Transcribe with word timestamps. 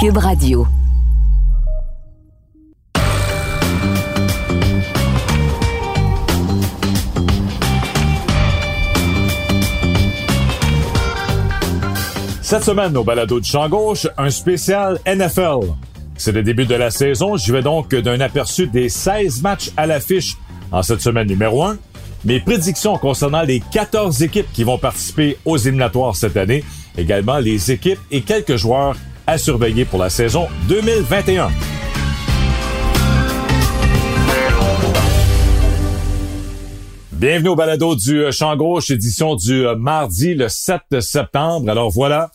Cube 0.00 0.18
Radio. 0.18 0.64
Cette 12.42 12.62
semaine, 12.62 12.96
au 12.96 13.02
balado 13.02 13.40
du 13.40 13.48
champ 13.48 13.68
gauche, 13.68 14.06
un 14.16 14.30
spécial 14.30 15.00
NFL. 15.04 15.72
C'est 16.16 16.30
le 16.30 16.44
début 16.44 16.66
de 16.66 16.76
la 16.76 16.92
saison. 16.92 17.36
Je 17.36 17.52
vais 17.52 17.62
donc 17.62 17.92
d'un 17.92 18.20
aperçu 18.20 18.68
des 18.68 18.88
16 18.88 19.42
matchs 19.42 19.72
à 19.76 19.88
l'affiche 19.88 20.36
en 20.70 20.84
cette 20.84 21.00
semaine 21.00 21.26
numéro 21.26 21.64
1. 21.64 21.76
Mes 22.24 22.38
prédictions 22.38 22.98
concernant 22.98 23.42
les 23.42 23.58
14 23.58 24.22
équipes 24.22 24.52
qui 24.52 24.62
vont 24.62 24.78
participer 24.78 25.38
aux 25.44 25.56
éliminatoires 25.56 26.14
cette 26.14 26.36
année. 26.36 26.62
Également 26.96 27.38
les 27.38 27.72
équipes 27.72 27.98
et 28.12 28.20
quelques 28.20 28.54
joueurs 28.54 28.94
à 29.28 29.36
surveiller 29.36 29.84
pour 29.84 30.00
la 30.00 30.08
saison 30.08 30.48
2021. 30.68 31.50
Bienvenue 37.12 37.50
au 37.50 37.54
balado 37.54 37.94
du 37.94 38.24
euh, 38.24 38.32
Champ 38.32 38.56
Gauche, 38.56 38.90
édition 38.90 39.36
du 39.36 39.66
euh, 39.66 39.76
mardi 39.76 40.34
le 40.34 40.48
7 40.48 41.00
septembre. 41.00 41.68
Alors 41.68 41.90
voilà, 41.90 42.30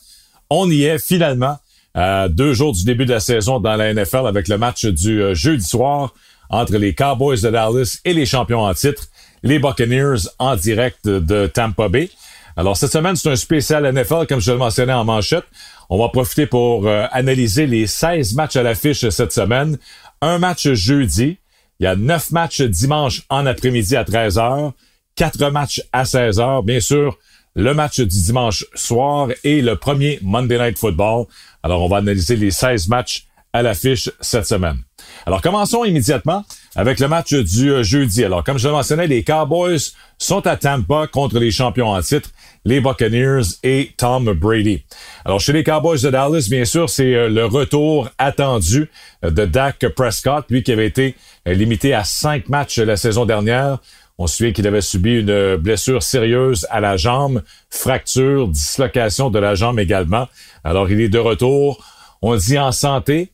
on 0.50 0.70
y 0.70 0.84
est 0.84 1.04
finalement 1.04 1.56
à 1.94 2.28
deux 2.28 2.52
jours 2.52 2.72
du 2.72 2.84
début 2.84 3.06
de 3.06 3.14
la 3.14 3.20
saison 3.20 3.58
dans 3.58 3.74
la 3.74 3.92
NFL 3.92 4.26
avec 4.28 4.46
le 4.46 4.56
match 4.56 4.86
du 4.86 5.20
euh, 5.20 5.34
jeudi 5.34 5.64
soir 5.64 6.14
entre 6.48 6.76
les 6.76 6.94
Cowboys 6.94 7.40
de 7.40 7.50
Dallas 7.50 7.98
et 8.04 8.12
les 8.12 8.24
champions 8.24 8.60
en 8.60 8.72
titre, 8.72 9.08
les 9.42 9.58
Buccaneers 9.58 10.28
en 10.38 10.54
direct 10.54 11.08
de 11.08 11.48
Tampa 11.48 11.88
Bay. 11.88 12.08
Alors 12.56 12.76
cette 12.76 12.92
semaine, 12.92 13.16
c'est 13.16 13.30
un 13.30 13.36
spécial 13.36 13.90
NFL, 13.92 14.26
comme 14.28 14.40
je 14.40 14.52
le 14.52 14.58
mentionnais 14.58 14.92
en 14.92 15.04
manchette. 15.04 15.44
On 15.90 15.98
va 15.98 16.08
profiter 16.08 16.46
pour 16.46 16.88
analyser 16.88 17.66
les 17.66 17.86
16 17.86 18.34
matchs 18.34 18.56
à 18.56 18.62
l'affiche 18.62 19.08
cette 19.08 19.32
semaine. 19.32 19.78
Un 20.20 20.38
match 20.38 20.68
jeudi, 20.72 21.38
il 21.80 21.84
y 21.84 21.86
a 21.86 21.96
neuf 21.96 22.30
matchs 22.30 22.62
dimanche 22.62 23.22
en 23.28 23.46
après-midi 23.46 23.96
à 23.96 24.04
13h, 24.04 24.72
quatre 25.14 25.50
matchs 25.50 25.82
à 25.92 26.04
16h, 26.04 26.64
bien 26.64 26.80
sûr, 26.80 27.18
le 27.54 27.74
match 27.74 28.00
du 28.00 28.22
dimanche 28.22 28.64
soir 28.74 29.28
et 29.44 29.60
le 29.60 29.76
premier 29.76 30.18
Monday 30.22 30.58
Night 30.58 30.78
Football. 30.78 31.26
Alors, 31.62 31.82
on 31.82 31.88
va 31.88 31.98
analyser 31.98 32.36
les 32.36 32.50
16 32.50 32.88
matchs 32.88 33.26
à 33.52 33.62
l'affiche 33.62 34.10
cette 34.20 34.46
semaine. 34.46 34.78
Alors, 35.26 35.40
commençons 35.40 35.84
immédiatement 35.84 36.44
avec 36.76 37.00
le 37.00 37.08
match 37.08 37.32
du 37.32 37.70
euh, 37.70 37.82
jeudi. 37.82 38.24
Alors, 38.24 38.44
comme 38.44 38.58
je 38.58 38.68
le 38.68 38.74
mentionnais, 38.74 39.06
les 39.06 39.22
Cowboys 39.22 39.92
sont 40.18 40.46
à 40.46 40.56
Tampa 40.56 41.06
contre 41.06 41.38
les 41.38 41.50
champions 41.50 41.90
en 41.90 42.00
titre, 42.02 42.30
les 42.64 42.80
Buccaneers 42.80 43.42
et 43.62 43.92
Tom 43.96 44.32
Brady. 44.32 44.84
Alors, 45.24 45.40
chez 45.40 45.52
les 45.52 45.64
Cowboys 45.64 46.00
de 46.02 46.10
Dallas, 46.10 46.46
bien 46.50 46.64
sûr, 46.64 46.90
c'est 46.90 47.14
euh, 47.14 47.28
le 47.28 47.46
retour 47.46 48.08
attendu 48.18 48.90
euh, 49.24 49.30
de 49.30 49.44
Dak 49.46 49.86
Prescott, 49.94 50.44
lui 50.50 50.62
qui 50.62 50.72
avait 50.72 50.86
été 50.86 51.14
limité 51.46 51.92
à 51.92 52.04
cinq 52.04 52.48
matchs 52.48 52.78
la 52.78 52.96
saison 52.96 53.26
dernière. 53.26 53.78
On 54.16 54.26
se 54.26 54.44
qu'il 54.44 54.66
avait 54.66 54.80
subi 54.80 55.20
une 55.20 55.56
blessure 55.56 56.02
sérieuse 56.02 56.66
à 56.70 56.80
la 56.80 56.96
jambe, 56.96 57.42
fracture, 57.68 58.46
dislocation 58.46 59.28
de 59.28 59.38
la 59.40 59.56
jambe 59.56 59.80
également. 59.80 60.28
Alors, 60.62 60.88
il 60.90 61.00
est 61.00 61.08
de 61.08 61.18
retour. 61.18 61.84
On 62.22 62.36
dit 62.36 62.58
en 62.58 62.70
santé, 62.70 63.32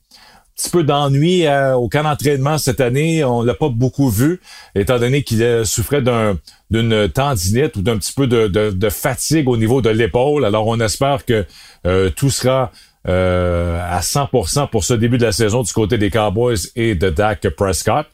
petit 0.60 0.70
peu 0.70 0.84
d'ennui 0.84 1.46
euh, 1.46 1.74
au 1.74 1.88
camp 1.88 2.02
d'entraînement 2.02 2.58
cette 2.58 2.80
année. 2.80 3.24
On 3.24 3.42
l'a 3.42 3.54
pas 3.54 3.68
beaucoup 3.68 4.10
vu, 4.10 4.40
étant 4.74 4.98
donné 4.98 5.22
qu'il 5.22 5.42
euh, 5.42 5.64
souffrait 5.64 6.02
d'un 6.02 6.38
d'une 6.70 7.08
tendinite 7.08 7.74
ou 7.76 7.82
d'un 7.82 7.96
petit 7.96 8.12
peu 8.12 8.28
de, 8.28 8.88
fatigue 8.90 9.48
au 9.48 9.56
niveau 9.56 9.82
de 9.82 9.90
l'épaule. 9.90 10.44
Alors, 10.44 10.68
on 10.68 10.78
espère 10.78 11.24
que 11.24 11.44
euh, 11.84 12.10
tout 12.10 12.30
sera 12.30 12.70
à 13.06 14.00
100% 14.00 14.68
pour 14.68 14.84
ce 14.84 14.94
début 14.94 15.18
de 15.18 15.24
la 15.24 15.32
saison 15.32 15.62
du 15.62 15.72
côté 15.72 15.98
des 15.98 16.10
Cowboys 16.10 16.58
et 16.76 16.94
de 16.94 17.10
Dak 17.10 17.48
Prescott. 17.56 18.06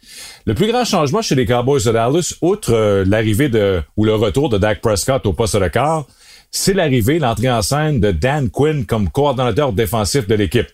Le 0.47 0.55
plus 0.55 0.69
grand 0.69 0.87
changement 0.87 1.21
chez 1.21 1.35
les 1.35 1.45
Cowboys 1.45 1.85
de 1.85 1.91
Dallas, 1.91 2.35
outre 2.41 3.05
l'arrivée 3.05 3.51
ou 3.97 4.05
le 4.05 4.15
retour 4.15 4.49
de 4.49 4.57
Dak 4.57 4.81
Prescott 4.81 5.27
au 5.27 5.35
poste 5.35 5.57
de 5.57 5.69
quart, 5.69 6.07
c'est 6.51 6.73
l'arrivée, 6.73 7.19
l'entrée 7.19 7.51
en 7.51 7.61
scène 7.61 8.01
de 8.01 8.13
Dan 8.13 8.49
Quinn 8.49 8.87
comme 8.87 9.11
coordonnateur 9.11 9.73
défensif 9.73 10.27
de 10.29 10.35
l'équipe 10.37 10.69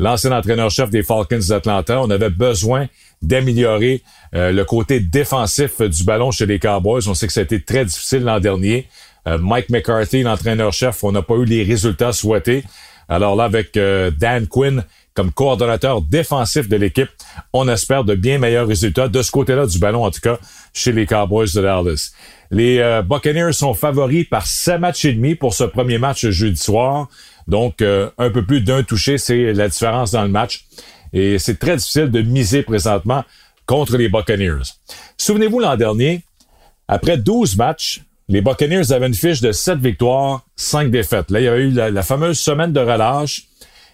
l'ancien 0.00 0.32
entraîneur-chef 0.32 0.90
des 0.90 1.02
Falcons 1.02 1.38
d'Atlanta. 1.48 2.00
On 2.00 2.10
avait 2.10 2.30
besoin 2.30 2.86
d'améliorer 3.22 4.02
euh, 4.34 4.50
le 4.50 4.64
côté 4.64 4.98
défensif 4.98 5.80
du 5.82 6.04
ballon 6.04 6.30
chez 6.30 6.46
les 6.46 6.58
Cowboys. 6.58 7.06
On 7.06 7.14
sait 7.14 7.26
que 7.26 7.32
ça 7.32 7.40
a 7.40 7.42
été 7.44 7.62
très 7.62 7.84
difficile 7.84 8.22
l'an 8.22 8.40
dernier. 8.40 8.88
Euh, 9.28 9.36
Mike 9.38 9.68
McCarthy, 9.68 10.22
l'entraîneur-chef, 10.22 11.04
on 11.04 11.12
n'a 11.12 11.22
pas 11.22 11.34
eu 11.34 11.44
les 11.44 11.62
résultats 11.62 12.12
souhaités. 12.12 12.64
Alors 13.08 13.36
là, 13.36 13.44
avec 13.44 13.76
euh, 13.76 14.10
Dan 14.10 14.46
Quinn 14.46 14.84
comme 15.12 15.32
coordonnateur 15.32 16.00
défensif 16.00 16.68
de 16.68 16.76
l'équipe, 16.76 17.10
on 17.52 17.68
espère 17.68 18.04
de 18.04 18.14
bien 18.14 18.38
meilleurs 18.38 18.68
résultats 18.68 19.08
de 19.08 19.20
ce 19.20 19.30
côté-là 19.30 19.66
du 19.66 19.78
ballon, 19.78 20.04
en 20.04 20.10
tout 20.10 20.20
cas, 20.20 20.38
chez 20.72 20.92
les 20.92 21.04
Cowboys 21.04 21.52
de 21.52 21.60
Dallas. 21.60 22.12
Les 22.52 23.00
Buccaneers 23.04 23.52
sont 23.52 23.74
favoris 23.74 24.26
par 24.28 24.46
7 24.46 24.80
matchs 24.80 25.04
et 25.04 25.12
demi 25.12 25.34
pour 25.34 25.52
ce 25.52 25.64
premier 25.64 25.98
match 25.98 26.26
jeudi 26.28 26.56
soir. 26.56 27.08
Donc, 27.50 27.82
euh, 27.82 28.08
un 28.16 28.30
peu 28.30 28.44
plus 28.44 28.60
d'un 28.60 28.84
touché, 28.84 29.18
c'est 29.18 29.52
la 29.52 29.68
différence 29.68 30.12
dans 30.12 30.22
le 30.22 30.28
match. 30.28 30.66
Et 31.12 31.40
c'est 31.40 31.58
très 31.58 31.76
difficile 31.76 32.08
de 32.08 32.22
miser 32.22 32.62
présentement 32.62 33.24
contre 33.66 33.96
les 33.96 34.08
Buccaneers. 34.08 34.62
Souvenez-vous 35.18 35.58
l'an 35.58 35.76
dernier, 35.76 36.22
après 36.86 37.18
12 37.18 37.56
matchs, 37.56 38.02
les 38.28 38.40
Buccaneers 38.40 38.92
avaient 38.92 39.08
une 39.08 39.14
fiche 39.14 39.40
de 39.40 39.50
7 39.50 39.80
victoires, 39.80 40.44
5 40.54 40.92
défaites. 40.92 41.32
Là, 41.32 41.40
il 41.40 41.44
y 41.44 41.48
a 41.48 41.56
eu 41.56 41.70
la, 41.70 42.02
fameuse 42.04 42.38
semaine 42.38 42.72
de 42.72 42.78
relâche 42.78 43.48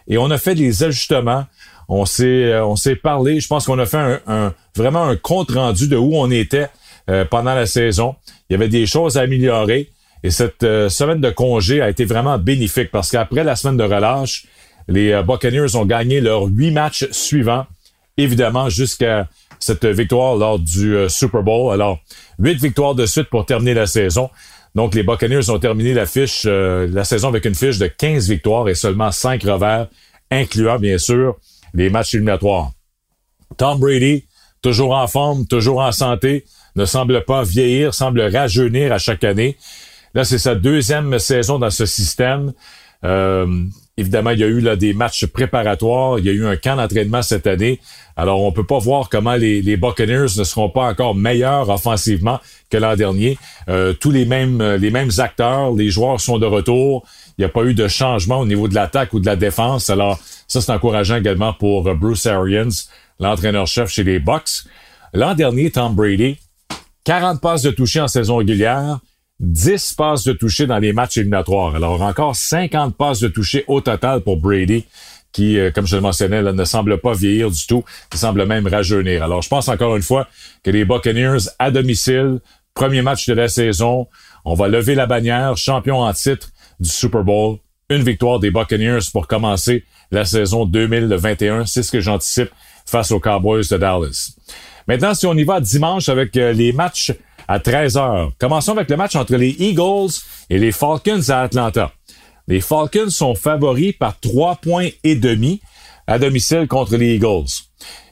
et 0.07 0.19
on 0.19 0.31
a 0.31 0.37
fait 0.37 0.55
des 0.55 0.85
ajustements. 0.85 1.47
On 1.89 2.05
s'est, 2.05 2.53
euh, 2.53 2.67
on 2.67 2.77
s'est 2.77 2.97
parlé. 2.97 3.41
Je 3.41 3.49
pense 3.49 3.65
qu'on 3.65 3.79
a 3.79 3.87
fait 3.87 4.21
un, 4.27 4.53
vraiment 4.75 5.05
un 5.05 5.17
compte 5.17 5.53
rendu 5.53 5.89
de 5.89 5.97
où 5.97 6.15
on 6.15 6.31
était 6.31 6.69
euh, 7.09 7.25
pendant 7.25 7.55
la 7.55 7.65
saison. 7.65 8.17
Il 8.51 8.53
y 8.53 8.57
avait 8.57 8.69
des 8.69 8.85
choses 8.85 9.17
à 9.17 9.23
améliorer. 9.23 9.89
Et 10.23 10.31
cette 10.31 10.63
euh, 10.63 10.89
semaine 10.89 11.21
de 11.21 11.31
congé 11.31 11.81
a 11.81 11.91
été 11.91 12.05
vraiment 12.05 12.39
bénéfique 12.39 12.91
parce 12.91 13.11
qu'après 13.11 13.45
la 13.45 13.57
semaine 13.57 13.77
de 13.77 13.85
relâche, 13.85 14.47
les 14.89 15.13
euh, 15.13 15.23
Buccaneers 15.23 15.77
ont 15.77 15.85
gagné 15.85 16.21
leurs 16.21 16.45
huit 16.45 16.71
matchs 16.71 17.09
suivants, 17.11 17.67
évidemment 18.17 18.69
jusqu'à 18.69 19.29
cette 19.59 19.87
victoire 19.87 20.37
lors 20.37 20.59
du 20.59 20.97
euh, 20.97 21.09
Super 21.09 21.43
Bowl. 21.43 21.73
Alors, 21.73 21.99
huit 22.39 22.59
victoires 22.59 22.95
de 22.95 23.07
suite 23.07 23.29
pour 23.29 23.47
terminer 23.47 23.75
la 23.75 23.87
saison. 23.87 24.31
Donc, 24.75 24.95
les 24.95 25.03
Buccaneers 25.03 25.49
ont 25.49 25.59
terminé 25.59 25.95
la 25.95 26.05
fiche, 26.05 26.45
la 26.45 27.05
saison 27.05 27.29
avec 27.29 27.47
une 27.47 27.55
fiche 27.55 27.79
de 27.79 27.87
15 27.87 28.29
victoires 28.29 28.69
et 28.69 28.75
seulement 28.75 29.11
5 29.11 29.43
revers, 29.43 29.89
incluant 30.31 30.79
bien 30.79 30.99
sûr 30.99 31.37
les 31.73 31.89
matchs 31.89 32.13
éliminatoires. 32.13 32.73
Tom 33.57 33.81
Brady, 33.81 34.27
toujours 34.61 34.95
en 34.95 35.07
forme, 35.07 35.47
toujours 35.47 35.81
en 35.81 35.93
santé, 35.93 36.45
ne 36.75 36.85
semble 36.85 37.25
pas 37.25 37.43
vieillir, 37.43 37.95
semble 37.95 38.21
rajeunir 38.21 38.93
à 38.93 38.99
chaque 38.99 39.25
année. 39.25 39.57
Là, 40.17 40.25
c'est 40.25 40.39
sa 40.39 40.55
deuxième 40.55 41.19
saison 41.19 41.59
dans 41.59 41.69
ce 41.69 41.85
système. 41.85 42.55
Euh, 43.05 43.65
évidemment, 43.99 44.31
il 44.31 44.39
y 44.39 44.45
a 44.45 44.47
eu 44.47 44.61
là, 44.61 44.75
des 44.75 44.95
matchs 44.95 45.27
préparatoires. 45.27 46.19
Il 46.19 46.25
y 46.25 46.31
a 46.31 46.33
eu 46.33 46.47
un 46.47 46.57
camp 46.57 46.75
d'entraînement 46.77 47.21
cette 47.21 47.47
année. 47.47 47.81
Alors, 48.17 48.43
on 48.43 48.51
peut 48.51 48.65
pas 48.65 48.79
voir 48.79 49.11
comment 49.11 49.35
les, 49.35 49.61
les 49.61 49.77
Buccaneers 49.77 50.39
ne 50.39 50.45
seront 50.45 50.71
pas 50.71 50.85
encore 50.89 51.15
meilleurs 51.15 51.69
offensivement 51.69 52.41
que 52.71 52.79
l'an 52.79 52.97
dernier. 52.97 53.37
Euh, 53.69 53.93
tous 53.93 54.11
les 54.11 54.25
mêmes, 54.25 54.63
les 54.77 54.91
mêmes 54.91 55.11
acteurs, 55.19 55.75
les 55.75 55.91
joueurs 55.91 56.19
sont 56.19 56.39
de 56.39 56.47
retour. 56.47 57.07
Il 57.37 57.43
n'y 57.43 57.45
a 57.45 57.51
pas 57.51 57.65
eu 57.65 57.75
de 57.75 57.87
changement 57.87 58.41
au 58.41 58.47
niveau 58.47 58.69
de 58.69 58.75
l'attaque 58.75 59.13
ou 59.13 59.21
de 59.21 59.27
la 59.27 59.37
défense. 59.37 59.91
Alors, 59.91 60.19
ça, 60.49 60.63
c'est 60.63 60.73
encourageant 60.73 61.17
également 61.17 61.53
pour 61.53 61.95
Bruce 61.95 62.25
Arians, 62.25 62.71
l'entraîneur-chef 63.21 63.91
chez 63.91 64.03
les 64.03 64.19
Bucks. 64.19 64.65
L'an 65.13 65.35
dernier, 65.35 65.71
Tom 65.71 65.95
Brady, 65.95 66.39
40 67.05 67.43
passes 67.43 67.61
de 67.61 67.71
toucher 67.71 68.01
en 68.01 68.09
saison 68.09 68.37
régulière, 68.37 69.01
10 69.41 69.95
passes 69.95 70.25
de 70.25 70.33
toucher 70.33 70.67
dans 70.67 70.79
les 70.79 70.93
matchs 70.93 71.19
éliminatoires. 71.19 71.75
Alors 71.75 72.01
encore 72.03 72.35
50 72.35 72.97
passes 72.97 73.21
de 73.21 73.29
toucher 73.29 73.65
au 73.69 73.81
total 73.81 74.23
pour 74.23 74.39
Brady 74.39 74.85
qui, 75.37 75.59
euh, 75.59 75.71
comme 75.71 75.87
je 75.87 75.97
le 75.97 76.01
mentionnais, 76.01 76.43
ne 76.43 76.65
semble 76.65 76.99
pas 76.99 77.13
vieillir 77.13 77.51
du 77.51 77.67
tout, 77.67 77.85
il 78.11 78.19
semble 78.19 78.47
même 78.47 78.67
rajeunir. 78.67 79.23
Alors, 79.23 79.43
je 79.43 79.51
pense 79.51 79.69
encore 79.69 79.95
une 79.95 80.03
fois 80.03 80.29
que 80.65 80.71
les 80.71 80.87
Buccaneers 80.87 81.51
à 81.59 81.71
domicile, 81.71 82.41
premier 82.73 83.03
match 83.03 83.27
de 83.27 83.35
la 83.35 83.49
saison, 83.49 84.09
on 84.47 84.55
va 84.55 84.69
lever 84.69 84.95
la 84.95 85.05
bannière, 85.05 85.59
champion 85.59 86.01
en 86.01 86.13
titre 86.15 86.49
du 86.81 86.89
Super 86.89 87.23
Bowl, 87.23 87.59
une 87.91 88.03
victoire 88.03 88.41
des 88.41 88.51
Buccaneers 88.51 89.11
pour 89.13 89.27
commencer 89.27 89.85
la 90.11 90.25
saison 90.25 90.65
2021. 90.65 91.67
C'est 91.67 91.83
ce 91.83 91.93
que 91.93 92.01
j'anticipe 92.01 92.51
face 92.87 93.11
aux 93.11 93.21
Cowboys 93.21 93.69
de 93.71 93.77
Dallas. 93.77 94.33
Maintenant, 94.89 95.13
si 95.13 95.27
on 95.27 95.35
y 95.35 95.45
va 95.45 95.61
dimanche 95.61 96.09
avec 96.09 96.35
euh, 96.39 96.55
les 96.55 96.73
matchs 96.73 97.13
à 97.49 97.59
13h. 97.59 98.31
Commençons 98.39 98.73
avec 98.73 98.91
le 98.91 98.97
match 98.97 99.17
entre 99.17 99.37
les 99.37 99.57
Eagles 99.59 100.13
et 100.51 100.59
les 100.59 100.73
Falcons 100.73 101.29
à 101.29 101.43
Atlanta. 101.43 101.93
Les 102.49 102.61
Falcons 102.61 103.11
sont 103.11 103.35
favoris 103.35 103.95
par 103.97 104.19
trois 104.21 104.57
points 104.57 104.89
et 105.05 105.17
demi 105.17 105.61
à 106.07 106.19
domicile 106.19 106.67
contre 106.69 106.97
les 106.97 107.17
Eagles. 107.17 107.51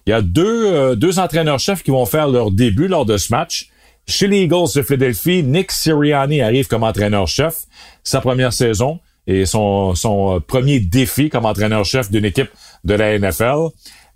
Il 0.07 0.11
y 0.11 0.13
a 0.13 0.21
deux, 0.21 0.67
euh, 0.67 0.95
deux 0.97 1.19
entraîneurs-chefs 1.19 1.83
qui 1.83 1.91
vont 1.91 2.07
faire 2.07 2.29
leur 2.29 2.51
début 2.51 2.89
lors 2.89 3.07
de 3.07 3.17
ce 3.17 3.33
match. 3.33 3.69
Chez 4.07 4.27
les 4.27 4.43
Eagles 4.43 4.69
de 4.75 4.83
Philadelphie, 4.83 5.43
Nick 5.43 5.73
Sirianni 5.73 6.43
arrive 6.43 6.67
comme 6.67 6.83
entraîneur-chef. 6.83 7.61
Sa 8.03 8.21
première 8.21 8.53
saison. 8.53 9.01
Et 9.27 9.47
son, 9.47 9.95
son 9.95 10.41
premier 10.47 10.81
défi 10.81 11.31
comme 11.31 11.47
entraîneur-chef 11.47 12.11
d'une 12.11 12.25
équipe 12.25 12.51
de 12.85 12.95
la 12.95 13.19
NFL. 13.19 13.69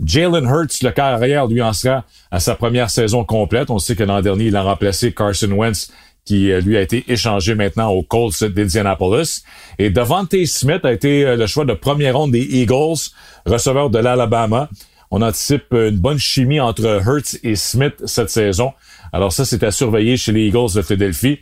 Jalen 0.04 0.44
Hurts, 0.44 0.82
le 0.82 0.90
carrière, 0.90 1.46
lui 1.46 1.60
en 1.60 1.72
sera 1.72 2.04
à 2.30 2.38
sa 2.40 2.54
première 2.54 2.90
saison 2.90 3.24
complète. 3.24 3.70
On 3.70 3.78
sait 3.78 3.96
que 3.96 4.04
l'an 4.04 4.20
dernier, 4.20 4.46
il 4.46 4.56
a 4.56 4.62
remplacé 4.62 5.12
Carson 5.12 5.50
Wentz 5.50 5.90
qui 6.24 6.52
euh, 6.52 6.60
lui 6.60 6.76
a 6.76 6.82
été 6.82 7.04
échangé 7.08 7.54
maintenant 7.54 7.88
aux 7.90 8.02
Colts 8.02 8.44
d'Indianapolis. 8.44 9.44
Et 9.78 9.88
Devante 9.88 10.34
Smith 10.44 10.84
a 10.84 10.92
été 10.92 11.24
euh, 11.24 11.36
le 11.36 11.46
choix 11.46 11.64
de 11.64 11.72
première 11.72 12.18
ronde 12.18 12.32
des 12.32 12.42
Eagles, 12.42 12.98
receveur 13.46 13.88
de 13.88 13.98
l'Alabama. 13.98 14.68
On 15.10 15.22
anticipe 15.22 15.72
une 15.72 15.96
bonne 15.96 16.18
chimie 16.18 16.60
entre 16.60 17.00
Hurts 17.02 17.38
et 17.42 17.56
Smith 17.56 17.94
cette 18.04 18.28
saison. 18.28 18.72
Alors 19.10 19.32
ça, 19.32 19.46
c'est 19.46 19.62
à 19.62 19.70
surveiller 19.70 20.18
chez 20.18 20.32
les 20.32 20.48
Eagles 20.48 20.74
de 20.74 20.82
Philadelphie. 20.82 21.38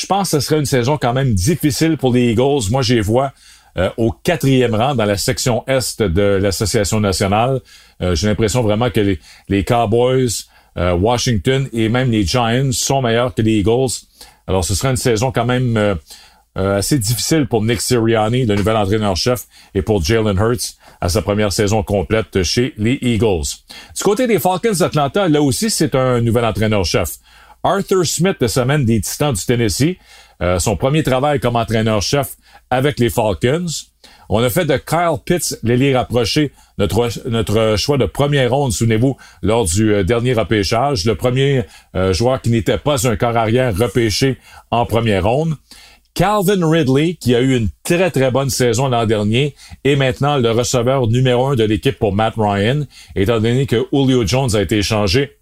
Je 0.00 0.06
pense 0.06 0.30
que 0.30 0.40
ce 0.40 0.46
serait 0.46 0.58
une 0.58 0.66
saison 0.66 0.96
quand 0.96 1.12
même 1.12 1.34
difficile 1.34 1.96
pour 1.96 2.12
les 2.12 2.32
Eagles. 2.32 2.70
Moi, 2.70 2.82
j'y 2.82 3.00
vois 3.00 3.32
euh, 3.76 3.90
au 3.96 4.12
quatrième 4.12 4.74
rang 4.74 4.94
dans 4.94 5.04
la 5.04 5.16
section 5.16 5.62
Est 5.66 6.02
de 6.02 6.38
l'Association 6.42 7.00
nationale. 7.00 7.60
J'ai 8.00 8.28
l'impression 8.28 8.62
vraiment 8.62 8.88
que 8.88 9.18
les, 9.48 9.64
Cowboys 9.64 10.46
euh, 10.76 10.94
Washington 10.94 11.68
et 11.72 11.88
même 11.88 12.10
les 12.10 12.24
Giants 12.24 12.70
sont 12.72 13.02
meilleurs 13.02 13.34
que 13.34 13.42
les 13.42 13.58
Eagles. 13.58 14.06
Alors, 14.46 14.64
ce 14.64 14.74
sera 14.74 14.90
une 14.90 14.96
saison 14.96 15.32
quand 15.32 15.44
même 15.44 15.76
euh, 15.76 15.94
euh, 16.58 16.78
assez 16.78 16.98
difficile 16.98 17.46
pour 17.46 17.62
Nick 17.62 17.80
Sirianni, 17.80 18.46
le 18.46 18.54
nouvel 18.54 18.76
entraîneur-chef, 18.76 19.46
et 19.74 19.82
pour 19.82 20.02
Jalen 20.02 20.36
Hurts 20.36 20.74
à 21.00 21.08
sa 21.08 21.22
première 21.22 21.52
saison 21.52 21.82
complète 21.82 22.42
chez 22.42 22.74
les 22.76 22.98
Eagles. 23.00 23.46
Du 23.96 24.02
côté 24.02 24.26
des 24.26 24.38
Falcons 24.38 24.72
d'Atlanta, 24.78 25.28
là 25.28 25.42
aussi, 25.42 25.70
c'est 25.70 25.94
un 25.94 26.20
nouvel 26.20 26.44
entraîneur-chef. 26.44 27.16
Arthur 27.62 28.06
Smith 28.06 28.36
de 28.40 28.46
semaine 28.46 28.84
des 28.84 29.00
Titans 29.00 29.34
du 29.34 29.44
Tennessee, 29.44 29.96
son 30.58 30.76
premier 30.76 31.02
travail 31.02 31.40
comme 31.40 31.56
entraîneur-chef 31.56 32.36
avec 32.70 32.98
les 32.98 33.10
Falcons. 33.10 33.66
On 34.32 34.40
a 34.44 34.48
fait 34.48 34.64
de 34.64 34.76
Kyle 34.76 35.18
Pitts 35.24 35.58
l'ailier 35.64 35.96
rapproché 35.96 36.52
notre, 36.78 37.10
notre 37.28 37.74
choix 37.76 37.98
de 37.98 38.06
première 38.06 38.52
ronde, 38.52 38.72
souvenez-vous, 38.72 39.16
lors 39.42 39.64
du 39.64 39.92
euh, 39.92 40.04
dernier 40.04 40.34
repêchage. 40.34 41.04
Le 41.04 41.16
premier 41.16 41.64
euh, 41.96 42.12
joueur 42.12 42.40
qui 42.40 42.50
n'était 42.50 42.78
pas 42.78 43.08
un 43.08 43.16
corps 43.16 43.36
arrière 43.36 43.76
repêché 43.76 44.38
en 44.70 44.86
première 44.86 45.24
ronde. 45.24 45.56
Calvin 46.14 46.64
Ridley, 46.64 47.14
qui 47.14 47.34
a 47.34 47.40
eu 47.40 47.56
une 47.56 47.70
très 47.82 48.12
très 48.12 48.30
bonne 48.30 48.50
saison 48.50 48.88
l'an 48.88 49.04
dernier, 49.04 49.56
est 49.82 49.96
maintenant 49.96 50.38
le 50.38 50.52
receveur 50.52 51.08
numéro 51.08 51.48
un 51.48 51.56
de 51.56 51.64
l'équipe 51.64 51.98
pour 51.98 52.14
Matt 52.14 52.34
Ryan, 52.36 52.84
étant 53.16 53.40
donné 53.40 53.66
que 53.66 53.84
Julio 53.92 54.24
Jones 54.24 54.54
a 54.54 54.62
été 54.62 54.78
échangé 54.78 55.39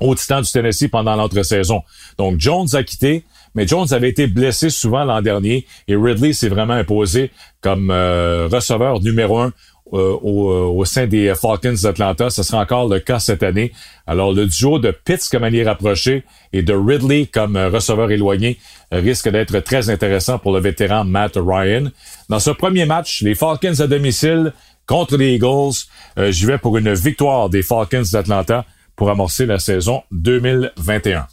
au 0.00 0.14
Titan 0.14 0.40
du 0.40 0.50
Tennessee 0.50 0.88
pendant 0.90 1.16
l'entre-saison. 1.16 1.82
Donc 2.18 2.38
Jones 2.38 2.68
a 2.74 2.82
quitté, 2.82 3.24
mais 3.54 3.66
Jones 3.66 3.86
avait 3.92 4.08
été 4.08 4.26
blessé 4.26 4.70
souvent 4.70 5.04
l'an 5.04 5.22
dernier 5.22 5.66
et 5.88 5.96
Ridley 5.96 6.32
s'est 6.32 6.48
vraiment 6.48 6.74
imposé 6.74 7.30
comme 7.60 7.90
euh, 7.90 8.48
receveur 8.50 9.00
numéro 9.00 9.38
un 9.38 9.52
euh, 9.92 10.16
euh, 10.22 10.66
au, 10.68 10.84
sein 10.84 11.08
des 11.08 11.34
Falcons 11.34 11.74
d'Atlanta. 11.82 12.30
Ce 12.30 12.44
sera 12.44 12.62
encore 12.62 12.88
le 12.88 13.00
cas 13.00 13.18
cette 13.18 13.42
année. 13.42 13.72
Alors, 14.06 14.32
le 14.32 14.46
duo 14.46 14.78
de 14.78 14.92
Pitts 14.92 15.28
comme 15.28 15.42
allié 15.42 15.64
rapproché 15.64 16.22
et 16.52 16.62
de 16.62 16.72
Ridley 16.72 17.26
comme 17.26 17.56
receveur 17.56 18.10
éloigné 18.12 18.58
risque 18.92 19.28
d'être 19.28 19.58
très 19.60 19.90
intéressant 19.90 20.38
pour 20.38 20.52
le 20.52 20.60
vétéran 20.60 21.04
Matt 21.04 21.32
Ryan. 21.36 21.90
Dans 22.28 22.38
ce 22.38 22.50
premier 22.50 22.86
match, 22.86 23.22
les 23.22 23.34
Falcons 23.34 23.80
à 23.80 23.88
domicile 23.88 24.52
contre 24.86 25.16
les 25.16 25.34
Eagles, 25.34 25.86
j'y 26.30 26.46
vais 26.46 26.58
pour 26.58 26.76
une 26.76 26.92
victoire 26.92 27.50
des 27.50 27.62
Falcons 27.62 28.02
d'Atlanta 28.12 28.64
pour 29.00 29.08
amorcer 29.08 29.46
la 29.46 29.58
saison 29.58 30.02
2021. 30.10 31.26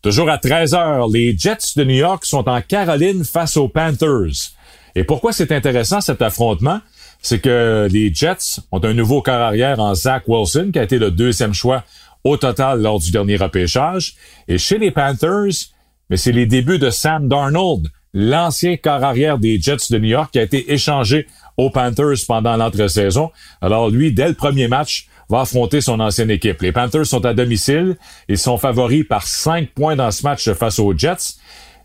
Toujours 0.00 0.30
à 0.30 0.38
13 0.38 0.72
heures, 0.72 1.06
les 1.06 1.36
Jets 1.36 1.74
de 1.76 1.84
New 1.84 1.96
York 1.96 2.24
sont 2.24 2.48
en 2.48 2.62
Caroline 2.62 3.26
face 3.26 3.58
aux 3.58 3.68
Panthers. 3.68 4.54
Et 4.94 5.04
pourquoi 5.04 5.34
c'est 5.34 5.52
intéressant 5.52 6.00
cet 6.00 6.22
affrontement? 6.22 6.80
C'est 7.20 7.40
que 7.40 7.88
les 7.90 8.10
Jets 8.14 8.62
ont 8.72 8.82
un 8.82 8.94
nouveau 8.94 9.20
corps 9.20 9.34
arrière 9.34 9.80
en 9.80 9.94
Zach 9.94 10.22
Wilson, 10.28 10.70
qui 10.72 10.78
a 10.78 10.82
été 10.84 10.98
le 10.98 11.10
deuxième 11.10 11.52
choix 11.52 11.84
au 12.24 12.38
total 12.38 12.80
lors 12.80 13.00
du 13.00 13.10
dernier 13.10 13.36
repêchage. 13.36 14.14
Et 14.48 14.56
chez 14.56 14.78
les 14.78 14.90
Panthers, 14.90 15.68
mais 16.08 16.16
c'est 16.16 16.32
les 16.32 16.46
débuts 16.46 16.78
de 16.78 16.88
Sam 16.88 17.28
Darnold, 17.28 17.88
l'ancien 18.14 18.78
corps 18.78 19.04
arrière 19.04 19.36
des 19.36 19.60
Jets 19.60 19.90
de 19.90 19.98
New 19.98 20.08
York, 20.08 20.30
qui 20.32 20.38
a 20.38 20.42
été 20.42 20.72
échangé 20.72 21.26
aux 21.58 21.68
Panthers 21.68 22.24
pendant 22.26 22.56
l'entre-saison. 22.56 23.30
Alors 23.60 23.90
lui, 23.90 24.10
dès 24.14 24.28
le 24.28 24.34
premier 24.34 24.68
match, 24.68 25.06
va 25.28 25.40
affronter 25.40 25.80
son 25.80 26.00
ancienne 26.00 26.30
équipe. 26.30 26.62
Les 26.62 26.72
Panthers 26.72 27.06
sont 27.06 27.24
à 27.24 27.34
domicile. 27.34 27.96
Ils 28.28 28.38
sont 28.38 28.58
favoris 28.58 29.04
par 29.06 29.26
cinq 29.26 29.70
points 29.70 29.96
dans 29.96 30.10
ce 30.10 30.22
match 30.22 30.50
face 30.52 30.78
aux 30.78 30.96
Jets. 30.96 31.36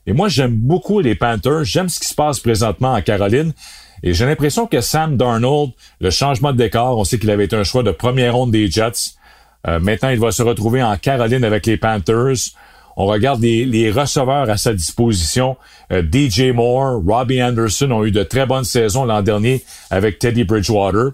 Et 0.05 0.13
moi, 0.13 0.27
j'aime 0.29 0.55
beaucoup 0.55 0.99
les 0.99 1.15
Panthers. 1.15 1.63
J'aime 1.63 1.89
ce 1.89 1.99
qui 1.99 2.07
se 2.07 2.15
passe 2.15 2.39
présentement 2.39 2.93
en 2.93 3.01
Caroline. 3.01 3.53
Et 4.01 4.13
j'ai 4.13 4.25
l'impression 4.25 4.67
que 4.67 4.81
Sam 4.81 5.15
Darnold, 5.15 5.71
le 6.01 6.09
changement 6.09 6.51
de 6.51 6.57
décor, 6.57 6.97
on 6.97 7.05
sait 7.05 7.17
qu'il 7.17 7.31
avait 7.31 7.45
été 7.45 7.55
un 7.55 7.63
choix 7.63 7.83
de 7.83 7.91
première 7.91 8.35
ronde 8.35 8.51
des 8.51 8.69
Jets. 8.69 9.15
Euh, 9.65 9.79
maintenant, 9.79 10.09
il 10.09 10.19
va 10.19 10.31
se 10.31 10.43
retrouver 10.43 10.83
en 10.83 10.97
Caroline 10.97 11.45
avec 11.45 11.65
les 11.65 11.77
Panthers. 11.77 12.51
On 12.97 13.05
regarde 13.05 13.41
les, 13.41 13.91
receveurs 13.91 14.49
à 14.49 14.57
sa 14.57 14.73
disposition. 14.73 15.55
Euh, 15.91 16.03
DJ 16.03 16.53
Moore, 16.53 17.01
Robbie 17.05 17.41
Anderson 17.41 17.91
ont 17.91 18.05
eu 18.05 18.11
de 18.11 18.23
très 18.23 18.45
bonnes 18.45 18.65
saisons 18.65 19.05
l'an 19.05 19.21
dernier 19.21 19.63
avec 19.89 20.19
Teddy 20.19 20.43
Bridgewater. 20.43 21.11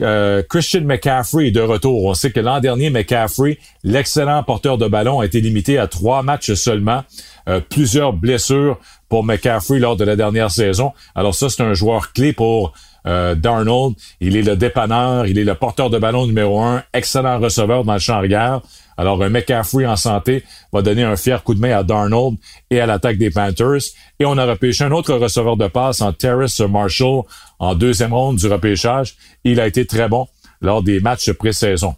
Euh, 0.00 0.42
Christian 0.48 0.82
McCaffrey 0.82 1.48
est 1.48 1.50
de 1.50 1.60
retour. 1.60 2.04
On 2.04 2.14
sait 2.14 2.30
que 2.30 2.40
l'an 2.40 2.60
dernier, 2.60 2.90
McCaffrey, 2.90 3.58
l'excellent 3.84 4.42
porteur 4.42 4.78
de 4.78 4.88
ballon, 4.88 5.20
a 5.20 5.26
été 5.26 5.40
limité 5.40 5.78
à 5.78 5.86
trois 5.86 6.22
matchs 6.22 6.52
seulement. 6.54 7.04
Euh, 7.50 7.60
plusieurs 7.60 8.12
blessures 8.12 8.78
pour 9.08 9.24
McCaffrey 9.24 9.80
lors 9.80 9.96
de 9.96 10.04
la 10.04 10.14
dernière 10.14 10.52
saison. 10.52 10.92
Alors 11.16 11.34
ça, 11.34 11.48
c'est 11.48 11.62
un 11.62 11.74
joueur 11.74 12.12
clé 12.12 12.32
pour 12.32 12.72
euh, 13.06 13.34
Darnold. 13.34 13.96
Il 14.20 14.36
est 14.36 14.42
le 14.42 14.54
dépanneur, 14.56 15.26
il 15.26 15.36
est 15.36 15.44
le 15.44 15.54
porteur 15.56 15.90
de 15.90 15.98
ballon 15.98 16.26
numéro 16.26 16.60
un, 16.60 16.84
excellent 16.92 17.40
receveur 17.40 17.82
dans 17.82 17.94
le 17.94 17.98
champ 17.98 18.14
arrière. 18.14 18.60
Alors, 18.96 19.20
un 19.22 19.30
McCaffrey 19.30 19.84
en 19.84 19.96
santé 19.96 20.44
va 20.72 20.82
donner 20.82 21.02
un 21.02 21.16
fier 21.16 21.42
coup 21.42 21.54
de 21.54 21.60
main 21.60 21.76
à 21.76 21.82
Darnold 21.82 22.36
et 22.70 22.80
à 22.80 22.86
l'attaque 22.86 23.18
des 23.18 23.30
Panthers. 23.30 23.80
Et 24.20 24.26
on 24.26 24.38
a 24.38 24.46
repêché 24.46 24.84
un 24.84 24.92
autre 24.92 25.14
receveur 25.14 25.56
de 25.56 25.66
passe 25.66 26.02
en 26.02 26.12
Terrace 26.12 26.60
Marshall 26.60 27.22
en 27.58 27.74
deuxième 27.74 28.12
ronde 28.12 28.36
du 28.36 28.46
repêchage. 28.46 29.16
Il 29.42 29.58
a 29.58 29.66
été 29.66 29.86
très 29.86 30.08
bon 30.08 30.28
lors 30.60 30.82
des 30.82 31.00
matchs 31.00 31.32
pré-saison. 31.32 31.96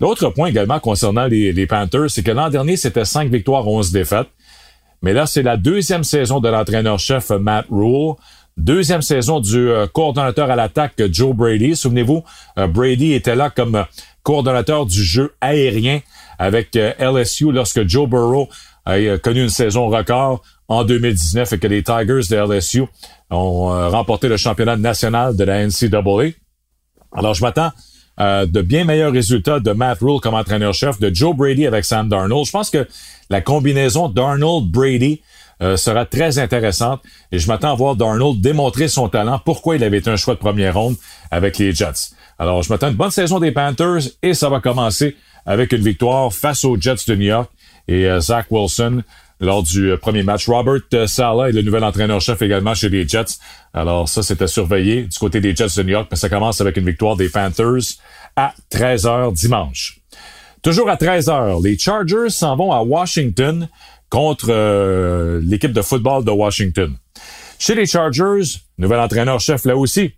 L'autre 0.00 0.30
point 0.30 0.48
également 0.48 0.80
concernant 0.80 1.26
les, 1.26 1.66
Panthers, 1.66 2.10
c'est 2.10 2.22
que 2.22 2.30
l'an 2.30 2.48
dernier, 2.48 2.76
c'était 2.76 3.04
5 3.04 3.30
victoires, 3.30 3.68
11 3.68 3.92
défaites. 3.92 4.28
Mais 5.02 5.12
là, 5.12 5.26
c'est 5.26 5.42
la 5.42 5.56
deuxième 5.56 6.04
saison 6.04 6.40
de 6.40 6.48
l'entraîneur-chef 6.48 7.30
Matt 7.30 7.66
Rule. 7.70 8.14
Deuxième 8.56 9.00
saison 9.00 9.40
du 9.40 9.70
euh, 9.70 9.86
coordonnateur 9.86 10.50
à 10.50 10.56
l'attaque 10.56 11.00
Joe 11.10 11.34
Brady. 11.34 11.76
Souvenez-vous, 11.76 12.22
euh, 12.58 12.66
Brady 12.66 13.14
était 13.14 13.34
là 13.34 13.48
comme 13.48 13.84
coordonnateur 14.22 14.86
du 14.86 15.02
jeu 15.02 15.34
aérien 15.40 16.00
avec 16.38 16.76
euh, 16.76 16.92
LSU 16.98 17.52
lorsque 17.52 17.86
Joe 17.86 18.08
Burrow 18.08 18.48
a 18.84 18.94
euh, 18.94 19.18
connu 19.18 19.42
une 19.42 19.50
saison 19.50 19.88
record 19.88 20.42
en 20.68 20.84
2019 20.84 21.52
et 21.52 21.58
que 21.58 21.66
les 21.66 21.82
Tigers 21.82 22.28
de 22.30 22.36
LSU 22.36 22.84
ont 23.30 23.72
euh, 23.72 23.88
remporté 23.88 24.28
le 24.28 24.36
championnat 24.36 24.76
national 24.76 25.36
de 25.36 25.44
la 25.44 25.66
NCAA. 25.66 26.32
Alors, 27.12 27.34
je 27.34 27.42
m'attends 27.42 27.70
à 28.20 28.44
de 28.46 28.60
bien 28.60 28.84
meilleurs 28.84 29.12
résultats 29.12 29.60
de 29.60 29.72
Matt 29.72 29.98
Rule 30.00 30.20
comme 30.20 30.34
entraîneur-chef, 30.34 31.00
de 31.00 31.12
Joe 31.12 31.34
Brady 31.34 31.66
avec 31.66 31.84
Sam 31.84 32.08
Darnold. 32.08 32.46
Je 32.46 32.50
pense 32.50 32.68
que 32.68 32.86
la 33.30 33.40
combinaison 33.40 34.08
Darnold-Brady 34.08 35.22
sera 35.76 36.06
très 36.06 36.38
intéressante 36.38 37.02
et 37.32 37.38
je 37.38 37.46
m'attends 37.46 37.72
à 37.72 37.74
voir 37.74 37.96
Darnold 37.96 38.40
démontrer 38.40 38.88
son 38.88 39.08
talent, 39.08 39.40
pourquoi 39.44 39.76
il 39.76 39.84
avait 39.84 39.98
été 39.98 40.10
un 40.10 40.16
choix 40.16 40.34
de 40.34 40.38
première 40.38 40.74
ronde 40.74 40.96
avec 41.30 41.58
les 41.58 41.72
Jets. 41.72 42.12
Alors, 42.38 42.62
je 42.62 42.72
m'attends 42.72 42.86
à 42.86 42.90
une 42.90 42.96
bonne 42.96 43.10
saison 43.10 43.38
des 43.38 43.52
Panthers 43.52 44.00
et 44.22 44.34
ça 44.34 44.48
va 44.48 44.60
commencer 44.60 45.16
avec 45.44 45.72
une 45.72 45.82
victoire 45.82 46.32
face 46.32 46.64
aux 46.64 46.80
Jets 46.80 47.04
de 47.06 47.14
New 47.14 47.26
York 47.26 47.50
et 47.88 48.06
euh, 48.06 48.20
Zach 48.20 48.46
Wilson 48.50 49.02
lors 49.40 49.62
du 49.62 49.90
euh, 49.90 49.96
premier 49.96 50.22
match. 50.22 50.48
Robert 50.48 50.80
euh, 50.94 51.06
Sala 51.06 51.48
est 51.48 51.52
le 51.52 51.62
nouvel 51.62 51.82
entraîneur-chef 51.82 52.40
également 52.42 52.74
chez 52.74 52.88
les 52.88 53.08
Jets. 53.08 53.38
Alors 53.74 54.08
ça, 54.08 54.22
c'était 54.22 54.46
surveillé 54.46 55.02
du 55.02 55.18
côté 55.18 55.40
des 55.40 55.56
Jets 55.56 55.76
de 55.76 55.82
New 55.82 55.90
York, 55.90 56.08
mais 56.10 56.16
ça 56.16 56.28
commence 56.28 56.60
avec 56.60 56.76
une 56.76 56.86
victoire 56.86 57.16
des 57.16 57.28
Panthers 57.28 57.96
à 58.36 58.54
13h 58.70 59.32
dimanche. 59.32 59.98
Toujours 60.62 60.90
à 60.90 60.96
13h, 60.96 61.62
les 61.64 61.78
Chargers 61.78 62.28
s'en 62.28 62.54
vont 62.54 62.72
à 62.72 62.82
Washington 62.82 63.68
contre 64.10 65.40
l'équipe 65.42 65.72
de 65.72 65.82
football 65.82 66.24
de 66.24 66.30
Washington. 66.30 66.94
Chez 67.58 67.74
les 67.74 67.86
Chargers, 67.86 68.58
nouvel 68.76 69.00
entraîneur-chef 69.00 69.64
là 69.64 69.76
aussi, 69.76 70.12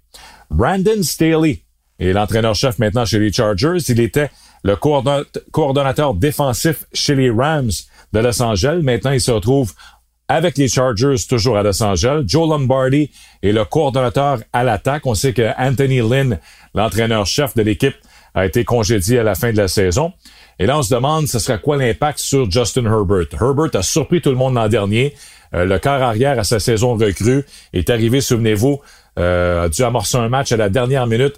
Brandon 0.50 1.02
Staley 1.02 1.62
est 1.98 2.12
l'entraîneur-chef 2.12 2.78
maintenant 2.78 3.04
chez 3.04 3.18
les 3.18 3.32
Chargers. 3.32 3.78
Il 3.88 4.00
était 4.00 4.30
le 4.64 4.76
coordonnateur 4.76 6.14
défensif 6.14 6.86
chez 6.92 7.14
les 7.14 7.30
Rams 7.30 7.70
de 8.12 8.20
Los 8.20 8.42
Angeles. 8.42 8.80
Maintenant, 8.82 9.12
il 9.12 9.20
se 9.20 9.30
retrouve 9.30 9.72
avec 10.28 10.56
les 10.56 10.68
Chargers, 10.68 11.16
toujours 11.28 11.58
à 11.58 11.62
Los 11.62 11.82
Angeles. 11.82 12.24
Joe 12.26 12.48
Lombardi 12.48 13.10
est 13.42 13.52
le 13.52 13.64
coordonnateur 13.64 14.38
à 14.52 14.64
l'attaque. 14.64 15.06
On 15.06 15.14
sait 15.14 15.32
que 15.32 15.50
Anthony 15.58 15.98
Lynn, 15.98 16.38
l'entraîneur-chef 16.74 17.54
de 17.54 17.62
l'équipe, 17.62 17.96
a 18.34 18.46
été 18.46 18.64
congédié 18.64 19.18
à 19.18 19.22
la 19.22 19.34
fin 19.34 19.52
de 19.52 19.58
la 19.58 19.68
saison. 19.68 20.12
Et 20.58 20.64
là, 20.64 20.78
on 20.78 20.82
se 20.82 20.94
demande, 20.94 21.26
ce 21.26 21.38
sera 21.38 21.58
quoi 21.58 21.76
l'impact 21.76 22.18
sur 22.18 22.50
Justin 22.50 22.86
Herbert? 22.86 23.26
Herbert 23.38 23.74
a 23.74 23.82
surpris 23.82 24.22
tout 24.22 24.30
le 24.30 24.36
monde 24.36 24.54
l'an 24.54 24.68
dernier. 24.68 25.14
le 25.52 25.76
quart 25.78 26.00
arrière 26.00 26.38
à 26.38 26.44
sa 26.44 26.58
saison 26.58 26.94
recrue, 26.94 27.44
est 27.74 27.90
arrivé, 27.90 28.22
souvenez-vous, 28.22 28.80
a 29.16 29.68
dû 29.68 29.82
amorcer 29.82 30.16
un 30.16 30.28
match 30.28 30.52
à 30.52 30.56
la 30.56 30.70
dernière 30.70 31.06
minute 31.06 31.34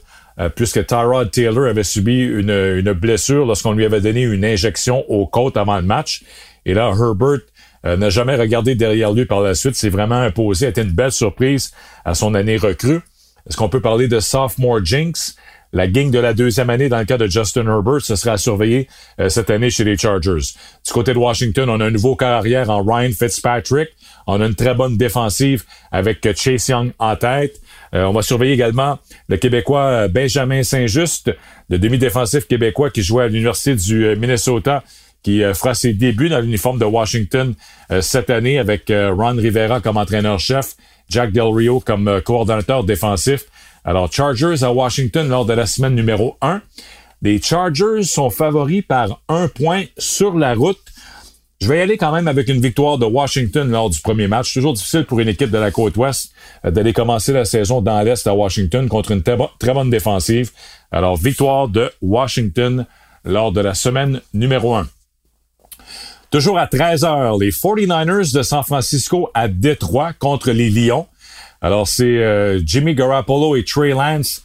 puisque 0.54 0.84
Tyrod 0.86 1.30
Taylor 1.30 1.66
avait 1.66 1.84
subi 1.84 2.20
une, 2.20 2.50
une 2.50 2.92
blessure 2.92 3.46
lorsqu'on 3.46 3.72
lui 3.72 3.84
avait 3.84 4.00
donné 4.00 4.22
une 4.22 4.44
injection 4.44 5.04
aux 5.08 5.26
côtes 5.26 5.56
avant 5.56 5.76
le 5.76 5.82
match. 5.82 6.22
Et 6.66 6.75
là, 6.75 6.92
Herbert 6.97 7.40
n'a 7.85 8.09
jamais 8.09 8.37
regardé 8.37 8.75
derrière 8.75 9.12
lui 9.12 9.26
par 9.26 9.40
la 9.42 9.54
suite, 9.54 9.75
s'est 9.75 9.90
vraiment 9.90 10.21
imposé, 10.21 10.68
été 10.68 10.80
une 10.80 10.92
belle 10.92 11.12
surprise 11.12 11.73
à 12.04 12.14
son 12.14 12.35
année 12.35 12.56
recrue. 12.56 13.00
Est-ce 13.47 13.59
qu'on 13.59 13.68
peut 13.68 13.80
parler 13.83 14.09
de 14.09 14.21
sophomore 14.21 14.83
jinx? 14.83 15.37
La 15.75 15.88
gang 15.88 16.09
de 16.09 16.21
la 16.21 16.35
deuxième 16.35 16.71
année 16.71 16.88
dans 16.88 17.00
le 17.00 17.04
cas 17.04 17.18
de 17.18 17.26
Justin 17.26 17.66
Herbert, 17.66 18.00
ce 18.00 18.14
sera 18.14 18.37
à 18.37 18.38
euh, 18.38 19.28
cette 19.28 19.50
année 19.50 19.71
chez 19.71 19.83
les 19.83 19.99
Chargers. 19.99 20.54
Du 20.87 20.92
côté 20.92 21.12
de 21.12 21.18
Washington, 21.18 21.68
on 21.68 21.80
a 21.80 21.87
un 21.87 21.90
nouveau 21.90 22.14
carrière 22.14 22.71
en 22.71 22.85
Ryan 22.85 23.11
Fitzpatrick. 23.11 23.88
On 24.28 24.40
a 24.40 24.47
une 24.47 24.54
très 24.54 24.75
bonne 24.75 24.97
défensive 24.97 25.64
avec 25.90 26.25
Chase 26.37 26.68
Young 26.68 26.92
en 27.00 27.16
tête. 27.16 27.61
Euh, 27.92 28.04
on 28.04 28.12
va 28.12 28.23
surveiller 28.23 28.52
également 28.52 29.00
le 29.28 29.37
Québécois 29.37 29.87
euh, 29.87 30.09
Benjamin 30.09 30.62
Saint-Just, 30.62 31.33
le 31.68 31.78
demi-défensif 31.80 32.47
québécois 32.47 32.90
qui 32.90 33.02
jouait 33.02 33.25
à 33.25 33.26
l'Université 33.26 33.75
du 33.75 34.14
Minnesota, 34.16 34.85
qui 35.24 35.40
fera 35.54 35.74
ses 35.74 35.92
débuts 35.92 36.28
dans 36.28 36.38
l'uniforme 36.38 36.78
de 36.78 36.84
Washington 36.84 37.54
cette 38.00 38.30
année 38.30 38.58
avec 38.58 38.90
Ron 38.90 39.36
Rivera 39.36 39.80
comme 39.80 39.96
entraîneur-chef, 39.96 40.76
Jack 41.08 41.32
Del 41.32 41.50
Rio 41.50 41.80
comme 41.80 42.20
coordonnateur 42.22 42.84
défensif. 42.84 43.46
Alors, 43.84 44.10
Chargers 44.10 44.62
à 44.62 44.72
Washington 44.72 45.28
lors 45.28 45.44
de 45.44 45.52
la 45.52 45.66
semaine 45.66 45.94
numéro 45.94 46.36
1. 46.40 46.62
Les 47.20 47.40
Chargers 47.40 48.02
sont 48.02 48.30
favoris 48.30 48.82
par 48.86 49.20
un 49.28 49.48
point 49.48 49.84
sur 49.98 50.36
la 50.38 50.54
route. 50.54 50.80
Je 51.60 51.68
vais 51.68 51.80
aller 51.80 51.96
quand 51.96 52.12
même 52.12 52.28
avec 52.28 52.48
une 52.48 52.60
victoire 52.60 52.98
de 52.98 53.04
Washington 53.04 53.70
lors 53.70 53.90
du 53.90 54.00
premier 54.00 54.26
match. 54.26 54.52
Toujours 54.52 54.72
difficile 54.72 55.04
pour 55.04 55.20
une 55.20 55.28
équipe 55.28 55.50
de 55.50 55.58
la 55.58 55.70
côte 55.70 55.96
ouest 55.96 56.32
euh, 56.64 56.70
d'aller 56.70 56.92
commencer 56.92 57.32
la 57.32 57.44
saison 57.44 57.80
dans 57.80 58.02
l'Est 58.02 58.26
à 58.26 58.34
Washington 58.34 58.88
contre 58.88 59.12
une 59.12 59.22
très 59.22 59.74
bonne 59.74 59.90
défensive. 59.90 60.50
Alors, 60.90 61.16
victoire 61.16 61.68
de 61.68 61.90
Washington 62.02 62.86
lors 63.24 63.52
de 63.52 63.60
la 63.60 63.74
semaine 63.74 64.20
numéro 64.32 64.74
1. 64.74 64.86
Toujours 66.34 66.58
à 66.58 66.66
13h, 66.66 67.40
les 67.40 67.52
49ers 67.52 68.34
de 68.34 68.42
San 68.42 68.64
Francisco 68.64 69.30
à 69.34 69.46
Détroit 69.46 70.12
contre 70.14 70.50
les 70.50 70.68
Lions. 70.68 71.06
Alors, 71.60 71.86
c'est 71.86 72.02
euh, 72.02 72.60
Jimmy 72.66 72.96
Garoppolo 72.96 73.54
et 73.54 73.62
Trey 73.62 73.90
Lance 73.90 74.44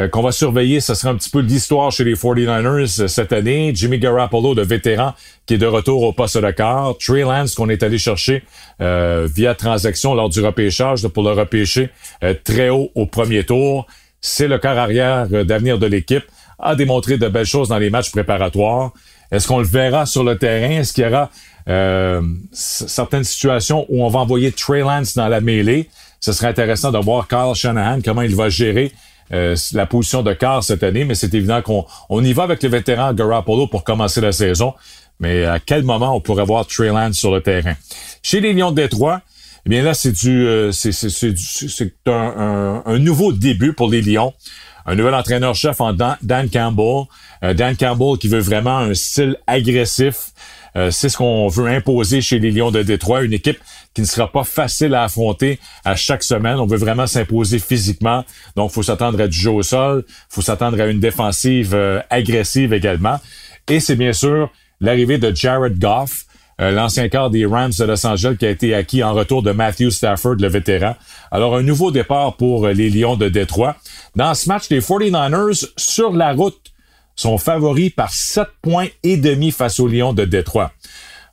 euh, 0.00 0.08
qu'on 0.08 0.22
va 0.22 0.32
surveiller. 0.32 0.80
Ce 0.80 0.94
sera 0.94 1.12
un 1.12 1.14
petit 1.14 1.30
peu 1.30 1.38
l'histoire 1.38 1.92
chez 1.92 2.02
les 2.02 2.14
49ers 2.14 3.02
euh, 3.02 3.06
cette 3.06 3.32
année. 3.32 3.70
Jimmy 3.72 4.00
Garoppolo, 4.00 4.52
le 4.52 4.64
vétéran, 4.64 5.14
qui 5.46 5.54
est 5.54 5.58
de 5.58 5.66
retour 5.66 6.02
au 6.02 6.12
poste 6.12 6.38
de 6.38 6.50
quart. 6.50 6.96
Trey 6.98 7.20
Lance, 7.20 7.54
qu'on 7.54 7.68
est 7.68 7.84
allé 7.84 7.98
chercher 7.98 8.42
via 8.80 9.54
transaction 9.54 10.14
lors 10.14 10.30
du 10.30 10.44
repêchage 10.44 11.06
pour 11.06 11.22
le 11.22 11.30
repêcher 11.30 11.90
très 12.42 12.68
haut 12.68 12.90
au 12.96 13.06
premier 13.06 13.44
tour. 13.44 13.86
C'est 14.20 14.48
le 14.48 14.58
quart 14.58 14.76
arrière 14.76 15.28
d'avenir 15.28 15.78
de 15.78 15.86
l'équipe. 15.86 16.24
A 16.58 16.74
démontré 16.74 17.16
de 17.16 17.28
belles 17.28 17.46
choses 17.46 17.68
dans 17.68 17.78
les 17.78 17.90
matchs 17.90 18.10
préparatoires. 18.10 18.90
Est-ce 19.30 19.46
qu'on 19.46 19.58
le 19.58 19.66
verra 19.66 20.06
sur 20.06 20.24
le 20.24 20.38
terrain? 20.38 20.80
Est-ce 20.80 20.92
qu'il 20.92 21.04
y 21.04 21.06
aura 21.06 21.30
certaines 22.50 23.24
situations 23.24 23.84
où 23.90 24.02
on 24.02 24.08
va 24.08 24.20
envoyer 24.20 24.52
Trey 24.52 24.80
Lance 24.80 25.14
dans 25.14 25.28
la 25.28 25.40
mêlée? 25.42 25.88
ce 26.20 26.32
serait 26.32 26.48
intéressant 26.48 26.90
de 26.90 26.98
voir 26.98 27.28
Carl 27.28 27.54
Shanahan, 27.54 28.00
comment 28.04 28.22
il 28.22 28.34
va 28.34 28.48
gérer 28.48 28.92
euh, 29.32 29.54
la 29.72 29.86
position 29.86 30.22
de 30.22 30.32
Carl 30.32 30.62
cette 30.62 30.82
année, 30.82 31.04
mais 31.04 31.14
c'est 31.14 31.34
évident 31.34 31.62
qu'on 31.62 31.84
on 32.08 32.24
y 32.24 32.32
va 32.32 32.44
avec 32.44 32.62
le 32.62 32.68
vétéran 32.68 33.12
Garoppolo 33.12 33.66
pour 33.66 33.84
commencer 33.84 34.20
la 34.20 34.32
saison. 34.32 34.74
Mais 35.20 35.44
à 35.44 35.58
quel 35.58 35.82
moment 35.82 36.16
on 36.16 36.20
pourrait 36.20 36.44
voir 36.44 36.66
Trey 36.66 36.88
Lance 36.88 37.16
sur 37.16 37.32
le 37.32 37.40
terrain? 37.40 37.74
Chez 38.22 38.40
les 38.40 38.52
Lions 38.52 38.70
de 38.70 38.76
Détroit, 38.76 39.20
eh 39.66 39.68
bien 39.68 39.82
là, 39.82 39.92
c'est 39.94 40.12
du, 40.12 40.46
euh, 40.46 40.72
c'est, 40.72 40.92
un, 42.06 42.82
un, 42.86 42.98
nouveau 42.98 43.32
début 43.32 43.72
pour 43.72 43.90
les 43.90 44.00
Lions. 44.00 44.32
Un 44.90 44.94
nouvel 44.94 45.14
entraîneur-chef 45.14 45.82
en 45.82 45.92
Dan, 45.92 46.48
Campbell. 46.50 47.04
Euh, 47.44 47.52
Dan 47.52 47.76
Campbell 47.76 48.16
qui 48.18 48.26
veut 48.26 48.40
vraiment 48.40 48.78
un 48.78 48.94
style 48.94 49.36
agressif. 49.46 50.30
Euh, 50.76 50.90
c'est 50.90 51.10
ce 51.10 51.18
qu'on 51.18 51.46
veut 51.48 51.66
imposer 51.66 52.22
chez 52.22 52.38
les 52.38 52.50
Lions 52.50 52.70
de 52.70 52.82
Détroit, 52.82 53.22
une 53.22 53.34
équipe 53.34 53.58
qui 53.92 54.00
ne 54.00 54.06
sera 54.06 54.32
pas 54.32 54.44
facile 54.44 54.94
à 54.94 55.02
affronter 55.02 55.58
à 55.84 55.94
chaque 55.94 56.22
semaine. 56.22 56.56
On 56.58 56.64
veut 56.64 56.78
vraiment 56.78 57.06
s'imposer 57.06 57.58
physiquement. 57.58 58.24
Donc, 58.56 58.70
faut 58.70 58.82
s'attendre 58.82 59.20
à 59.20 59.28
du 59.28 59.36
jeu 59.36 59.50
au 59.50 59.62
sol, 59.62 60.06
faut 60.30 60.40
s'attendre 60.40 60.80
à 60.80 60.86
une 60.86 61.00
défensive 61.00 61.74
euh, 61.74 62.00
agressive 62.08 62.72
également. 62.72 63.20
Et 63.68 63.80
c'est 63.80 63.96
bien 63.96 64.14
sûr 64.14 64.50
l'arrivée 64.80 65.18
de 65.18 65.36
Jared 65.36 65.78
Goff, 65.78 66.24
euh, 66.60 66.70
l'ancien 66.70 67.08
quart 67.08 67.30
des 67.30 67.46
Rams 67.46 67.72
de 67.78 67.84
Los 67.84 68.06
Angeles 68.06 68.36
qui 68.38 68.46
a 68.46 68.50
été 68.50 68.74
acquis 68.74 69.02
en 69.02 69.12
retour 69.12 69.42
de 69.42 69.52
Matthew 69.52 69.90
Stafford, 69.90 70.36
le 70.40 70.48
vétéran. 70.48 70.96
Alors, 71.30 71.56
un 71.56 71.62
nouveau 71.62 71.90
départ 71.90 72.36
pour 72.36 72.68
les 72.68 72.90
Lions 72.90 73.16
de 73.16 73.28
Détroit. 73.28 73.76
Dans 74.16 74.34
ce 74.34 74.48
match, 74.48 74.64
les 74.70 74.80
49ers 74.80 75.68
sur 75.76 76.12
la 76.12 76.32
route 76.32 76.72
sont 77.14 77.38
favoris 77.38 77.90
par 77.90 78.12
7 78.12 78.48
points 78.62 78.88
et 79.02 79.16
demi 79.16 79.50
face 79.50 79.80
aux 79.80 79.88
Lions 79.88 80.12
de 80.12 80.24
Détroit. 80.24 80.72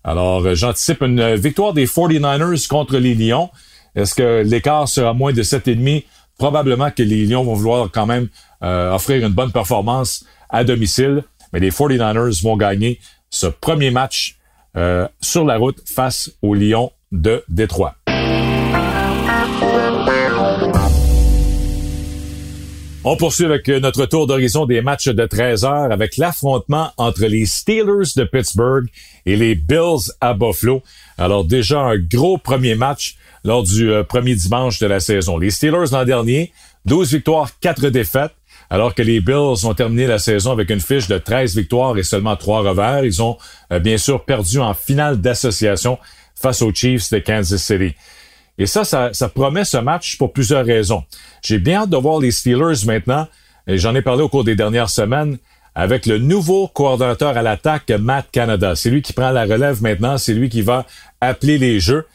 Alors, 0.04 0.46
euh, 0.46 0.56
j'anticipe 0.56 1.02
une 1.02 1.36
victoire 1.36 1.74
des 1.74 1.88
49ers 1.88 2.68
contre 2.68 2.98
les 2.98 3.16
Lions. 3.16 3.50
Est-ce 3.96 4.14
que 4.14 4.44
l'écart 4.46 4.88
sera 4.88 5.14
moins 5.14 5.34
de 5.34 5.42
7,5? 5.42 6.04
Probablement 6.38 6.92
que 6.92 7.02
les 7.02 7.26
Lions 7.26 7.44
vont 7.44 7.54
vouloir 7.56 7.90
quand 7.92 8.06
même 8.06 8.28
euh, 8.62 8.94
offrir 8.94 9.26
une 9.26 9.34
bonne 9.34 9.52
performance 9.52 10.26
à 10.50 10.64
domicile, 10.64 11.24
mais 11.54 11.60
les 11.60 11.72
49ers 11.72 12.44
vont 12.44 12.58
gagner 12.58 13.00
ce 13.30 13.48
premier 13.48 13.90
match 13.90 14.38
euh, 14.78 15.08
sur 15.22 15.46
la 15.46 15.58
route 15.58 15.82
face 15.86 16.32
aux 16.42 16.54
Lions 16.54 16.92
de 17.12 17.44
Détroit. 17.48 17.96
On 23.08 23.18
poursuit 23.18 23.46
avec 23.46 23.68
notre 23.68 24.08
tour 24.08 24.26
d'horizon 24.26 24.66
des 24.66 24.82
matchs 24.82 25.10
de 25.10 25.26
13 25.28 25.64
heures 25.64 25.92
avec 25.92 26.18
l'affrontement 26.18 26.90
entre 26.98 27.26
les 27.26 27.46
Steelers 27.46 28.14
de 28.16 28.24
Pittsburgh 28.24 28.88
et 29.28 29.36
les 29.36 29.54
Bills 29.54 30.12
à 30.22 30.34
Buffalo. 30.34 30.82
Alors 31.20 31.46
déjà 31.46 31.82
un 31.82 31.98
gros 32.00 32.40
premier 32.40 32.74
match 32.74 33.16
lors 33.44 33.62
du 33.62 33.92
euh, 33.92 34.04
premier 34.04 34.34
dimanche 34.34 34.80
de 34.80 34.88
la 34.88 35.00
saison. 35.00 35.38
Les 35.38 35.52
Steelers 35.52 35.92
l'an 35.92 36.04
dernier, 36.04 36.52
12 36.86 37.14
victoires, 37.14 37.52
4 37.60 37.90
défaites. 37.90 38.32
Alors 38.70 38.96
que 38.96 39.02
les 39.02 39.22
Bills 39.22 39.66
ont 39.66 39.74
terminé 39.74 40.08
la 40.08 40.20
saison 40.20 40.52
avec 40.52 40.70
une 40.70 40.80
fiche 40.80 41.08
de 41.08 41.18
13 41.18 41.56
victoires 41.56 41.98
et 41.98 42.04
seulement 42.04 42.36
3 42.36 42.70
revers, 42.70 43.06
ils 43.06 43.22
ont 43.22 43.38
euh, 43.72 43.80
bien 43.80 43.98
sûr 43.98 44.26
perdu 44.26 44.60
en 44.60 44.74
finale 44.74 45.22
d'association 45.22 45.98
face 46.36 46.62
aux 46.62 46.74
Chiefs 46.74 47.12
de 47.12 47.20
Kansas 47.20 47.62
City. 47.62 47.96
Et 48.58 48.66
ça, 48.66 48.84
ça, 48.86 49.30
promet 49.30 49.66
ce 49.66 49.78
match 49.78 50.18
pour 50.18 50.32
plusieurs 50.32 50.66
raisons. 50.66 51.04
J'ai 51.44 51.60
bien 51.60 51.82
hâte 51.82 51.90
de 51.90 51.98
voir 51.98 52.20
les 52.20 52.32
Steelers 52.32 52.86
maintenant, 52.86 53.28
et 53.68 53.78
j'en 53.78 53.94
ai 53.96 54.02
parlé 54.02 54.24
au 54.24 54.30
cours 54.30 54.46
des 54.46 54.56
dernières 54.56 54.90
semaines, 54.90 55.38
avec 55.76 56.06
le 56.06 56.20
nouveau 56.20 56.70
coordonnateur 56.70 57.36
à 57.38 57.42
l'attaque, 57.42 57.90
Matt 57.90 58.28
Canada. 58.32 58.76
C'est 58.76 58.90
lui 58.90 59.02
qui 59.02 59.12
prend 59.12 59.32
la 59.32 59.44
relève 59.44 59.82
maintenant, 59.84 60.18
c'est 60.18 60.34
lui 60.34 60.48
qui 60.48 60.62
va 60.62 60.86
appeler 61.20 61.58
les 61.58 61.82
jeux. 61.82 62.06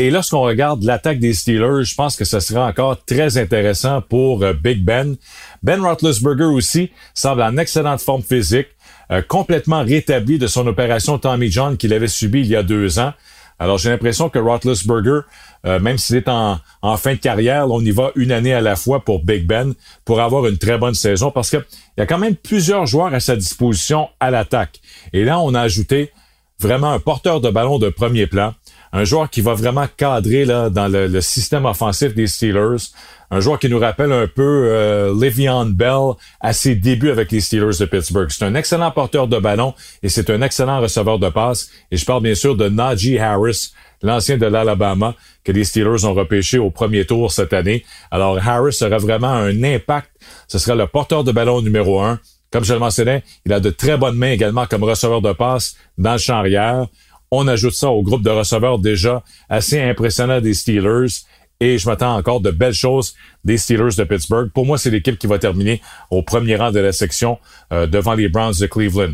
Et 0.00 0.08
lorsqu'on 0.08 0.40
regarde 0.40 0.82
l'attaque 0.82 1.18
des 1.18 1.34
Steelers, 1.34 1.84
je 1.84 1.94
pense 1.94 2.16
que 2.16 2.24
ce 2.24 2.40
sera 2.40 2.66
encore 2.66 3.04
très 3.04 3.36
intéressant 3.36 4.00
pour 4.00 4.42
euh, 4.42 4.54
Big 4.54 4.82
Ben. 4.82 5.16
Ben 5.62 5.78
Roethlisberger 5.78 6.44
aussi 6.46 6.90
semble 7.12 7.42
en 7.42 7.58
excellente 7.58 8.00
forme 8.00 8.22
physique, 8.22 8.68
euh, 9.12 9.20
complètement 9.20 9.84
rétabli 9.84 10.38
de 10.38 10.46
son 10.46 10.66
opération 10.66 11.18
Tommy 11.18 11.50
John 11.50 11.76
qu'il 11.76 11.92
avait 11.92 12.08
subi 12.08 12.40
il 12.40 12.46
y 12.46 12.56
a 12.56 12.62
deux 12.62 12.98
ans. 12.98 13.12
Alors 13.58 13.76
j'ai 13.76 13.90
l'impression 13.90 14.30
que 14.30 14.38
Roethlisberger 14.38 15.20
euh, 15.66 15.78
même 15.78 15.98
s'il 15.98 16.16
est 16.16 16.30
en, 16.30 16.56
fin 16.96 17.12
de 17.12 17.18
carrière, 17.18 17.70
on 17.70 17.84
y 17.84 17.90
va 17.90 18.10
une 18.16 18.32
année 18.32 18.54
à 18.54 18.62
la 18.62 18.76
fois 18.76 19.04
pour 19.04 19.22
Big 19.22 19.46
Ben 19.46 19.74
pour 20.06 20.22
avoir 20.22 20.46
une 20.46 20.56
très 20.56 20.78
bonne 20.78 20.94
saison 20.94 21.30
parce 21.30 21.50
qu'il 21.50 21.62
y 21.98 22.00
a 22.00 22.06
quand 22.06 22.16
même 22.16 22.36
plusieurs 22.36 22.86
joueurs 22.86 23.12
à 23.12 23.20
sa 23.20 23.36
disposition 23.36 24.08
à 24.18 24.30
l'attaque. 24.30 24.80
Et 25.12 25.24
là, 25.24 25.40
on 25.40 25.52
a 25.52 25.60
ajouté 25.60 26.10
vraiment 26.58 26.90
un 26.90 26.98
porteur 26.98 27.40
de 27.40 27.50
ballon 27.50 27.78
de 27.78 27.88
premier 27.88 28.26
plan, 28.26 28.54
un 28.92 29.04
joueur 29.04 29.30
qui 29.30 29.40
va 29.40 29.54
vraiment 29.54 29.86
cadrer 29.96 30.44
là, 30.44 30.70
dans 30.70 30.88
le, 30.88 31.20
système 31.20 31.64
offensif 31.64 32.14
des 32.14 32.26
Steelers, 32.26 32.90
un 33.30 33.40
joueur 33.40 33.58
qui 33.58 33.68
nous 33.68 33.78
rappelle 33.78 34.12
un 34.12 34.26
peu 34.26 34.68
euh, 34.68 35.14
Le'Veon 35.14 35.66
Bell 35.66 36.14
à 36.40 36.52
ses 36.52 36.74
débuts 36.74 37.10
avec 37.10 37.30
les 37.30 37.40
Steelers 37.40 37.78
de 37.78 37.84
Pittsburgh. 37.84 38.28
C'est 38.30 38.44
un 38.44 38.54
excellent 38.54 38.90
porteur 38.90 39.28
de 39.28 39.38
ballon 39.38 39.74
et 40.02 40.08
c'est 40.08 40.30
un 40.30 40.42
excellent 40.42 40.80
receveur 40.80 41.18
de 41.18 41.28
passe. 41.28 41.70
Et 41.92 41.96
je 41.96 42.04
parle 42.04 42.22
bien 42.22 42.34
sûr 42.34 42.56
de 42.56 42.68
Najee 42.68 43.18
Harris, 43.18 43.72
l'ancien 44.02 44.36
de 44.36 44.46
l'Alabama, 44.46 45.14
que 45.44 45.52
les 45.52 45.64
Steelers 45.64 46.04
ont 46.04 46.14
repêché 46.14 46.58
au 46.58 46.70
premier 46.70 47.04
tour 47.04 47.30
cette 47.30 47.52
année. 47.52 47.84
Alors 48.10 48.38
Harris 48.44 48.78
aura 48.82 48.98
vraiment 48.98 49.32
un 49.32 49.62
impact. 49.62 50.10
Ce 50.48 50.58
sera 50.58 50.74
le 50.74 50.86
porteur 50.88 51.22
de 51.22 51.30
ballon 51.30 51.62
numéro 51.62 52.00
un. 52.00 52.18
Comme 52.52 52.64
je 52.64 52.72
le 52.72 52.80
mentionnais, 52.80 53.22
il 53.46 53.52
a 53.52 53.60
de 53.60 53.70
très 53.70 53.96
bonnes 53.96 54.16
mains 54.16 54.32
également 54.32 54.66
comme 54.66 54.82
receveur 54.82 55.22
de 55.22 55.32
passe 55.32 55.76
dans 55.98 56.12
le 56.12 56.18
champ 56.18 56.38
arrière. 56.38 56.88
On 57.30 57.46
ajoute 57.46 57.74
ça 57.74 57.90
au 57.90 58.02
groupe 58.02 58.22
de 58.22 58.30
receveurs 58.30 58.78
déjà 58.78 59.22
assez 59.48 59.80
impressionnant 59.80 60.40
des 60.40 60.54
Steelers. 60.54 61.22
et 61.60 61.78
je 61.78 61.88
m'attends 61.88 62.16
encore 62.16 62.40
de 62.40 62.50
belles 62.50 62.72
choses 62.74 63.14
des 63.44 63.58
Steelers 63.58 63.94
de 63.96 64.04
Pittsburgh. 64.04 64.50
Pour 64.52 64.66
moi, 64.66 64.78
c'est 64.78 64.90
l'équipe 64.90 65.18
qui 65.18 65.26
va 65.26 65.38
terminer 65.38 65.80
au 66.10 66.22
premier 66.22 66.56
rang 66.56 66.72
de 66.72 66.80
la 66.80 66.90
section 66.90 67.38
euh, 67.72 67.86
devant 67.86 68.14
les 68.14 68.28
Browns 68.28 68.54
de 68.58 68.66
Cleveland. 68.66 69.12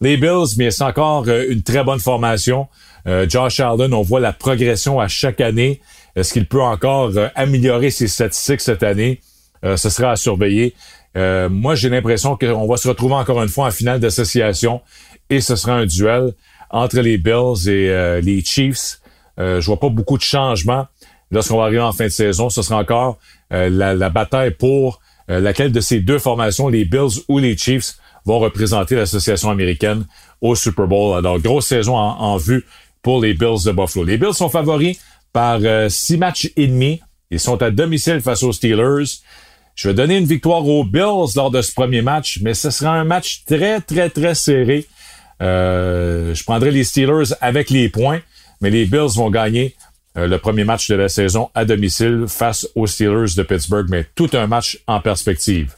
Les 0.00 0.16
Bills, 0.16 0.56
mais 0.56 0.70
c'est 0.70 0.84
encore 0.84 1.24
euh, 1.28 1.44
une 1.50 1.62
très 1.62 1.84
bonne 1.84 2.00
formation. 2.00 2.66
Euh, 3.06 3.26
Josh 3.28 3.60
Allen, 3.60 3.92
on 3.92 4.02
voit 4.02 4.20
la 4.20 4.32
progression 4.32 4.98
à 4.98 5.06
chaque 5.06 5.40
année. 5.40 5.80
Est-ce 6.16 6.32
qu'il 6.32 6.46
peut 6.46 6.62
encore 6.62 7.12
améliorer 7.34 7.90
ses 7.90 8.08
statistiques 8.08 8.60
cette 8.60 8.82
année? 8.82 9.20
ce 9.76 9.90
sera 9.90 10.10
à 10.10 10.16
surveiller. 10.16 10.74
moi, 11.14 11.76
j'ai 11.76 11.88
l'impression 11.88 12.36
qu'on 12.36 12.66
va 12.66 12.76
se 12.76 12.88
retrouver 12.88 13.14
encore 13.14 13.40
une 13.40 13.48
fois 13.48 13.68
en 13.68 13.70
finale 13.70 14.00
d'association 14.00 14.80
et 15.30 15.40
ce 15.40 15.54
sera 15.54 15.74
un 15.74 15.86
duel 15.86 16.32
entre 16.72 17.00
les 17.00 17.18
Bills 17.18 17.68
et 17.68 18.20
les 18.22 18.42
Chiefs. 18.44 19.00
je 19.38 19.64
vois 19.64 19.78
pas 19.78 19.88
beaucoup 19.88 20.16
de 20.16 20.22
changements 20.22 20.86
lorsqu'on 21.32 21.56
va 21.56 21.64
arriver 21.64 21.80
en 21.80 21.92
fin 21.92 22.04
de 22.04 22.10
saison, 22.10 22.50
ce 22.50 22.62
sera 22.62 22.78
encore 22.78 23.18
euh, 23.52 23.68
la, 23.68 24.10
bataille 24.10 24.52
pour 24.52 25.00
euh, 25.30 25.40
laquelle 25.40 25.72
de 25.72 25.80
ces 25.80 26.00
deux 26.00 26.18
formations, 26.18 26.68
les 26.68 26.84
Bills 26.84 27.22
ou 27.28 27.38
les 27.38 27.56
Chiefs, 27.56 27.94
vont 28.24 28.38
représenter 28.38 28.94
l'association 28.94 29.50
américaine 29.50 30.04
au 30.40 30.54
Super 30.54 30.86
Bowl. 30.86 31.16
Alors, 31.18 31.40
grosse 31.40 31.66
saison 31.66 31.96
en, 31.96 32.36
vue 32.36 32.64
pour 33.02 33.20
les 33.20 33.34
Bills 33.34 33.64
de 33.64 33.72
Buffalo. 33.72 34.04
Les 34.04 34.16
Bills 34.16 34.34
sont 34.34 34.48
favoris 34.48 34.98
par 35.32 35.58
euh, 35.62 35.88
six 35.88 36.18
matchs 36.18 36.52
et 36.56 36.68
demi. 36.68 37.00
Ils 37.30 37.40
sont 37.40 37.60
à 37.62 37.70
domicile 37.70 38.20
face 38.20 38.42
aux 38.42 38.52
Steelers. 38.52 39.22
Je 39.74 39.88
vais 39.88 39.94
donner 39.94 40.18
une 40.18 40.26
victoire 40.26 40.66
aux 40.66 40.84
Bills 40.84 41.32
lors 41.34 41.50
de 41.50 41.62
ce 41.62 41.72
premier 41.72 42.02
match, 42.02 42.38
mais 42.42 42.54
ce 42.54 42.70
sera 42.70 42.92
un 42.92 43.04
match 43.04 43.42
très, 43.46 43.80
très, 43.80 44.10
très 44.10 44.34
serré. 44.34 44.86
Je 45.42 46.44
prendrai 46.44 46.70
les 46.70 46.84
Steelers 46.84 47.34
avec 47.40 47.70
les 47.70 47.88
points, 47.88 48.20
mais 48.60 48.70
les 48.70 48.86
Bills 48.86 49.16
vont 49.16 49.30
gagner 49.30 49.74
euh, 50.18 50.26
le 50.26 50.38
premier 50.38 50.64
match 50.64 50.88
de 50.90 50.94
la 50.94 51.08
saison 51.08 51.50
à 51.54 51.64
domicile 51.64 52.26
face 52.28 52.68
aux 52.74 52.86
Steelers 52.86 53.34
de 53.34 53.42
Pittsburgh, 53.42 53.86
mais 53.88 54.06
tout 54.14 54.28
un 54.34 54.46
match 54.46 54.78
en 54.86 55.00
perspective. 55.00 55.74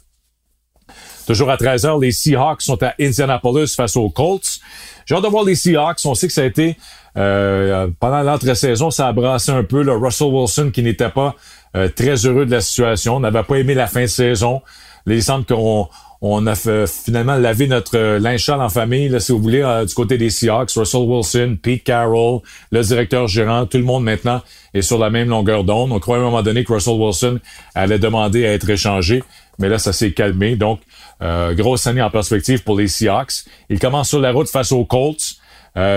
Toujours 1.27 1.51
à 1.51 1.57
13h, 1.57 2.03
les 2.03 2.11
Seahawks 2.11 2.63
sont 2.63 2.83
à 2.83 2.95
Indianapolis 3.01 3.75
face 3.75 3.97
aux 3.97 4.11
Colts. 4.11 4.59
J'ai 5.07 5.15
hâte 5.15 5.23
de 5.23 5.29
voir 5.29 5.45
les 5.45 5.55
Seahawks. 5.55 6.01
On 6.05 6.15
sait 6.15 6.27
que 6.27 6.33
ça 6.33 6.43
a 6.43 6.47
été, 6.47 6.77
euh, 7.17 7.89
pendant 8.01 8.23
l'entre-saison, 8.23 8.91
ça 8.91 9.07
a 9.07 9.13
brassé 9.13 9.53
un 9.53 9.63
peu. 9.63 9.83
Le 9.83 9.93
Russell 9.93 10.29
Wilson 10.29 10.71
qui 10.75 10.83
n'était 10.83 11.11
pas 11.11 11.37
euh, 11.77 11.89
très 11.89 12.27
heureux 12.27 12.45
de 12.45 12.51
la 12.51 12.61
situation, 12.61 13.21
n'avait 13.21 13.45
pas 13.45 13.57
aimé 13.57 13.75
la 13.75 13.87
fin 13.87 14.03
de 14.03 14.07
saison. 14.07 14.63
Les 15.07 15.21
centres 15.21 15.55
qu'on 15.55 15.89
on 16.27 16.47
a 16.47 16.55
finalement 16.87 17.37
lavé 17.37 17.67
notre 17.67 17.99
euh, 17.99 18.19
linge 18.19 18.49
en 18.49 18.71
famille, 18.71 19.11
là, 19.11 19.21
si 19.21 19.31
vous 19.31 19.41
voulez, 19.41 19.61
euh, 19.61 19.85
du 19.85 19.93
côté 19.93 20.17
des 20.17 20.31
Seahawks, 20.31 20.71
Russell 20.71 21.03
Wilson, 21.03 21.59
Pete 21.61 21.85
Carroll, 21.85 22.41
le 22.73 22.83
directeur 22.83 23.29
gérant, 23.29 23.67
tout 23.67 23.77
le 23.77 23.85
monde 23.85 24.05
maintenant 24.05 24.41
est 24.73 24.81
sur 24.81 24.97
la 24.97 25.11
même 25.11 25.29
longueur 25.29 25.65
d'onde. 25.65 25.93
On 25.93 25.99
croyait 25.99 26.23
à 26.23 26.27
un 26.27 26.31
moment 26.31 26.43
donné 26.43 26.65
que 26.65 26.73
Russell 26.73 26.95
Wilson 26.95 27.41
allait 27.75 27.99
demander 27.99 28.47
à 28.47 28.55
être 28.55 28.71
échangé, 28.71 29.23
mais 29.59 29.69
là, 29.69 29.77
ça 29.77 29.93
s'est 29.93 30.13
calmé. 30.13 30.57
Donc, 30.57 30.81
euh, 31.21 31.53
grosse 31.53 31.87
année 31.87 32.01
en 32.01 32.11
perspective 32.11 32.63
pour 32.63 32.79
les 32.79 32.89
Seahawks. 32.89 33.45
Il 33.69 33.79
commence 33.79 34.09
sur 34.09 34.19
la 34.19 34.33
route 34.33 34.49
face 34.49 34.73
aux 34.73 34.87
Colts. 34.87 35.37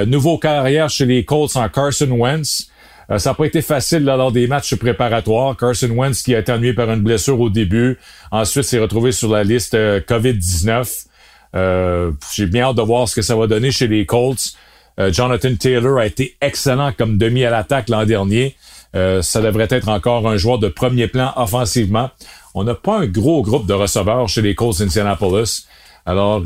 nouveau 0.07 0.38
carrière 0.38 0.89
chez 0.89 1.05
les 1.05 1.24
Colts 1.24 1.55
en 1.55 1.69
Carson 1.69 2.12
Wentz. 2.12 2.69
Euh, 3.09 3.17
ça 3.17 3.31
n'a 3.31 3.33
pas 3.35 3.45
été 3.45 3.61
facile 3.61 4.03
lors 4.03 4.31
des 4.31 4.47
matchs 4.47 4.75
préparatoires. 4.75 5.55
Carson 5.55 5.89
Wentz 5.89 6.21
qui 6.21 6.35
a 6.35 6.39
été 6.39 6.51
ennuyé 6.51 6.73
par 6.73 6.91
une 6.91 7.01
blessure 7.01 7.39
au 7.39 7.49
début, 7.49 7.97
ensuite 8.31 8.63
s'est 8.63 8.79
retrouvé 8.79 9.11
sur 9.11 9.29
la 9.29 9.43
liste 9.43 9.73
euh, 9.73 9.99
COVID-19. 10.01 11.05
Euh, 11.55 12.11
j'ai 12.33 12.45
bien 12.45 12.65
hâte 12.65 12.75
de 12.75 12.81
voir 12.81 13.07
ce 13.07 13.15
que 13.15 13.21
ça 13.21 13.35
va 13.35 13.47
donner 13.47 13.71
chez 13.71 13.87
les 13.87 14.05
Colts. 14.05 14.53
Jonathan 15.11 15.53
Taylor 15.53 15.99
a 15.99 16.07
été 16.07 16.37
excellent 16.41 16.91
comme 16.91 17.19
demi 17.19 17.45
à 17.45 17.51
l'attaque 17.51 17.87
l'an 17.87 18.03
dernier. 18.03 18.55
ça 18.93 19.41
devrait 19.43 19.67
être 19.69 19.89
encore 19.89 20.27
un 20.27 20.37
joueur 20.37 20.57
de 20.57 20.69
premier 20.69 21.07
plan 21.07 21.33
offensivement. 21.35 22.09
On 22.55 22.63
n'a 22.63 22.73
pas 22.73 23.01
un 23.01 23.05
gros 23.05 23.43
groupe 23.43 23.67
de 23.67 23.75
receveurs 23.75 24.27
chez 24.27 24.41
les 24.41 24.55
Colts 24.55 24.79
d'Indianapolis. 24.79 25.67
Alors, 26.07 26.41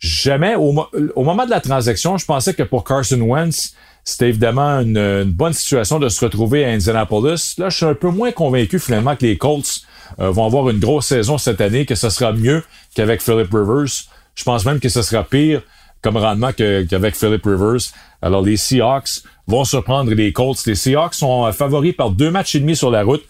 jamais, 0.00 0.56
au, 0.56 0.72
moment 0.72 1.44
de 1.44 1.50
la 1.50 1.60
transaction, 1.60 2.18
je 2.18 2.26
pensais 2.26 2.54
que 2.54 2.64
pour 2.64 2.82
Carson 2.82 3.20
Wentz, 3.20 3.74
c'était 4.08 4.30
évidemment 4.30 4.80
une, 4.80 5.24
bonne 5.24 5.52
situation 5.52 5.98
de 5.98 6.08
se 6.08 6.24
retrouver 6.24 6.64
à 6.64 6.70
Indianapolis. 6.70 7.56
Là, 7.58 7.68
je 7.68 7.76
suis 7.76 7.84
un 7.84 7.94
peu 7.94 8.08
moins 8.08 8.32
convaincu 8.32 8.78
finalement 8.78 9.14
que 9.14 9.26
les 9.26 9.36
Colts 9.36 9.82
euh, 10.18 10.30
vont 10.30 10.46
avoir 10.46 10.70
une 10.70 10.78
grosse 10.78 11.08
saison 11.08 11.36
cette 11.36 11.60
année, 11.60 11.84
que 11.84 11.94
ce 11.94 12.08
sera 12.08 12.32
mieux 12.32 12.64
qu'avec 12.94 13.20
Philip 13.20 13.52
Rivers. 13.52 13.92
Je 14.34 14.44
pense 14.44 14.64
même 14.64 14.80
que 14.80 14.88
ce 14.88 15.02
sera 15.02 15.24
pire 15.24 15.60
comme 16.00 16.16
rendement 16.16 16.52
qu'avec 16.52 17.16
Philip 17.16 17.44
Rivers. 17.44 17.92
Alors 18.22 18.40
les 18.40 18.56
Seahawks 18.56 19.22
vont 19.46 19.64
surprendre 19.64 20.10
les 20.14 20.32
Colts. 20.32 20.64
Les 20.64 20.74
Seahawks 20.74 21.14
sont 21.14 21.44
euh, 21.44 21.52
favoris 21.52 21.94
par 21.94 22.10
deux 22.10 22.30
matchs 22.30 22.54
et 22.54 22.60
demi 22.60 22.76
sur 22.76 22.90
la 22.90 23.02
route 23.02 23.24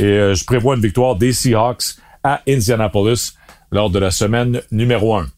et 0.00 0.04
euh, 0.04 0.34
je 0.34 0.44
prévois 0.44 0.74
une 0.74 0.82
victoire 0.82 1.14
des 1.14 1.32
Seahawks 1.32 1.94
à 2.24 2.40
Indianapolis 2.48 3.34
lors 3.70 3.88
de 3.88 4.00
la 4.00 4.10
semaine 4.10 4.62
numéro 4.72 5.14
un. 5.14 5.28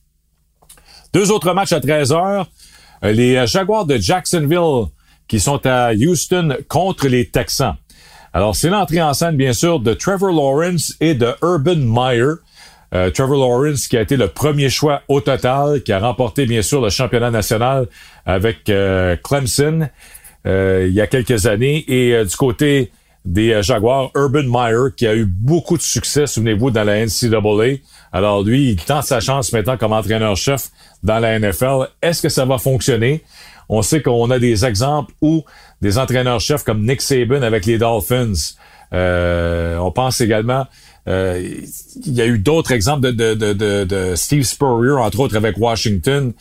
Deux 1.13 1.31
autres 1.31 1.53
matchs 1.53 1.73
à 1.73 1.81
13 1.81 2.13
heures. 2.13 2.47
Euh, 3.05 3.13
les 3.13 3.37
euh, 3.37 3.47
Jaguars 3.47 3.87
de 3.87 3.97
Jacksonville 3.97 4.87
qui 5.29 5.41
sont 5.41 5.65
à 5.67 5.93
Houston 5.93 6.57
contre 6.69 7.09
les 7.09 7.27
Texans. 7.27 7.77
Alors, 8.33 8.55
c'est 8.55 8.69
l'entrée 8.69 9.03
en 9.03 9.15
scène, 9.15 9.37
bien 9.37 9.53
sûr, 9.53 9.81
de 9.81 9.95
Trevor 9.95 10.31
Lawrence 10.31 10.95
et 11.01 11.15
de 11.15 11.29
Urban 11.43 11.77
Meyer. 11.77 12.35
Euh, 12.95 13.11
Trevor 13.11 13.39
Lawrence 13.39 13.89
qui 13.89 13.97
a 13.97 14.03
été 14.03 14.17
le 14.17 14.29
premier 14.29 14.69
choix 14.69 15.03
au 15.09 15.21
total, 15.21 15.83
qui 15.83 15.93
a 15.93 15.99
remporté, 15.99 16.47
bien 16.47 16.63
sûr, 16.63 16.81
le 16.81 16.91
championnat 16.91 17.31
national 17.31 17.89
avec 18.25 18.71
Clemson 19.23 19.89
il 20.45 20.93
y 20.93 21.01
a 21.01 21.09
quelques 21.09 21.47
années. 21.47 21.85
Et 21.89 22.25
du 22.25 22.37
côté 22.37 22.93
des 23.27 23.61
Jaguars, 23.63 24.11
Urban 24.15 24.45
Meyer, 24.45 24.93
qui 24.97 25.07
a 25.07 25.15
eu 25.15 25.27
beaucoup 25.27 25.77
de 25.77 25.83
succès, 25.83 26.27
souvenez-vous, 26.27 26.71
dans 26.71 26.85
la 26.85 27.05
NCAA. 27.05 27.81
Alors 28.13 28.43
lui, 28.43 28.71
il 28.71 28.77
tente 28.77 29.05
sa 29.05 29.21
chance 29.21 29.53
maintenant 29.53 29.77
comme 29.77 29.93
entraîneur-chef 29.93 30.71
dans 31.03 31.19
la 31.19 31.39
NFL. 31.39 31.89
Est-ce 32.01 32.23
que 32.23 32.29
ça 32.29 32.45
va 32.45 32.59
fonctionner? 32.59 33.23
On 33.69 33.83
sait 33.83 34.01
qu'on 34.01 34.31
a 34.31 34.39
des 34.39 34.65
exemples 34.65 35.13
où 35.21 35.45
des 35.83 35.99
entraîneurs-chefs 35.99 36.63
comme 36.63 36.87
Nick 36.87 37.03
Saban 37.03 37.43
avec 37.43 37.67
les 37.67 37.79
Dolphins. 37.79 38.33
Euh, 38.93 39.77
on 39.79 39.91
pense 39.91 40.21
également, 40.21 40.67
euh, 41.09 41.43
il 42.05 42.13
y 42.13 42.21
a 42.21 42.27
eu 42.27 42.39
d'autres 42.39 42.73
exemples 42.73 43.13
de, 43.13 43.35
de, 43.35 43.53
de, 43.53 43.85
de, 43.85 44.15
Steve 44.15 44.45
Spurrier, 44.45 44.93
entre 44.93 45.21
autres 45.21 45.37
avec 45.37 45.59
Washington, 45.59 46.33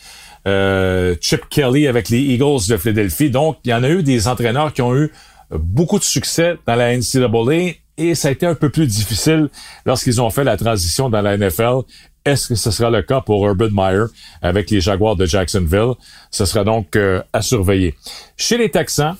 euh, 0.46 1.16
Chip 1.20 1.48
Kelly 1.50 1.88
avec 1.88 2.08
les 2.08 2.20
Eagles 2.20 2.68
de 2.68 2.76
Philadelphie. 2.76 3.30
Donc, 3.30 3.58
il 3.64 3.70
y 3.70 3.74
en 3.74 3.82
a 3.82 3.88
eu 3.88 4.04
des 4.04 4.28
entraîneurs 4.28 4.72
qui 4.72 4.82
ont 4.82 4.94
eu 4.94 5.10
beaucoup 5.50 5.98
de 5.98 6.04
succès 6.04 6.56
dans 6.66 6.74
la 6.74 6.96
NCAA 6.96 7.74
et 7.98 8.14
ça 8.14 8.28
a 8.28 8.30
été 8.30 8.46
un 8.46 8.54
peu 8.54 8.70
plus 8.70 8.86
difficile 8.86 9.48
lorsqu'ils 9.84 10.20
ont 10.20 10.30
fait 10.30 10.44
la 10.44 10.56
transition 10.56 11.08
dans 11.08 11.22
la 11.22 11.36
NFL. 11.36 11.80
Est-ce 12.24 12.48
que 12.48 12.54
ce 12.56 12.70
sera 12.70 12.90
le 12.90 13.02
cas 13.02 13.20
pour 13.20 13.46
Urban 13.46 13.68
Meyer 13.70 14.06
avec 14.42 14.70
les 14.70 14.80
Jaguars 14.80 15.16
de 15.16 15.26
Jacksonville? 15.26 15.92
Ce 16.30 16.44
sera 16.44 16.64
donc 16.64 16.96
euh, 16.96 17.22
à 17.32 17.40
surveiller. 17.40 17.94
Chez 18.36 18.58
les 18.58 18.70
Texans, 18.70 19.16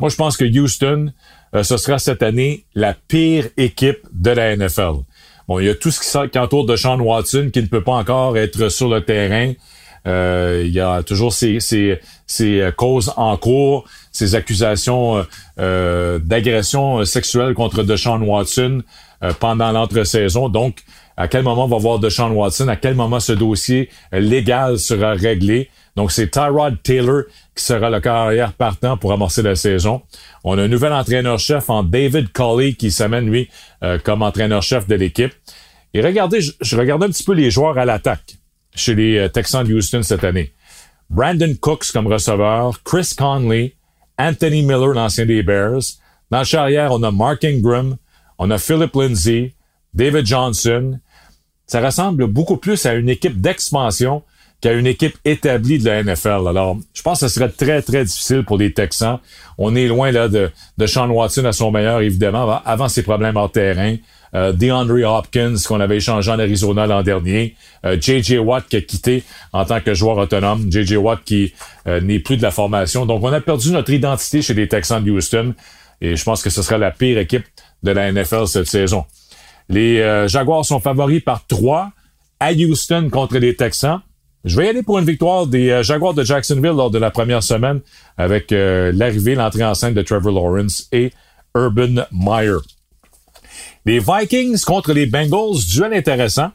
moi 0.00 0.08
je 0.08 0.16
pense 0.16 0.36
que 0.36 0.44
Houston, 0.44 1.12
euh, 1.54 1.62
ce 1.64 1.76
sera 1.76 1.98
cette 1.98 2.22
année 2.22 2.64
la 2.74 2.94
pire 2.94 3.48
équipe 3.56 3.98
de 4.12 4.30
la 4.30 4.56
NFL. 4.56 5.02
Bon, 5.48 5.58
il 5.58 5.66
y 5.66 5.68
a 5.68 5.74
tout 5.74 5.90
ce 5.90 6.00
qui, 6.00 6.30
qui 6.30 6.38
entoure 6.38 6.66
de 6.66 6.76
Sean 6.76 6.98
Watson 7.00 7.50
qui 7.52 7.60
ne 7.60 7.66
peut 7.66 7.82
pas 7.82 7.94
encore 7.94 8.38
être 8.38 8.68
sur 8.68 8.88
le 8.88 9.04
terrain. 9.04 9.52
Euh, 10.06 10.62
il 10.64 10.72
y 10.72 10.80
a 10.80 11.02
toujours 11.02 11.32
ces, 11.32 11.58
ces 12.26 12.70
causes 12.76 13.12
en 13.16 13.36
cours 13.36 13.86
ces 14.16 14.34
accusations 14.34 15.18
euh, 15.18 15.22
euh, 15.58 16.18
d'agression 16.18 17.04
sexuelle 17.04 17.54
contre 17.54 17.82
Deshaun 17.82 18.22
Watson 18.22 18.82
euh, 19.22 19.32
pendant 19.38 19.70
l'entre-saison. 19.72 20.48
Donc, 20.48 20.78
à 21.16 21.28
quel 21.28 21.42
moment 21.42 21.64
on 21.64 21.68
va 21.68 21.78
voir 21.78 21.98
Deshaun 21.98 22.30
Watson? 22.32 22.68
À 22.68 22.76
quel 22.76 22.94
moment 22.94 23.20
ce 23.20 23.32
dossier 23.32 23.90
légal 24.12 24.78
sera 24.78 25.12
réglé? 25.12 25.70
Donc, 25.96 26.12
c'est 26.12 26.30
Tyrod 26.30 26.82
Taylor 26.82 27.22
qui 27.54 27.64
sera 27.64 27.88
le 27.88 28.00
carrière 28.00 28.52
partant 28.52 28.96
pour 28.98 29.12
amorcer 29.12 29.42
la 29.42 29.54
saison. 29.54 30.02
On 30.44 30.58
a 30.58 30.62
un 30.62 30.68
nouvel 30.68 30.92
entraîneur-chef 30.92 31.70
en 31.70 31.82
David 31.82 32.32
Colley 32.32 32.74
qui 32.74 32.90
s'amène, 32.90 33.30
lui, 33.30 33.48
comme 34.04 34.20
entraîneur-chef 34.20 34.86
de 34.86 34.94
l'équipe. 34.94 35.32
Et 35.94 36.02
regardez, 36.02 36.42
je, 36.42 36.52
je 36.60 36.76
un 36.78 36.98
petit 36.98 37.24
peu 37.24 37.32
les 37.32 37.50
joueurs 37.50 37.78
à 37.78 37.86
l'attaque 37.86 38.36
chez 38.76 38.94
les 38.94 39.28
Texans 39.30 39.66
de 39.66 39.74
Houston 39.74 40.02
cette 40.02 40.22
année. 40.22 40.52
Brandon 41.10 41.54
Cooks 41.60 41.92
comme 41.92 42.06
receveur, 42.06 42.82
Chris 42.84 43.12
Conley, 43.16 43.74
Anthony 44.18 44.62
Miller, 44.62 44.92
l'ancien 44.94 45.26
des 45.26 45.42
Bears. 45.42 45.82
Dans 46.30 46.40
le 46.40 46.44
charrière, 46.44 46.92
on 46.92 47.02
a 47.02 47.10
Mark 47.10 47.44
Ingram, 47.44 47.96
on 48.38 48.50
a 48.50 48.58
Philip 48.58 48.94
Lindsay, 48.94 49.54
David 49.94 50.26
Johnson. 50.26 50.98
Ça 51.66 51.80
ressemble 51.80 52.26
beaucoup 52.26 52.56
plus 52.56 52.86
à 52.86 52.94
une 52.94 53.08
équipe 53.08 53.40
d'expansion 53.40 54.22
qu'à 54.60 54.72
une 54.72 54.86
équipe 54.86 55.16
établie 55.24 55.78
de 55.78 55.84
la 55.84 56.02
NFL. 56.02 56.48
Alors, 56.48 56.78
je 56.94 57.02
pense 57.02 57.20
que 57.20 57.28
ce 57.28 57.34
serait 57.34 57.50
très, 57.50 57.82
très 57.82 58.04
difficile 58.04 58.44
pour 58.44 58.56
les 58.56 58.72
Texans. 58.72 59.18
On 59.58 59.74
est 59.76 59.86
loin 59.86 60.10
là 60.10 60.28
de, 60.28 60.50
de 60.78 60.86
Sean 60.86 61.08
Watson 61.10 61.44
à 61.44 61.52
son 61.52 61.70
meilleur, 61.70 62.00
évidemment, 62.00 62.60
avant 62.64 62.88
ses 62.88 63.02
problèmes 63.02 63.36
hors 63.36 63.52
terrain. 63.52 63.96
Euh, 64.36 64.52
DeAndre 64.52 65.02
Hopkins, 65.04 65.56
qu'on 65.66 65.80
avait 65.80 65.96
échangé 65.96 66.30
en 66.30 66.38
Arizona 66.38 66.86
l'an 66.86 67.02
dernier, 67.02 67.56
euh, 67.84 67.96
J.J. 68.00 68.38
Watt 68.38 68.66
qui 68.68 68.76
a 68.76 68.80
quitté 68.82 69.24
en 69.52 69.64
tant 69.64 69.80
que 69.80 69.94
joueur 69.94 70.18
autonome, 70.18 70.70
J.J. 70.70 70.96
Watt 70.96 71.20
qui 71.24 71.54
euh, 71.88 72.00
n'est 72.00 72.18
plus 72.20 72.36
de 72.36 72.42
la 72.42 72.50
formation. 72.50 73.06
Donc, 73.06 73.24
on 73.24 73.32
a 73.32 73.40
perdu 73.40 73.72
notre 73.72 73.90
identité 73.90 74.42
chez 74.42 74.54
les 74.54 74.68
Texans 74.68 75.02
de 75.02 75.10
Houston. 75.10 75.54
Et 76.00 76.16
je 76.16 76.24
pense 76.24 76.42
que 76.42 76.50
ce 76.50 76.62
sera 76.62 76.78
la 76.78 76.90
pire 76.90 77.18
équipe 77.18 77.44
de 77.82 77.90
la 77.90 78.12
NFL 78.12 78.46
cette 78.46 78.66
saison. 78.66 79.04
Les 79.68 80.00
euh, 80.00 80.28
Jaguars 80.28 80.64
sont 80.64 80.80
favoris 80.80 81.22
par 81.22 81.46
3 81.46 81.90
à 82.40 82.52
Houston 82.52 83.08
contre 83.10 83.38
les 83.38 83.56
Texans. 83.56 84.00
Je 84.44 84.56
vais 84.56 84.66
y 84.66 84.68
aller 84.68 84.82
pour 84.82 84.98
une 84.98 85.04
victoire 85.04 85.46
des 85.46 85.70
euh, 85.70 85.82
Jaguars 85.82 86.14
de 86.14 86.22
Jacksonville 86.22 86.76
lors 86.76 86.90
de 86.90 86.98
la 86.98 87.10
première 87.10 87.42
semaine 87.42 87.80
avec 88.16 88.52
euh, 88.52 88.92
l'arrivée, 88.94 89.34
l'entrée 89.34 89.64
en 89.64 89.74
scène 89.74 89.94
de 89.94 90.02
Trevor 90.02 90.32
Lawrence 90.32 90.86
et 90.92 91.12
Urban 91.56 92.04
Meyer. 92.12 92.58
Les 93.86 94.00
Vikings 94.00 94.60
contre 94.64 94.92
les 94.92 95.06
Bengals, 95.06 95.64
duel 95.64 95.94
intéressant. 95.94 96.50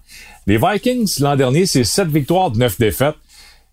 Les 0.48 0.58
Vikings, 0.58 1.10
l'an 1.22 1.38
dernier, 1.38 1.66
c'est 1.66 1.86
7 1.86 2.10
victoires, 2.10 2.52
9 2.54 2.78
défaites. 2.78 3.16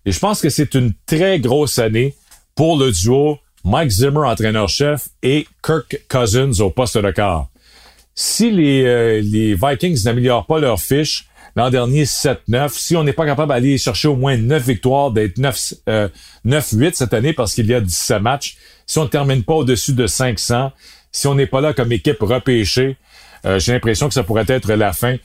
Et 0.05 0.13
je 0.13 0.19
pense 0.19 0.39
que 0.39 0.47
c'est 0.47 0.75
une 0.75 0.93
très 1.05 1.41
grosse 1.41 1.77
année 1.77 2.15
pour 2.55 2.77
le 2.77 2.89
duo 2.93 3.37
Mike 3.65 3.91
Zimmer, 3.91 4.25
entraîneur-chef, 4.25 5.09
et 5.21 5.45
Kirk 5.61 5.99
Cousins 6.09 6.61
au 6.61 6.69
poste 6.69 6.97
de 6.97 7.11
quart. 7.11 7.49
Si 8.15 8.49
les, 8.49 8.85
euh, 8.85 9.21
les 9.21 9.55
Vikings 9.55 10.05
n'améliorent 10.05 10.45
pas 10.45 10.59
leur 10.59 10.79
fiche, 10.79 11.27
l'an 11.57 11.69
dernier 11.69 12.05
7-9, 12.05 12.69
si 12.71 12.95
on 12.95 13.03
n'est 13.03 13.11
pas 13.11 13.25
capable 13.25 13.49
d'aller 13.49 13.77
chercher 13.77 14.07
au 14.07 14.15
moins 14.15 14.37
9 14.37 14.65
victoires, 14.65 15.11
d'être 15.11 15.37
9-8 15.37 15.77
euh, 15.89 16.91
cette 16.93 17.13
année 17.13 17.33
parce 17.33 17.53
qu'il 17.53 17.65
y 17.65 17.73
a 17.73 17.81
17 17.81 18.21
matchs, 18.21 18.55
si 18.85 18.99
on 18.99 19.03
ne 19.03 19.09
termine 19.09 19.43
pas 19.43 19.55
au-dessus 19.55 19.91
de 19.91 20.07
500, 20.07 20.71
si 21.11 21.27
on 21.27 21.35
n'est 21.35 21.47
pas 21.47 21.59
là 21.59 21.73
comme 21.73 21.91
équipe 21.91 22.21
repêchée, 22.21 22.95
euh, 23.45 23.59
j'ai 23.59 23.73
l'impression 23.73 24.07
que 24.07 24.13
ça 24.13 24.23
pourrait 24.23 24.45
être 24.47 24.73
la 24.73 24.93
fin 24.93 25.17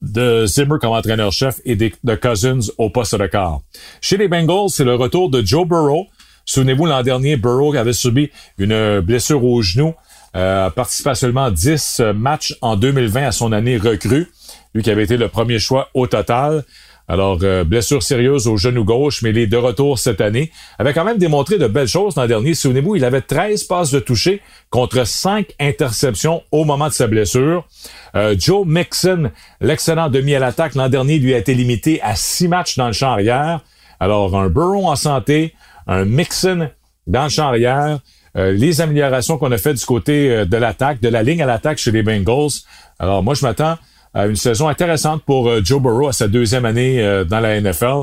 de 0.00 0.46
Zimmer 0.46 0.76
comme 0.80 0.92
entraîneur-chef 0.92 1.60
et 1.64 1.76
de, 1.76 2.14
Cousins 2.16 2.72
au 2.78 2.90
poste 2.90 3.14
de 3.14 3.26
quart. 3.26 3.60
Chez 4.00 4.16
les 4.16 4.28
Bengals, 4.28 4.70
c'est 4.70 4.84
le 4.84 4.94
retour 4.94 5.30
de 5.30 5.44
Joe 5.44 5.66
Burrow. 5.66 6.06
Souvenez-vous, 6.44 6.86
l'an 6.86 7.02
dernier, 7.02 7.36
Burrow 7.36 7.74
avait 7.74 7.92
subi 7.92 8.30
une 8.58 9.00
blessure 9.00 9.44
au 9.44 9.62
genou, 9.62 9.94
euh, 10.34 10.70
participé 10.70 11.10
à 11.10 11.14
seulement 11.14 11.50
10 11.50 12.02
matchs 12.14 12.56
en 12.62 12.76
2020 12.76 13.26
à 13.26 13.32
son 13.32 13.52
année 13.52 13.76
recrue. 13.76 14.28
Lui 14.74 14.82
qui 14.82 14.90
avait 14.90 15.04
été 15.04 15.16
le 15.16 15.28
premier 15.28 15.58
choix 15.58 15.88
au 15.94 16.06
total. 16.06 16.64
Alors, 17.08 17.38
euh, 17.42 17.64
blessure 17.64 18.02
sérieuse 18.02 18.46
au 18.46 18.56
genou 18.56 18.84
gauche, 18.84 19.22
mais 19.22 19.30
il 19.30 19.38
est 19.38 19.46
de 19.46 19.56
retour 19.56 19.98
cette 19.98 20.20
année. 20.20 20.50
Avait 20.78 20.92
quand 20.92 21.04
même 21.04 21.18
démontré 21.18 21.58
de 21.58 21.66
belles 21.66 21.88
choses 21.88 22.16
l'an 22.16 22.26
dernier. 22.26 22.54
Souvenez-vous, 22.54 22.96
il 22.96 23.04
avait 23.04 23.20
13 23.20 23.64
passes 23.64 23.90
de 23.90 23.98
toucher 23.98 24.40
contre 24.70 25.04
5 25.06 25.52
interceptions 25.60 26.42
au 26.52 26.64
moment 26.64 26.88
de 26.88 26.92
sa 26.92 27.08
blessure. 27.08 27.66
Euh, 28.14 28.36
Joe 28.38 28.66
Mixon, 28.66 29.30
l'excellent 29.60 30.08
demi 30.10 30.34
à 30.34 30.38
l'attaque 30.38 30.74
l'an 30.74 30.88
dernier, 30.88 31.18
lui 31.18 31.34
a 31.34 31.38
été 31.38 31.54
limité 31.54 32.00
à 32.02 32.14
6 32.14 32.48
matchs 32.48 32.76
dans 32.76 32.86
le 32.86 32.92
champ 32.92 33.10
arrière. 33.10 33.60
Alors, 33.98 34.36
un 34.36 34.48
Burrow 34.48 34.86
en 34.86 34.96
santé, 34.96 35.54
un 35.86 36.04
Mixon 36.04 36.70
dans 37.06 37.24
le 37.24 37.30
champ 37.30 37.48
arrière, 37.48 37.98
euh, 38.36 38.52
les 38.52 38.80
améliorations 38.80 39.38
qu'on 39.38 39.52
a 39.52 39.58
fait 39.58 39.74
du 39.74 39.84
côté 39.84 40.46
de 40.46 40.56
l'attaque, 40.56 41.00
de 41.00 41.08
la 41.08 41.22
ligne 41.22 41.42
à 41.42 41.46
l'attaque 41.46 41.78
chez 41.78 41.90
les 41.90 42.02
Bengals. 42.02 42.62
Alors, 42.98 43.22
moi, 43.22 43.34
je 43.34 43.44
m'attends 43.44 43.76
une 44.14 44.36
saison 44.36 44.68
intéressante 44.68 45.22
pour 45.24 45.48
euh, 45.48 45.60
Joe 45.64 45.80
Burrow 45.80 46.08
à 46.08 46.12
sa 46.12 46.28
deuxième 46.28 46.64
année 46.64 47.00
euh, 47.00 47.24
dans 47.24 47.40
la 47.40 47.60
NFL. 47.60 48.02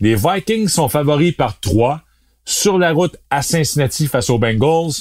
Les 0.00 0.14
Vikings 0.14 0.68
sont 0.68 0.88
favoris 0.88 1.34
par 1.34 1.58
trois 1.60 2.02
sur 2.44 2.78
la 2.78 2.92
route 2.92 3.16
à 3.30 3.42
Cincinnati 3.42 4.06
face 4.06 4.30
aux 4.30 4.38
Bengals. 4.38 4.92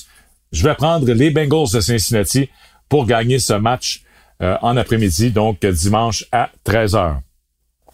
Je 0.51 0.63
vais 0.63 0.75
prendre 0.75 1.11
les 1.11 1.29
Bengals 1.29 1.71
de 1.73 1.81
Cincinnati 1.81 2.49
pour 2.87 3.05
gagner 3.05 3.39
ce 3.39 3.53
match 3.53 4.03
euh, 4.41 4.57
en 4.61 4.77
après-midi, 4.77 5.31
donc 5.31 5.65
dimanche 5.65 6.25
à 6.31 6.49
13h. 6.65 7.17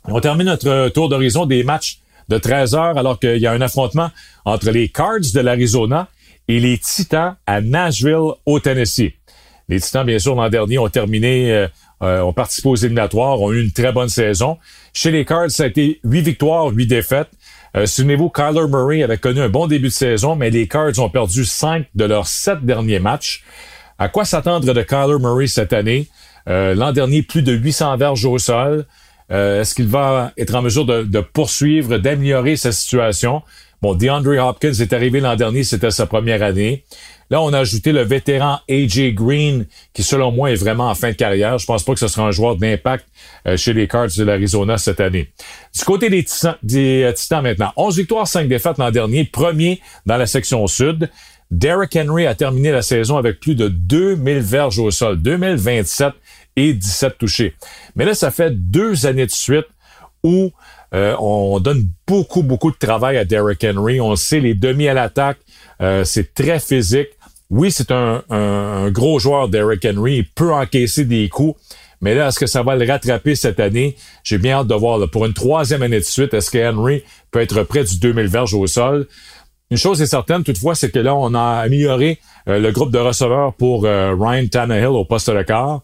On 0.06 0.20
termine 0.20 0.48
notre 0.48 0.90
tour 0.90 1.10
d'horizon 1.10 1.46
des 1.46 1.64
matchs 1.64 2.00
de 2.30 2.38
13h 2.38 2.98
alors 2.98 3.20
qu'il 3.20 3.38
y 3.38 3.48
a 3.48 3.52
un 3.52 3.62
affrontement 3.62 4.10
entre 4.46 4.70
les 4.70 4.90
Cards 4.90 5.34
de 5.34 5.40
l'Arizona 5.40 6.08
et 6.48 6.60
les 6.60 6.78
Titans 6.78 7.36
à 7.46 7.62
Nashville 7.62 8.34
au 8.46 8.60
Tennessee. 8.60 9.14
Les 9.70 9.80
Titans, 9.80 10.06
bien 10.06 10.20
sûr, 10.20 10.36
l'an 10.36 10.50
dernier 10.50 10.78
ont 10.78 10.90
terminé 10.90 11.52
euh, 11.52 11.68
ont 12.02 12.34
participé 12.34 12.70
aux 12.70 12.76
éliminatoires, 12.76 13.40
ont 13.40 13.52
eu 13.52 13.62
une 13.62 13.72
très 13.72 13.92
bonne 13.92 14.10
saison. 14.10 14.58
Chez 14.94 15.12
les 15.12 15.24
Cards, 15.24 15.52
ça 15.52 15.64
a 15.64 15.68
été 15.68 16.00
huit 16.04 16.22
victoires, 16.22 16.68
huit 16.68 16.88
défaites. 16.88 17.30
Euh, 17.78 17.86
Souvenez-vous, 17.86 18.30
Kyler 18.30 18.68
Murray 18.68 19.04
avait 19.04 19.18
connu 19.18 19.40
un 19.40 19.50
bon 19.50 19.68
début 19.68 19.88
de 19.88 19.94
saison, 19.94 20.36
mais 20.36 20.50
les 20.50 20.68
Cards 20.68 21.00
ont 21.00 21.10
perdu 21.10 21.46
cinq 21.46 21.86
de 21.96 22.06
leurs 22.06 22.28
sept 22.28 22.66
derniers 22.66 23.00
matchs. 23.00 23.44
À 23.98 24.10
quoi 24.10 24.26
s'attendre 24.26 24.74
de 24.74 24.82
Kyler 24.82 25.20
Murray 25.20 25.48
cette 25.48 25.74
année? 25.74 26.08
Euh, 26.50 26.76
L'an 26.76 26.92
dernier, 26.92 27.22
plus 27.22 27.44
de 27.44 27.54
800 27.54 27.98
verges 27.98 28.26
au 28.26 28.38
sol. 28.38 28.86
Euh, 29.32 29.62
est-ce 29.62 29.76
qu'il 29.76 29.88
va 29.88 30.34
être 30.38 30.56
en 30.56 30.62
mesure 30.62 30.86
de, 30.86 31.04
de 31.04 31.20
poursuivre, 31.22 31.98
d'améliorer 31.98 32.58
sa 32.58 32.72
situation? 32.74 33.42
Bon, 33.82 33.96
DeAndre 33.96 34.38
Hopkins 34.38 34.74
est 34.74 34.94
arrivé 34.94 35.22
l'an 35.22 35.36
dernier, 35.36 35.64
c'était 35.64 35.92
sa 35.92 36.06
première 36.06 36.44
année. 36.44 36.84
Là, 37.32 37.42
on 37.42 37.54
a 37.54 37.60
ajouté 37.60 37.94
le 37.94 38.02
vétéran 38.02 38.60
AJ 38.70 39.14
Green, 39.14 39.66
qui 39.94 40.04
selon 40.04 40.34
moi 40.34 40.52
est 40.52 40.56
vraiment 40.56 40.90
en 40.90 40.96
fin 40.96 41.12
de 41.12 41.16
carrière. 41.16 41.58
Je 41.58 41.66
pense 41.66 41.82
pas 41.82 41.94
que 41.94 42.00
ce 42.00 42.10
sera 42.10 42.28
un 42.28 42.32
joueur 42.32 42.58
d'impact 42.58 43.06
euh, 43.48 43.56
chez 43.56 43.72
les 43.72 43.88
Cards 43.88 44.10
de 44.18 44.24
l'Arizona 44.26 44.78
cette 44.78 45.00
année. 45.00 45.30
Du 45.74 45.86
côté 45.86 46.10
des 46.10 46.26
Titans, 46.26 46.58
des 46.62 47.04
euh, 47.04 47.14
Titans 47.14 47.42
maintenant, 47.42 47.72
11 47.78 47.96
victoires, 47.96 48.28
5 48.28 48.50
défaites 48.50 48.78
l'an 48.78 48.92
dernier, 48.92 49.24
premier 49.24 49.80
dans 50.06 50.18
la 50.18 50.26
section 50.26 50.68
sud. 50.68 51.10
Derrick 51.52 51.96
Henry 51.96 52.28
a 52.28 52.36
terminé 52.36 52.70
la 52.70 52.82
saison 52.82 53.16
avec 53.16 53.40
plus 53.40 53.56
de 53.56 53.70
2000 53.70 54.40
verges 54.40 54.80
au 54.80 54.92
sol, 54.92 55.22
2027 55.22 56.12
et 56.58 56.74
17 56.74 57.18
touchés. 57.18 57.56
Mais 57.96 58.04
là, 58.04 58.14
ça 58.14 58.32
fait 58.32 58.52
deux 58.52 59.06
années 59.06 59.26
de 59.26 59.32
suite 59.32 59.68
où 60.22 60.52
euh, 60.94 61.16
on 61.18 61.62
donne 61.62 61.88
beaucoup, 62.06 62.44
beaucoup 62.44 62.72
de 62.72 62.78
travail 62.78 63.16
à 63.16 63.24
Derrick 63.24 63.64
Henry. 63.64 64.02
On 64.02 64.18
sait 64.18 64.42
les 64.42 64.54
demi 64.54 64.90
à 64.90 64.94
l'attaque, 64.94 65.38
c'est 66.04 66.34
très 66.34 66.60
physique. 66.60 67.08
Oui, 67.52 67.70
c'est 67.70 67.92
un, 67.92 68.90
gros 68.92 69.20
joueur, 69.20 69.50
Derrick 69.50 69.86
Henry. 69.86 70.16
Il 70.20 70.26
peut 70.26 70.54
encaisser 70.54 71.04
des 71.04 71.28
coups. 71.28 71.60
Mais 72.00 72.16
là, 72.16 72.30
est-ce 72.30 72.40
que 72.40 72.48
ça 72.48 72.64
va 72.64 72.78
le 72.78 72.90
rattraper 72.90 73.36
cette 73.36 73.60
année? 73.60 73.98
J'ai 74.24 74.38
bien 74.38 74.60
hâte 74.60 74.68
de 74.68 74.74
voir. 74.74 75.00
Pour 75.12 75.26
une 75.26 75.34
troisième 75.34 75.84
année 75.84 76.00
de 76.00 76.06
suite, 76.06 76.34
est-ce 76.34 76.50
que 76.50 76.58
Henry 76.58 77.04
peut 77.30 77.42
être 77.42 77.64
près 77.64 77.84
du 77.84 78.00
2000 78.00 78.28
verges 78.28 78.54
au 78.54 78.66
sol? 78.68 79.06
Une 79.70 79.78
chose 79.78 80.02
est 80.02 80.06
certaine, 80.06 80.44
toutefois, 80.44 80.76
c'est 80.76 80.92
que 80.92 81.00
là, 81.00 81.14
on 81.14 81.34
a 81.34 81.60
amélioré 81.60 82.20
euh, 82.48 82.58
le 82.58 82.72
groupe 82.72 82.92
de 82.92 82.98
receveurs 82.98 83.54
pour 83.54 83.86
euh, 83.86 84.16
Ryan 84.18 84.48
Tannehill 84.48 84.88
au 84.88 85.04
poste 85.04 85.30
de 85.30 85.42
quart. 85.44 85.82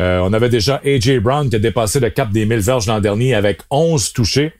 Euh, 0.00 0.20
on 0.22 0.32
avait 0.32 0.48
déjà 0.48 0.80
A.J. 0.84 1.18
Brown 1.18 1.50
qui 1.50 1.56
a 1.56 1.58
dépassé 1.58 1.98
le 1.98 2.10
cap 2.10 2.30
des 2.30 2.46
1000 2.46 2.60
verges 2.60 2.86
l'an 2.86 3.00
dernier 3.00 3.34
avec 3.34 3.62
11 3.70 4.12
touchés. 4.12 4.52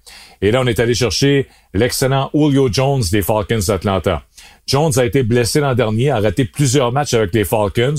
Et 0.43 0.51
là, 0.51 0.61
on 0.63 0.67
est 0.67 0.81
allé 0.81 0.95
chercher 0.95 1.47
l'excellent 1.73 2.31
Julio 2.35 2.69
Jones 2.73 3.03
des 3.13 3.23
Falcons 3.23 3.61
d'Atlanta. 3.67 4.25
Jones 4.69 4.93
a 4.99 5.05
été 5.05 5.23
blessé 5.23 5.61
l'an 5.61 5.75
dernier, 5.75 6.11
a 6.11 6.21
raté 6.21 6.45
plusieurs 6.45 6.93
matchs 6.93 7.15
avec 7.15 7.35
les 7.35 7.45
Falcons, 7.45 7.95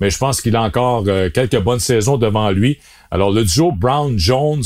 mais 0.00 0.08
je 0.08 0.18
pense 0.18 0.40
qu'il 0.40 0.54
a 0.54 0.62
encore 0.62 1.04
euh, 1.08 1.28
quelques 1.28 1.60
bonnes 1.60 1.80
saisons 1.80 2.16
devant 2.16 2.50
lui. 2.50 2.78
Alors 3.10 3.32
le 3.32 3.44
duo 3.44 3.72
Brown-Jones 3.72 4.62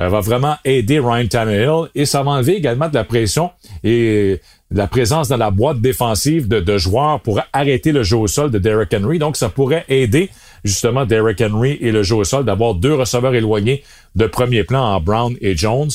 euh, 0.00 0.08
va 0.08 0.20
vraiment 0.20 0.56
aider 0.64 0.98
Ryan 0.98 1.26
Tannehill 1.28 1.90
et 1.94 2.06
ça 2.06 2.22
va 2.24 2.32
enlever 2.32 2.56
également 2.56 2.88
de 2.88 2.94
la 2.94 3.04
pression 3.04 3.50
et 3.84 4.40
la 4.72 4.88
présence 4.88 5.28
dans 5.28 5.36
la 5.36 5.52
boîte 5.52 5.80
défensive 5.80 6.48
de, 6.48 6.78
joueurs 6.78 7.20
pour 7.20 7.40
arrêter 7.52 7.92
le 7.92 8.02
jeu 8.02 8.16
au 8.16 8.26
sol 8.26 8.50
de 8.50 8.58
Derrick 8.58 8.92
Henry. 8.92 9.20
Donc 9.20 9.36
ça 9.36 9.48
pourrait 9.48 9.84
aider 9.88 10.28
justement 10.64 11.06
Derrick 11.06 11.40
Henry 11.40 11.78
et 11.80 11.92
le 11.92 12.02
jeu 12.02 12.16
au 12.16 12.24
sol 12.24 12.44
d'avoir 12.44 12.74
deux 12.74 12.94
receveurs 12.94 13.34
éloignés 13.34 13.84
de 14.16 14.26
premier 14.26 14.64
plan 14.64 14.82
en 14.82 15.00
Brown 15.00 15.36
et 15.40 15.56
Jones. 15.56 15.90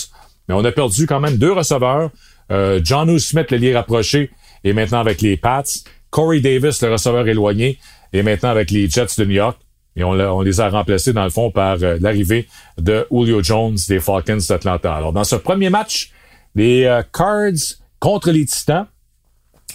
Mais 0.47 0.55
on 0.55 0.63
a 0.63 0.71
perdu 0.71 1.05
quand 1.05 1.19
même 1.19 1.35
deux 1.35 1.51
receveurs. 1.51 2.11
Euh, 2.51 2.79
John 2.83 3.17
Smith, 3.19 3.51
le 3.51 3.73
rapproché, 3.73 4.31
et 4.63 4.73
maintenant 4.73 4.99
avec 4.99 5.21
les 5.21 5.37
Pats. 5.37 5.63
Corey 6.09 6.41
Davis, 6.41 6.81
le 6.81 6.91
receveur 6.91 7.27
éloigné, 7.27 7.79
et 8.13 8.23
maintenant 8.23 8.49
avec 8.49 8.71
les 8.71 8.89
Jets 8.89 9.15
de 9.17 9.25
New 9.25 9.35
York. 9.35 9.57
Et 9.95 10.03
on, 10.03 10.11
on 10.11 10.41
les 10.41 10.59
a 10.61 10.69
remplacés, 10.69 11.13
dans 11.13 11.23
le 11.23 11.29
fond, 11.29 11.51
par 11.51 11.77
euh, 11.81 11.97
l'arrivée 11.99 12.47
de 12.77 13.05
Julio 13.11 13.43
Jones 13.43 13.77
des 13.87 13.99
Falcons 13.99 14.37
d'Atlanta. 14.47 14.93
Alors, 14.93 15.11
dans 15.13 15.23
ce 15.23 15.35
premier 15.35 15.69
match, 15.69 16.11
les 16.55 16.85
euh, 16.85 17.01
Cards 17.11 17.77
contre 17.99 18.31
les 18.31 18.45
Titans. 18.45 18.87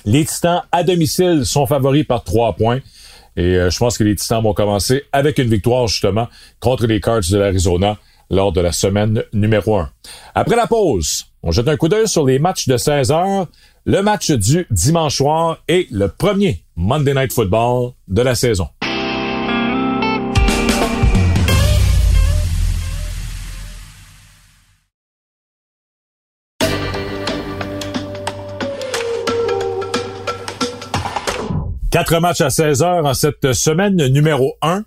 Les 0.05 0.25
Titans, 0.25 0.63
à 0.73 0.85
domicile, 0.85 1.45
sont 1.45 1.67
favoris 1.67 2.07
par 2.07 2.25
trois 2.25 2.55
points. 2.55 2.81
Et 3.37 3.57
euh, 3.57 3.71
je 3.71 3.79
pense 3.79 3.99
que 3.99 4.05
les 4.05 4.15
Titans 4.15 4.43
vont 4.43 4.55
commencer 4.55 5.05
avec 5.13 5.39
une 5.39 5.49
victoire, 5.49 5.87
justement, 5.87 6.29
contre 6.61 6.87
les 6.87 7.01
Cards 7.01 7.29
de 7.31 7.37
l'Arizona 7.37 7.99
lors 8.31 8.53
de 8.53 8.61
la 8.61 8.73
semaine 8.73 9.23
numéro 9.33 9.77
un. 9.77 9.91
Après 10.35 10.57
la 10.57 10.67
pause, 10.67 11.27
on 11.43 11.51
jette 11.53 11.69
un 11.69 11.77
coup 11.77 11.89
d'œil 11.89 12.09
sur 12.09 12.25
les 12.25 12.39
matchs 12.39 12.67
de 12.67 12.77
16 12.77 13.13
heures 13.13 13.47
le 13.89 14.03
match 14.03 14.33
du 14.33 14.67
dimanche 14.69 15.19
soir 15.19 15.59
est 15.69 15.89
le 15.93 16.09
premier 16.09 16.65
Monday 16.75 17.15
Night 17.15 17.33
Football 17.33 17.93
de 18.09 18.21
la 18.21 18.35
saison. 18.35 18.67
Quatre 31.93 32.19
matchs 32.19 32.41
à 32.41 32.51
16 32.51 32.83
heures 32.83 33.07
en 33.07 33.15
cette 33.15 33.53
semaine 33.53 34.05
numéro 34.09 34.57
1. 34.63 34.83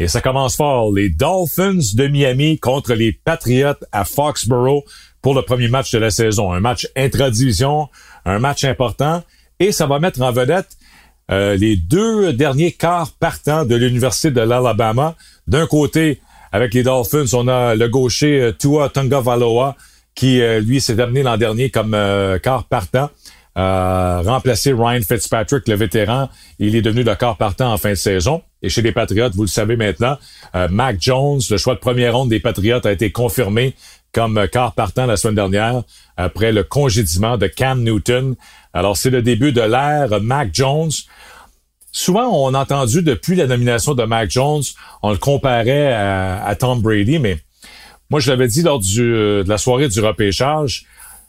Et 0.00 0.06
ça 0.06 0.20
commence 0.20 0.56
fort. 0.56 0.92
Les 0.92 1.10
Dolphins 1.10 1.80
de 1.94 2.06
Miami 2.06 2.58
contre 2.58 2.94
les 2.94 3.12
Patriots 3.12 3.74
à 3.90 4.04
Foxborough 4.04 4.84
pour 5.20 5.34
le 5.34 5.42
premier 5.42 5.68
match 5.68 5.92
de 5.92 5.98
la 5.98 6.10
saison. 6.10 6.52
Un 6.52 6.60
match 6.60 6.88
intra-division, 6.96 7.88
un 8.28 8.38
match 8.38 8.64
important. 8.64 9.22
Et 9.60 9.72
ça 9.72 9.86
va 9.86 9.98
mettre 9.98 10.22
en 10.22 10.32
vedette 10.32 10.68
les 11.30 11.76
deux 11.76 12.32
derniers 12.32 12.72
quarts 12.72 13.10
partants 13.18 13.64
de 13.66 13.74
l'Université 13.74 14.30
de 14.30 14.40
l'Alabama. 14.40 15.14
D'un 15.46 15.66
côté, 15.66 16.20
avec 16.52 16.72
les 16.72 16.82
Dolphins, 16.82 17.26
on 17.34 17.48
a 17.48 17.74
le 17.74 17.88
gaucher 17.88 18.52
Tua 18.58 18.90
Valoa 18.94 19.76
qui, 20.14 20.40
lui, 20.60 20.80
s'est 20.80 20.98
amené 21.00 21.22
l'an 21.22 21.36
dernier 21.36 21.70
comme 21.70 21.96
quart 22.40 22.64
partant. 22.64 23.10
Euh, 23.58 24.22
remplacé 24.24 24.72
Ryan 24.72 25.00
Fitzpatrick, 25.00 25.66
le 25.66 25.74
vétéran. 25.74 26.28
Il 26.60 26.76
est 26.76 26.82
devenu 26.82 27.02
le 27.02 27.14
corps 27.16 27.36
partant 27.36 27.72
en 27.72 27.76
fin 27.76 27.90
de 27.90 27.94
saison. 27.96 28.40
Et 28.62 28.68
chez 28.68 28.82
les 28.82 28.92
Patriotes, 28.92 29.34
vous 29.34 29.42
le 29.42 29.48
savez 29.48 29.76
maintenant, 29.76 30.16
euh, 30.54 30.68
Mac 30.70 30.98
Jones, 31.00 31.40
le 31.50 31.56
choix 31.56 31.74
de 31.74 31.80
première 31.80 32.16
ronde 32.16 32.28
des 32.28 32.38
Patriotes, 32.38 32.86
a 32.86 32.92
été 32.92 33.10
confirmé 33.10 33.74
comme 34.12 34.46
quart 34.50 34.74
partant 34.74 35.06
la 35.06 35.16
semaine 35.16 35.34
dernière 35.34 35.82
après 36.16 36.52
le 36.52 36.64
congédiement 36.64 37.36
de 37.36 37.46
Cam 37.46 37.82
Newton. 37.82 38.34
Alors, 38.72 38.96
c'est 38.96 39.10
le 39.10 39.22
début 39.22 39.52
de 39.52 39.60
l'ère 39.60 40.20
Mac 40.20 40.50
Jones. 40.52 40.90
Souvent, 41.92 42.28
on 42.28 42.54
a 42.54 42.60
entendu 42.60 43.02
depuis 43.02 43.36
la 43.36 43.46
nomination 43.46 43.94
de 43.94 44.04
Mac 44.04 44.30
Jones, 44.30 44.62
on 45.02 45.10
le 45.10 45.16
comparait 45.16 45.92
à, 45.92 46.54
Tom 46.58 46.80
Brady, 46.80 47.18
mais 47.18 47.38
moi, 48.10 48.20
je 48.20 48.30
l'avais 48.30 48.48
dit 48.48 48.62
lors 48.62 48.80
euh, 48.98 49.42
de 49.42 49.48
la 49.48 49.58
soirée 49.58 49.88
du 49.88 50.00
repêchage, 50.00 50.86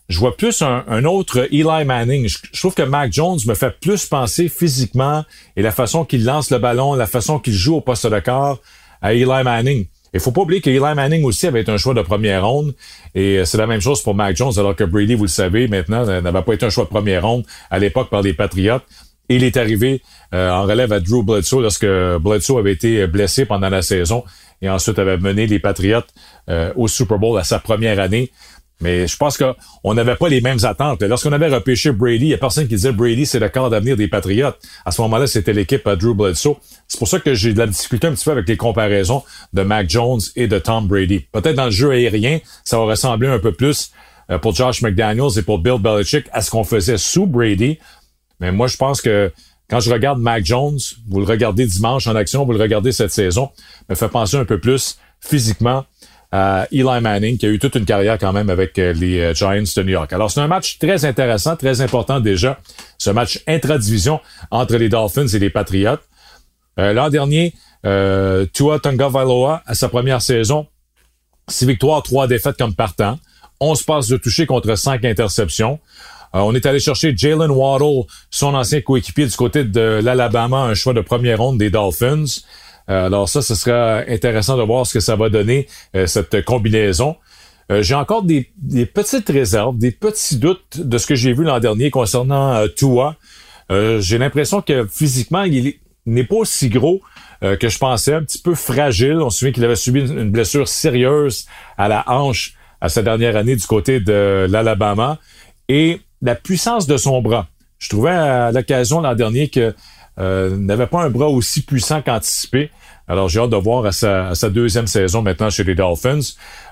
je 0.10 0.18
vois 0.18 0.36
plus 0.36 0.64
un, 0.64 1.06
autre 1.06 1.48
Eli 1.52 1.86
Manning. 1.86 2.28
Je, 2.28 2.60
trouve 2.60 2.74
que 2.74 2.82
Mac 2.82 3.14
Jones 3.14 3.38
me 3.46 3.54
fait 3.54 3.80
plus 3.80 4.08
penser 4.08 4.50
physiquement 4.50 5.24
et 5.56 5.62
la 5.62 5.72
façon 5.72 6.04
qu'il 6.04 6.26
lance 6.26 6.50
le 6.50 6.58
ballon, 6.58 6.96
la 6.96 7.06
façon 7.06 7.38
qu'il 7.38 7.54
joue 7.54 7.76
au 7.76 7.82
poste 7.82 8.08
de 8.08 8.20
corps 8.20 8.60
à 9.02 9.14
Eli 9.14 9.26
Manning. 9.26 9.86
Il 10.14 10.20
faut 10.20 10.32
pas 10.32 10.42
oublier 10.42 10.62
que 10.62 10.70
Eli 10.70 10.80
Manning 10.80 11.24
aussi 11.24 11.48
avait 11.48 11.70
un 11.70 11.78
choix 11.78 11.94
de 11.94 12.02
première 12.02 12.48
ronde 12.48 12.74
et 13.16 13.38
euh, 13.38 13.46
c'est 13.46 13.58
la 13.58 13.68
même 13.68 13.82
chose 13.82 14.02
pour 14.02 14.16
Mac 14.16 14.36
Jones 14.36 14.54
alors 14.58 14.76
que 14.76 14.84
Brady, 14.84 15.16
vous 15.16 15.26
le 15.26 15.30
savez, 15.30 15.68
maintenant 15.68 16.06
n'avait 16.06 16.42
pas 16.42 16.54
été 16.54 16.66
un 16.66 16.70
choix 16.70 16.86
de 16.86 16.90
première 16.90 17.26
ronde 17.26 17.46
à 17.70 17.80
l'époque 17.80 18.10
par 18.10 18.22
les 18.22 18.34
Patriotes. 18.34 18.84
il 19.30 19.44
est 19.44 19.58
arrivé 19.58 20.02
euh, 20.34 20.52
en 20.52 20.64
relève 20.64 20.92
à 20.92 21.00
Drew 21.00 21.24
Bledsoe 21.24 21.62
lorsque 21.62 21.86
Bledsoe 21.86 22.58
avait 22.58 22.74
été 22.74 23.08
blessé 23.08 23.46
pendant 23.46 23.70
la 23.70 23.82
saison 23.82 24.24
et 24.62 24.70
ensuite 24.70 25.00
avait 25.00 25.18
mené 25.18 25.48
les 25.48 25.60
Patriotes 25.60 26.10
euh, 26.50 26.74
au 26.76 26.88
Super 26.88 27.18
Bowl 27.18 27.40
à 27.40 27.44
sa 27.44 27.60
première 27.60 28.00
année. 28.00 28.32
Mais 28.82 29.08
je 29.08 29.18
pense 29.18 29.38
qu'on 29.38 29.94
n'avait 29.94 30.16
pas 30.16 30.30
les 30.30 30.40
mêmes 30.40 30.64
attentes. 30.64 31.02
Lorsqu'on 31.04 31.34
avait 31.34 31.50
repêché 31.50 31.92
Brady, 31.92 32.26
il 32.26 32.28
n'y 32.30 32.34
a 32.34 32.38
personne 32.38 32.64
qui 32.64 32.76
disait 32.76 32.94
Brady, 32.94 33.26
c'est 33.26 33.40
le 33.40 33.50
corps 33.50 33.70
d'avenir 33.70 33.98
des 33.98 34.08
Patriotes. 34.08 34.58
À 34.86 34.92
ce 34.92 35.02
moment-là, 35.02 35.28
c'était 35.28 35.52
l'équipe 35.52 35.88
Drew 35.88 36.14
Bledsoe. 36.14 36.56
C'est 36.88 36.98
pour 36.98 37.08
ça 37.08 37.20
que 37.20 37.34
j'ai 37.34 37.54
de 37.54 37.60
la 37.60 37.68
difficulté 37.68 38.08
un 38.08 38.14
petit 38.14 38.24
peu 38.24 38.32
avec 38.32 38.48
les 38.48 38.58
comparaisons 38.58 39.24
de 39.54 39.64
Mac 39.64 39.90
Jones 39.90 40.22
et 40.36 40.48
de 40.48 40.60
Tom 40.60 40.88
Brady. 40.88 41.26
Peut-être 41.32 41.56
dans 41.56 41.66
le 41.66 41.72
jeu 41.72 41.92
aérien, 41.92 42.40
ça 42.64 42.78
va 42.78 42.86
ressembler 42.86 43.28
un 43.28 43.40
peu 43.40 43.52
plus 43.52 43.92
euh, 44.32 44.38
pour 44.38 44.56
Josh 44.56 44.82
McDaniels 44.82 45.38
et 45.38 45.42
pour 45.42 45.60
Bill 45.60 45.78
Belichick 45.80 46.28
à 46.32 46.42
ce 46.42 46.50
qu'on 46.50 46.64
faisait 46.64 46.98
sous 46.98 47.26
Brady. 47.26 47.80
Mais 48.40 48.54
moi, 48.54 48.68
je 48.68 48.78
pense 48.78 49.02
que 49.02 49.32
quand 49.70 49.82
je 49.82 49.92
regarde 49.92 50.20
Mac 50.20 50.46
Jones, 50.46 50.80
vous 51.08 51.20
le 51.20 51.26
regardez 51.26 51.66
dimanche 51.66 52.08
en 52.08 52.16
action, 52.16 52.46
vous 52.46 52.54
le 52.54 52.62
regardez 52.62 52.92
cette 52.92 53.12
saison, 53.12 53.50
me 53.90 53.96
fait 53.96 54.08
penser 54.08 54.38
un 54.38 54.46
peu 54.46 54.60
plus 54.60 54.98
physiquement 55.20 55.86
à 56.32 56.68
Eli 56.72 57.02
Manning, 57.02 57.38
qui 57.38 57.46
a 57.46 57.50
eu 57.50 57.58
toute 57.58 57.76
une 57.76 57.86
carrière 57.86 58.18
quand 58.20 58.34
même 58.34 58.50
avec 58.50 58.78
euh, 58.78 58.94
les 58.94 59.20
euh, 59.20 59.34
Giants 59.34 59.64
de 59.76 59.84
New 59.84 59.90
York. 59.90 60.14
Alors, 60.14 60.30
c'est 60.30 60.42
un 60.42 60.48
match 60.48 60.78
très 60.78 61.06
intéressant, 61.06 61.56
très 61.56 61.82
important 61.82 62.20
déjà, 62.20 62.60
ce 62.98 63.10
match 63.10 63.42
intra-division 63.48 64.20
entre 64.52 64.76
les 64.78 64.90
Dolphins 64.90 65.28
et 65.28 65.40
les 65.40 65.50
Patriots. 65.50 65.98
Euh, 66.80 66.94
L'an 66.94 67.10
dernier, 67.10 67.54
euh, 67.86 68.46
Tua 68.54 68.80
Valoa, 68.84 69.64
à 69.66 69.74
sa 69.74 69.90
première 69.90 70.22
saison, 70.22 70.68
six 71.48 71.66
victoires, 71.66 72.04
trois 72.04 72.28
défaites 72.28 72.58
comme 72.58 72.76
partant, 72.76 73.18
11 73.60 73.84
passes 73.84 74.08
de 74.08 74.18
toucher 74.18 74.46
contre 74.46 74.76
cinq 74.76 75.04
interceptions. 75.04 75.80
on 76.32 76.54
est 76.54 76.66
allé 76.66 76.80
chercher 76.80 77.14
Jalen 77.18 77.50
Waddle, 77.50 78.06
son 78.30 78.54
ancien 78.54 78.82
coéquipier 78.82 79.26
du 79.26 79.36
côté 79.36 79.64
de 79.64 80.00
l'Alabama, 80.02 80.60
un 80.60 80.76
choix 80.76 80.94
de 80.94 81.02
première 81.02 81.40
ronde 81.40 81.58
des 81.58 81.70
Dolphins. 81.70 82.26
Euh, 82.90 83.06
alors 83.06 83.30
ça, 83.30 83.42
ce 83.42 83.56
sera 83.56 84.00
intéressant 84.08 84.58
de 84.58 84.64
voir 84.64 84.86
ce 84.86 84.94
que 84.94 85.00
ça 85.00 85.16
va 85.16 85.30
donner, 85.30 85.68
euh, 85.96 86.08
cette 86.08 86.44
combinaison. 86.44 87.16
Euh, 87.72 87.84
j'ai 87.84 87.96
encore 87.96 88.24
des, 88.24 88.50
petites 88.94 89.30
réserves, 89.30 89.78
des 89.78 89.92
petits 89.92 90.38
doutes 90.38 90.80
de 90.80 90.98
ce 90.98 91.06
que 91.06 91.16
j'ai 91.16 91.34
vu 91.34 91.44
l'an 91.44 91.60
dernier 91.60 91.92
concernant 91.92 92.68
Tua. 92.76 93.16
j'ai 93.70 94.18
l'impression 94.18 94.62
que 94.62 94.88
physiquement, 94.88 95.44
il 95.44 95.76
n'est 96.08 96.24
pas 96.24 96.38
aussi 96.38 96.70
gros 96.70 97.02
que 97.42 97.70
je 97.70 97.78
pensais, 97.78 98.14
un 98.16 98.24
petit 98.24 98.42
peu 98.42 98.56
fragile. 98.56 99.22
On 99.22 99.30
se 99.30 99.40
souvient 99.40 99.54
qu'il 99.54 99.64
avait 99.64 99.76
subi 99.76 100.02
une 100.02 100.32
blessure 100.32 100.68
sérieuse 100.68 101.46
à 101.78 101.88
la 101.88 102.04
hanche 102.08 102.56
à 102.82 102.90
sa 102.90 103.04
dernière 103.04 103.38
année 103.38 103.56
du 103.56 103.66
côté 103.68 104.00
de 104.00 104.48
l'Alabama. 104.50 105.20
Et 105.68 106.02
la 106.22 106.34
puissance 106.34 106.88
de 106.88 106.98
son 106.98 107.22
bras. 107.22 107.48
Je 107.78 107.90
trouvais 107.90 108.12
à 108.12 108.52
l'occasion 108.52 109.00
l'an 109.02 109.16
dernier 109.16 109.48
que 109.48 109.74
euh, 110.20 110.58
n'avait 110.58 110.88
pas 110.88 111.04
un 111.04 111.10
bras 111.10 111.30
aussi 111.30 111.62
puissant 111.62 112.02
qu'anticipé. 112.02 112.72
Alors 113.08 113.30
j'ai 113.30 113.40
hâte 113.40 113.50
de 113.50 113.56
voir 113.56 113.86
à 113.86 113.92
sa, 113.92 114.50
deuxième 114.50 114.88
saison 114.88 115.22
maintenant 115.22 115.50
chez 115.50 115.64
les 115.64 115.76
Dolphins. 115.76 116.20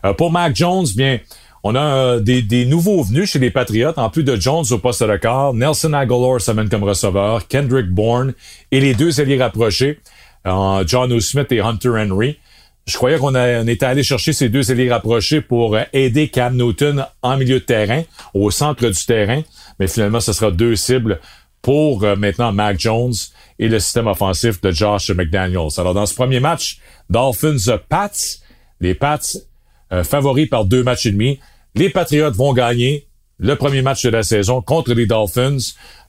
Euh, 0.05 0.13
pour 0.13 0.31
Mac 0.31 0.55
Jones, 0.55 0.85
bien, 0.95 1.19
on 1.63 1.73
a 1.73 1.79
euh, 1.79 2.19
des, 2.19 2.65
nouveaux 2.65 3.03
venus 3.03 3.31
chez 3.31 3.39
les 3.39 3.49
Patriots, 3.49 3.93
en 3.95 4.09
plus 4.09 4.23
de 4.23 4.35
Jones 4.35 4.65
au 4.71 4.77
poste 4.77 5.01
de 5.01 5.15
quart, 5.15 5.53
Nelson 5.53 5.93
Aguilar 5.93 6.41
s'amène 6.41 6.67
comme 6.67 6.83
receveur, 6.83 7.47
Kendrick 7.47 7.89
Bourne 7.89 8.33
et 8.71 8.81
les 8.81 8.93
deux 8.93 9.21
alliés 9.21 9.41
rapprochés, 9.41 9.99
John 10.45 11.11
O. 11.11 11.19
Smith 11.19 11.51
et 11.51 11.61
Hunter 11.61 11.89
Henry. 11.89 12.37
Je 12.85 12.95
croyais 12.95 13.17
qu'on 13.17 13.35
on 13.35 13.67
était 13.67 13.85
allé 13.85 14.03
chercher 14.03 14.31
ces 14.31 14.47
deux 14.47 14.71
alliés 14.71 14.89
rapprochés 14.89 15.41
pour 15.41 15.77
aider 15.91 16.29
Cam 16.29 16.55
Newton 16.55 17.05
en 17.21 17.37
milieu 17.37 17.59
de 17.59 17.65
terrain, 17.65 18.03
au 18.33 18.51
centre 18.51 18.87
du 18.87 19.05
terrain, 19.05 19.41
mais 19.79 19.87
finalement 19.87 20.19
ce 20.19 20.31
sera 20.33 20.51
deux 20.51 20.75
cibles 20.75 21.19
pour 21.61 22.01
maintenant 22.01 22.53
Mac 22.53 22.79
Jones 22.79 23.13
et 23.59 23.67
le 23.67 23.79
système 23.79 24.07
offensif 24.07 24.61
de 24.61 24.71
Josh 24.71 25.09
McDaniels. 25.11 25.69
Alors, 25.77 25.93
dans 25.93 26.05
ce 26.05 26.13
premier 26.13 26.39
match, 26.39 26.79
Dolphins-Pats, 27.09 28.39
les 28.79 28.93
Pats 28.93 29.19
euh, 29.93 30.03
favoris 30.03 30.49
par 30.49 30.65
deux 30.65 30.83
matchs 30.83 31.05
et 31.05 31.11
demi. 31.11 31.39
Les 31.75 31.89
Patriots 31.89 32.31
vont 32.31 32.53
gagner 32.53 33.07
le 33.39 33.55
premier 33.55 33.81
match 33.81 34.03
de 34.03 34.09
la 34.09 34.23
saison 34.23 34.61
contre 34.61 34.93
les 34.93 35.05
Dolphins. 35.05 35.57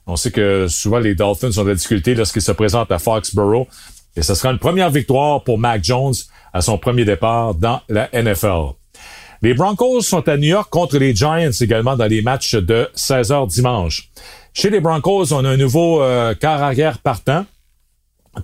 On 0.05 0.15
sait 0.15 0.31
que 0.31 0.67
souvent 0.67 0.99
les 0.99 1.15
Dolphins 1.15 1.57
ont 1.57 1.63
de 1.63 1.69
la 1.69 1.75
difficulté 1.75 2.15
lorsqu'ils 2.15 2.41
se 2.41 2.51
présentent 2.51 2.91
à 2.91 2.99
Foxborough. 2.99 3.67
Et 4.15 4.21
ce 4.21 4.35
sera 4.35 4.51
une 4.51 4.59
première 4.59 4.89
victoire 4.89 5.43
pour 5.43 5.57
Mac 5.57 5.83
Jones 5.83 6.15
à 6.51 6.61
son 6.61 6.77
premier 6.77 7.05
départ 7.05 7.55
dans 7.55 7.81
la 7.87 8.09
NFL. 8.11 8.78
Les 9.41 9.53
Broncos 9.53 10.01
sont 10.01 10.27
à 10.27 10.35
New 10.35 10.49
York 10.49 10.69
contre 10.69 10.97
les 10.97 11.15
Giants 11.15 11.51
également 11.61 11.95
dans 11.95 12.07
les 12.07 12.21
matchs 12.21 12.55
de 12.55 12.89
16 12.93 13.31
h 13.31 13.47
dimanche. 13.47 14.09
Chez 14.53 14.69
les 14.69 14.81
Broncos, 14.81 15.31
on 15.31 15.45
a 15.45 15.49
un 15.49 15.55
nouveau 15.55 16.01
euh, 16.01 16.35
arrière 16.43 16.97
partant, 16.97 17.45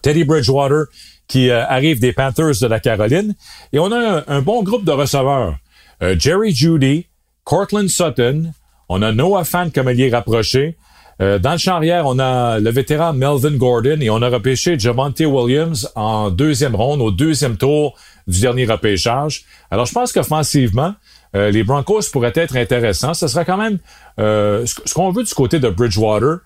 Teddy 0.01 0.23
Bridgewater, 0.23 0.86
qui 1.27 1.49
euh, 1.49 1.65
arrive 1.65 1.99
des 1.99 2.13
Panthers 2.13 2.62
de 2.62 2.67
la 2.67 2.79
Caroline. 2.79 3.36
Et 3.73 3.79
on 3.79 3.91
a 3.91 4.23
un, 4.27 4.41
bon 4.41 4.63
groupe 4.63 4.86
de 4.86 4.91
receveurs. 4.91 5.58
Euh, 6.01 6.15
Jerry 6.17 6.55
Judy, 6.55 7.08
Cortland 7.43 7.89
Sutton, 7.89 8.53
on 8.88 9.01
a 9.01 9.12
Noah 9.12 9.43
Fant 9.43 9.69
comme 9.69 9.89
allié 9.89 10.10
rapproché. 10.10 10.77
Euh, 11.21 11.39
dans 11.39 11.54
le 11.54 11.58
champ 11.58 11.75
arrière, 11.75 12.06
on 12.06 12.19
a 12.19 12.60
le 12.60 12.69
vétéran 12.69 13.13
Melvin 13.13 13.56
Gordon 13.56 13.99
et 14.01 14.10
on 14.10 14.21
a 14.21 14.30
repêché 14.30 14.78
Javante 14.78 15.19
Williams 15.21 15.89
en 15.95 16.30
deuxième 16.30 16.75
ronde, 16.75 17.01
au 17.01 17.12
deuxième 17.12 17.58
tour 17.58 17.97
du 18.28 18.41
dernier 18.41 18.65
repêchage. 18.65 19.45
Alors, 19.71 19.86
je 19.86 19.93
pense 19.93 20.12
qu'offensivement, 20.12 20.93
euh, 21.36 21.51
les 21.51 21.63
Broncos 21.63 22.01
pourraient 22.12 22.34
être 22.36 22.58
intéressants. 22.58 23.13
Ce 23.13 23.28
sera 23.28 23.45
quand 23.45 23.58
même 23.58 23.80
euh, 24.19 24.65
ce, 24.65 24.93
qu'on 24.93 25.12
veut 25.12 25.23
du 25.23 25.34
côté 25.34 25.60
de 25.60 25.69
Bridgewater, 25.69 26.39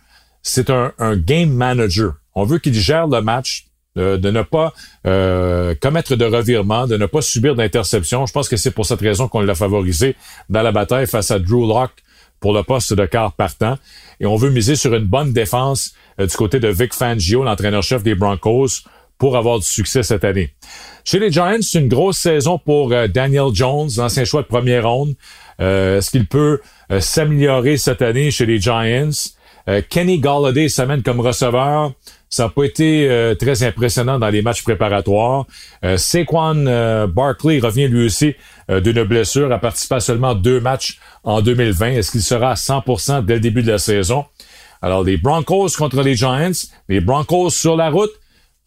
c'est 0.43 0.69
un, 0.69 0.93
game 1.15 1.49
manager. 1.49 2.13
On 2.35 2.43
veut 2.43 2.59
qu'il 2.59 2.73
gère 2.73 3.07
le 3.07 3.21
match, 3.21 3.65
de 3.95 4.29
ne 4.29 4.41
pas 4.43 4.71
commettre 5.03 6.15
de 6.15 6.23
revirements, 6.23 6.87
de 6.87 6.95
ne 6.95 7.05
pas 7.05 7.21
subir 7.21 7.55
d'interception. 7.55 8.25
Je 8.25 8.31
pense 8.31 8.47
que 8.47 8.55
c'est 8.55 8.71
pour 8.71 8.85
cette 8.85 9.01
raison 9.01 9.27
qu'on 9.27 9.41
l'a 9.41 9.55
favorisé 9.55 10.15
dans 10.47 10.61
la 10.61 10.71
bataille 10.71 11.07
face 11.07 11.31
à 11.31 11.39
Drew 11.39 11.67
Locke 11.67 12.01
pour 12.39 12.53
le 12.53 12.63
poste 12.63 12.93
de 12.93 13.05
quart 13.05 13.33
partant. 13.33 13.77
Et 14.19 14.25
on 14.25 14.35
veut 14.35 14.49
miser 14.49 14.75
sur 14.75 14.93
une 14.95 15.05
bonne 15.05 15.33
défense 15.33 15.93
du 16.17 16.35
côté 16.35 16.59
de 16.59 16.67
Vic 16.67 16.93
Fangio, 16.93 17.43
l'entraîneur-chef 17.43 18.03
des 18.03 18.15
Broncos, 18.15 18.83
pour 19.19 19.35
avoir 19.37 19.59
du 19.59 19.65
succès 19.65 20.01
cette 20.01 20.23
année. 20.23 20.53
Chez 21.03 21.19
les 21.19 21.31
Giants, 21.31 21.57
c'est 21.61 21.79
une 21.79 21.89
grosse 21.89 22.17
saison 22.17 22.57
pour 22.57 22.91
euh, 22.93 23.07
Daniel 23.07 23.53
Jones, 23.53 23.89
l'ancien 23.97 24.23
choix 24.23 24.41
de 24.41 24.47
première 24.47 24.89
ronde. 24.89 25.13
Euh, 25.59 25.97
est-ce 25.97 26.09
qu'il 26.09 26.25
peut 26.25 26.61
euh, 26.91 27.01
s'améliorer 27.01 27.77
cette 27.77 28.01
année 28.01 28.31
chez 28.31 28.47
les 28.47 28.59
Giants? 28.59 29.11
Kenny 29.89 30.19
Galladay 30.19 30.67
s'amène 30.67 31.03
comme 31.03 31.19
receveur. 31.19 31.91
Ça 32.29 32.43
n'a 32.43 32.49
pas 32.49 32.63
été 32.63 33.33
très 33.39 33.63
impressionnant 33.63 34.19
dans 34.19 34.29
les 34.29 34.43
matchs 34.43 34.63
préparatoires. 34.63 35.45
Saquon 35.97 37.07
Barkley 37.07 37.59
revient 37.59 37.87
lui 37.87 38.05
aussi 38.05 38.35
d'une 38.69 39.03
blessure, 39.03 39.51
a 39.51 39.57
participé 39.57 39.95
à 39.95 39.99
seulement 39.99 40.35
deux 40.35 40.59
matchs 40.61 40.99
en 41.23 41.41
2020. 41.41 41.87
Est-ce 41.87 42.11
qu'il 42.11 42.21
sera 42.21 42.51
à 42.51 42.53
100% 42.53 43.25
dès 43.25 43.35
le 43.35 43.39
début 43.39 43.63
de 43.63 43.71
la 43.71 43.79
saison? 43.79 44.25
Alors, 44.81 45.03
les 45.03 45.17
Broncos 45.17 45.69
contre 45.77 46.01
les 46.03 46.15
Giants, 46.15 46.51
les 46.87 47.01
Broncos 47.01 47.49
sur 47.49 47.75
la 47.75 47.89
route, 47.89 48.11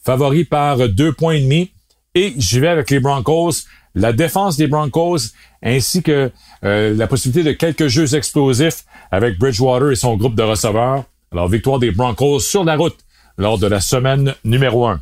favoris 0.05 0.47
par 0.47 0.89
deux 0.89 1.13
points 1.13 1.35
et 1.35 1.41
demi. 1.41 1.71
Et 2.15 2.35
j'y 2.37 2.61
vais 2.61 2.69
avec 2.69 2.91
les 2.91 3.01
Broncos, 3.01 3.53
la 3.95 4.13
défense 4.13 4.57
des 4.59 4.67
Broncos, 4.67 5.19
ainsi 5.63 6.03
que 6.03 6.31
euh, 6.65 6.95
la 6.95 7.07
possibilité 7.07 7.49
de 7.49 7.57
quelques 7.57 7.87
jeux 7.87 8.15
explosifs 8.15 8.85
avec 9.11 9.39
Bridgewater 9.39 9.93
et 9.93 9.97
son 9.97 10.17
groupe 10.17 10.35
de 10.35 10.43
receveurs. 10.43 11.05
Alors, 11.33 11.49
victoire 11.49 11.79
des 11.79 11.93
Broncos 11.93 12.41
sur 12.41 12.65
la 12.65 12.77
route 12.77 12.97
lors 13.39 13.59
de 13.59 13.67
la 13.67 13.81
semaine 13.81 14.35
numéro 14.45 14.87
1. 14.87 15.01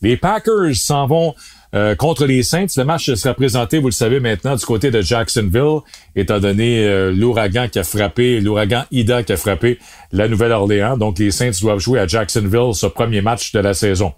Les 0.00 0.16
Packers 0.16 0.74
s'en 0.74 1.06
vont 1.06 1.34
euh, 1.74 1.94
contre 1.96 2.24
les 2.24 2.42
Saints. 2.42 2.66
Le 2.76 2.84
match 2.84 3.12
sera 3.14 3.34
présenté, 3.34 3.78
vous 3.78 3.88
le 3.88 3.92
savez 3.92 4.20
maintenant, 4.20 4.54
du 4.54 4.64
côté 4.64 4.90
de 4.90 5.00
Jacksonville, 5.00 5.80
étant 6.14 6.38
donné 6.38 6.84
euh, 6.84 7.12
l'ouragan 7.12 7.68
qui 7.68 7.78
a 7.78 7.84
frappé, 7.84 8.40
l'ouragan 8.40 8.84
Ida 8.90 9.22
qui 9.22 9.32
a 9.32 9.36
frappé 9.36 9.78
la 10.12 10.28
Nouvelle-Orléans. 10.28 10.96
Donc, 10.96 11.18
les 11.18 11.30
Saints 11.30 11.50
doivent 11.60 11.80
jouer 11.80 11.98
à 12.00 12.06
Jacksonville 12.06 12.74
ce 12.74 12.86
premier 12.86 13.20
match 13.20 13.52
de 13.52 13.58
la 13.60 13.74
saison. 13.74 14.12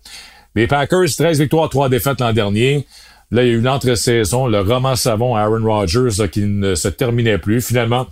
Les 0.55 0.67
Packers, 0.67 1.09
13 1.17 1.41
victoires, 1.41 1.69
3 1.69 1.89
défaites 1.89 2.21
l'an 2.21 2.33
dernier. 2.33 2.87
Là, 3.31 3.45
il 3.45 3.49
y 3.49 3.51
a 3.51 3.55
eu 3.55 3.59
une 3.61 3.69
entre-saison, 3.69 4.49
le 4.49 4.61
roman 4.61 4.97
savon 4.97 5.37
Aaron 5.37 5.65
Rodgers 5.65 6.29
qui 6.29 6.41
ne 6.41 6.75
se 6.75 6.89
terminait 6.89 7.39
plus. 7.39 7.65
Finalement, 7.65 8.07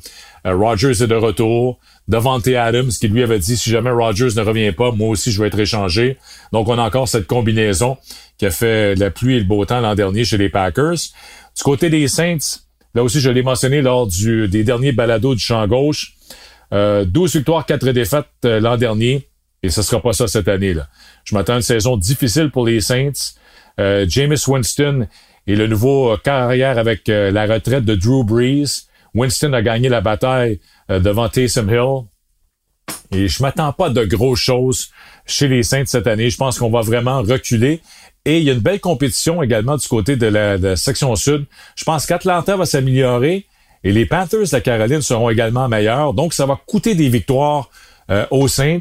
euh, 0.47 0.57
Rodgers 0.57 1.03
est 1.03 1.09
de 1.09 1.14
retour. 1.14 1.79
Devante 2.09 2.49
Adams 2.49 2.90
qui 2.90 3.09
lui 3.09 3.23
avait 3.23 3.38
dit 3.38 3.57
si 3.57 3.71
jamais 3.71 3.90
Rodgers 3.90 4.31
ne 4.35 4.40
revient 4.40 4.73
pas, 4.73 4.92
moi 4.92 5.09
aussi 5.09 5.31
je 5.31 5.40
vais 5.40 5.49
être 5.49 5.59
échangé. 5.59 6.16
Donc 6.53 6.68
on 6.68 6.79
a 6.79 6.83
encore 6.83 7.09
cette 7.09 7.27
combinaison 7.27 7.99
qui 8.38 8.47
a 8.47 8.51
fait 8.51 8.94
la 8.94 9.11
pluie 9.11 9.37
et 9.37 9.38
le 9.38 9.44
beau 9.44 9.64
temps 9.64 9.81
l'an 9.81 9.94
dernier 9.94 10.25
chez 10.25 10.38
les 10.38 10.49
Packers. 10.49 10.97
Du 11.57 11.62
côté 11.62 11.90
des 11.90 12.09
Saints, 12.09 12.61
là 12.94 13.03
aussi 13.03 13.21
je 13.21 13.31
l'ai 13.31 13.42
mentionné 13.42 13.83
lors 13.83 14.07
du, 14.07 14.49
des 14.49 14.64
derniers 14.64 14.92
balados 14.92 15.35
du 15.35 15.40
champ 15.40 15.66
gauche. 15.66 16.14
Euh, 16.73 17.05
12 17.05 17.37
victoires, 17.37 17.66
4 17.66 17.92
défaites 17.92 18.27
euh, 18.44 18.61
l'an 18.61 18.77
dernier. 18.77 19.29
Et 19.62 19.71
ce 19.71 19.83
sera 19.83 20.01
pas 20.01 20.12
ça 20.12 20.29
cette 20.29 20.49
année. 20.49 20.75
là. 20.75 20.88
Je 21.25 21.35
m'attends 21.35 21.55
à 21.55 21.57
une 21.57 21.62
saison 21.62 21.97
difficile 21.97 22.51
pour 22.51 22.66
les 22.66 22.81
Saints. 22.81 23.35
Euh, 23.81 24.07
Jameis 24.09 24.49
Winston 24.49 25.07
et 25.47 25.57
le 25.57 25.66
nouveau 25.66 26.16
carrière 26.23 26.79
avec 26.79 27.09
euh, 27.09 27.31
la 27.31 27.47
retraite 27.47 27.85
de 27.85 27.94
Drew 27.94 28.25
Brees. 28.25 28.87
Winston 29.14 29.53
a 29.53 29.62
gagné 29.62 29.88
la 29.88 30.01
bataille 30.01 30.53
euh, 30.53 30.59
devant 30.88 31.29
Taysom 31.29 31.68
Hill. 31.68 32.07
Et 33.11 33.29
je 33.29 33.42
m'attends 33.42 33.72
pas 33.72 33.90
de 33.90 34.05
grosses 34.05 34.40
choses 34.40 34.90
chez 35.27 35.48
les 35.48 35.62
Saints 35.62 35.87
cette 35.87 36.07
année. 36.07 36.31
Je 36.31 36.37
pense 36.37 36.59
qu'on 36.59 36.70
va 36.70 36.81
vraiment 36.81 37.22
reculer. 37.22 37.81
Et 38.24 38.38
il 38.38 38.44
y 38.44 38.51
a 38.51 38.53
une 38.53 38.61
belle 38.61 38.81
compétition 38.81 39.42
également 39.42 39.77
du 39.77 39.88
côté 39.88 40.16
de 40.16 40.27
la, 40.27 40.77
section 40.77 41.14
sud. 41.16 41.46
Je 41.77 41.85
pense 41.85 42.05
qu'Atlanta 42.05 42.57
va 42.57 42.66
s'améliorer 42.66 43.46
et 43.85 43.92
les 43.92 44.07
Panthers 44.07 44.42
de 44.42 44.53
la 44.53 44.61
Caroline 44.61 45.01
seront 45.01 45.31
également 45.31 45.68
meilleurs. 45.68 46.12
Donc, 46.12 46.35
ça 46.35 46.44
va 46.44 46.59
coûter 46.66 46.94
des 46.94 47.09
victoires 47.09 47.70
euh, 48.11 48.27
aux 48.31 48.48
Saints. 48.48 48.81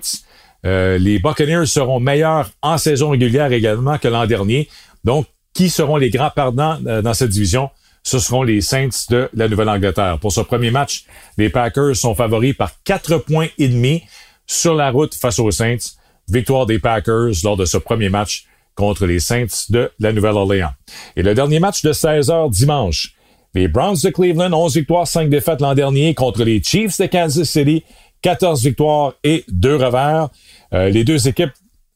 Euh, 0.65 0.97
les 0.97 1.19
Buccaneers 1.19 1.65
seront 1.65 1.99
meilleurs 1.99 2.49
en 2.61 2.77
saison 2.77 3.11
régulière 3.11 3.51
également 3.51 3.97
que 3.97 4.07
l'an 4.07 4.25
dernier. 4.25 4.67
Donc, 5.03 5.27
qui 5.53 5.69
seront 5.69 5.97
les 5.97 6.09
grands 6.09 6.31
perdants 6.31 6.77
euh, 6.85 7.01
dans 7.01 7.13
cette 7.13 7.29
division? 7.29 7.69
Ce 8.07 8.19
seront 8.19 8.43
les 8.43 8.61
Saints 8.61 8.87
de 9.09 9.29
la 9.33 9.49
Nouvelle-Angleterre. 9.49 10.17
Pour 10.21 10.31
ce 10.31 10.39
premier 10.39 10.71
match, 10.71 11.03
les 11.37 11.49
Packers 11.49 11.93
sont 11.93 12.15
favoris 12.15 12.55
par 12.55 12.71
quatre 12.85 13.17
points 13.17 13.49
et 13.57 13.67
demi 13.67 14.01
sur 14.45 14.75
la 14.75 14.91
route 14.91 15.13
face 15.13 15.39
aux 15.39 15.51
Saints. 15.51 15.97
Victoire 16.29 16.65
des 16.65 16.79
Packers 16.79 17.33
lors 17.43 17.57
de 17.57 17.65
ce 17.65 17.75
premier 17.75 18.07
match 18.07 18.45
contre 18.75 19.05
les 19.05 19.19
Saints 19.19 19.65
de 19.71 19.91
la 19.99 20.13
Nouvelle-Orléans. 20.13 20.69
Et 21.17 21.21
le 21.21 21.33
dernier 21.33 21.59
match 21.59 21.81
de 21.81 21.91
16 21.91 22.29
heures 22.29 22.49
dimanche. 22.49 23.13
Les 23.53 23.67
Browns 23.67 23.97
de 24.01 24.09
Cleveland, 24.09 24.53
11 24.53 24.75
victoires, 24.75 25.05
5 25.05 25.29
défaites 25.29 25.59
l'an 25.59 25.75
dernier 25.75 26.13
contre 26.13 26.45
les 26.45 26.63
Chiefs 26.63 27.01
de 27.01 27.07
Kansas 27.07 27.49
City, 27.49 27.83
14 28.21 28.63
victoires 28.63 29.15
et 29.25 29.43
2 29.49 29.75
revers. 29.75 30.29
Euh, 30.73 30.87
les 30.87 31.03
deux 31.03 31.27
équipes 31.27 31.51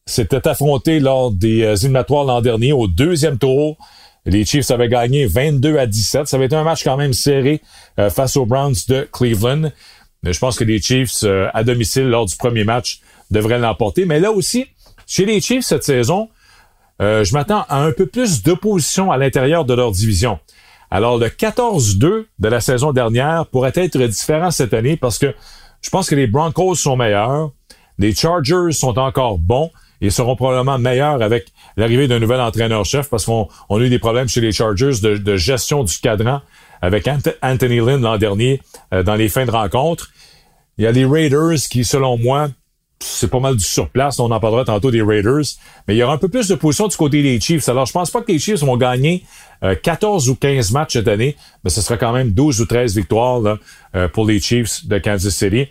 s'étaient 0.05 0.45
affrontées 0.45 0.99
lors 0.99 1.31
des 1.31 1.63
euh, 1.63 1.75
éliminatoires 1.77 2.25
l'an 2.25 2.41
dernier 2.41 2.73
au 2.73 2.87
deuxième 2.87 3.37
tour. 3.37 3.77
Les 4.25 4.45
Chiefs 4.45 4.69
avaient 4.69 4.89
gagné 4.89 5.25
22 5.25 5.77
à 5.77 5.87
17. 5.87 6.27
Ça 6.27 6.37
avait 6.37 6.45
été 6.45 6.55
un 6.55 6.63
match 6.63 6.83
quand 6.83 6.97
même 6.97 7.13
serré 7.13 7.61
euh, 7.99 8.09
face 8.09 8.37
aux 8.37 8.45
Browns 8.45 8.75
de 8.87 9.07
Cleveland. 9.11 9.71
Je 10.23 10.37
pense 10.37 10.57
que 10.57 10.63
les 10.63 10.79
Chiefs, 10.79 11.23
euh, 11.23 11.49
à 11.53 11.63
domicile, 11.63 12.07
lors 12.07 12.25
du 12.25 12.35
premier 12.35 12.63
match, 12.63 13.01
devraient 13.31 13.57
l'emporter. 13.57 14.05
Mais 14.05 14.19
là 14.19 14.31
aussi, 14.31 14.67
chez 15.07 15.25
les 15.25 15.41
Chiefs 15.41 15.65
cette 15.65 15.83
saison, 15.83 16.29
euh, 17.01 17.23
je 17.23 17.33
m'attends 17.33 17.65
à 17.67 17.81
un 17.81 17.91
peu 17.91 18.05
plus 18.05 18.43
d'opposition 18.43 19.11
à 19.11 19.17
l'intérieur 19.17 19.65
de 19.65 19.73
leur 19.73 19.91
division. 19.91 20.39
Alors, 20.91 21.17
le 21.17 21.27
14-2 21.27 22.25
de 22.37 22.47
la 22.47 22.61
saison 22.61 22.91
dernière 22.91 23.47
pourrait 23.47 23.71
être 23.73 23.97
différent 23.97 24.51
cette 24.51 24.73
année 24.73 24.97
parce 24.97 25.17
que 25.17 25.33
je 25.81 25.89
pense 25.89 26.09
que 26.09 26.15
les 26.15 26.27
Broncos 26.27 26.75
sont 26.75 26.95
meilleurs, 26.95 27.51
les 27.97 28.13
Chargers 28.13 28.71
sont 28.71 28.99
encore 28.99 29.39
bons 29.39 29.71
et 30.01 30.09
seront 30.09 30.35
probablement 30.35 30.77
meilleurs 30.77 31.21
avec 31.21 31.47
l'arrivée 31.77 32.07
d'un 32.07 32.19
nouvel 32.19 32.41
entraîneur-chef 32.41 33.09
parce 33.09 33.25
qu'on 33.25 33.47
on 33.69 33.79
a 33.79 33.83
eu 33.83 33.89
des 33.89 33.99
problèmes 33.99 34.27
chez 34.27 34.41
les 34.41 34.51
Chargers 34.51 34.99
de, 35.01 35.17
de 35.17 35.37
gestion 35.37 35.83
du 35.83 35.97
cadran 35.99 36.41
avec 36.81 37.07
Anthony 37.41 37.77
Lynn 37.77 38.01
l'an 38.01 38.17
dernier 38.17 38.59
euh, 38.93 39.03
dans 39.03 39.15
les 39.15 39.29
fins 39.29 39.45
de 39.45 39.51
rencontre. 39.51 40.11
Il 40.77 40.83
y 40.83 40.87
a 40.87 40.91
les 40.91 41.05
Raiders 41.05 41.59
qui, 41.69 41.85
selon 41.85 42.17
moi, 42.17 42.49
c'est 42.99 43.29
pas 43.29 43.39
mal 43.39 43.55
du 43.55 43.63
surplace. 43.63 44.19
On 44.19 44.31
en 44.31 44.39
parlera 44.39 44.65
tantôt 44.65 44.91
des 44.91 45.01
Raiders. 45.01 45.43
Mais 45.87 45.95
il 45.95 45.97
y 45.97 46.03
aura 46.03 46.13
un 46.13 46.17
peu 46.17 46.27
plus 46.27 46.47
de 46.47 46.55
position 46.55 46.87
du 46.87 46.95
côté 46.95 47.21
des 47.21 47.39
Chiefs. 47.39 47.67
Alors, 47.69 47.85
je 47.85 47.91
pense 47.91 48.11
pas 48.11 48.21
que 48.21 48.31
les 48.31 48.39
Chiefs 48.39 48.61
vont 48.61 48.77
gagner 48.77 49.23
euh, 49.63 49.75
14 49.75 50.29
ou 50.29 50.35
15 50.35 50.71
matchs 50.71 50.93
cette 50.93 51.07
année, 51.07 51.35
mais 51.63 51.69
ce 51.69 51.81
sera 51.81 51.97
quand 51.97 52.13
même 52.13 52.31
12 52.31 52.61
ou 52.61 52.65
13 52.65 52.95
victoires 52.95 53.39
là, 53.39 53.57
euh, 53.95 54.07
pour 54.07 54.25
les 54.25 54.39
Chiefs 54.39 54.87
de 54.87 54.97
Kansas 54.97 55.33
City. 55.33 55.67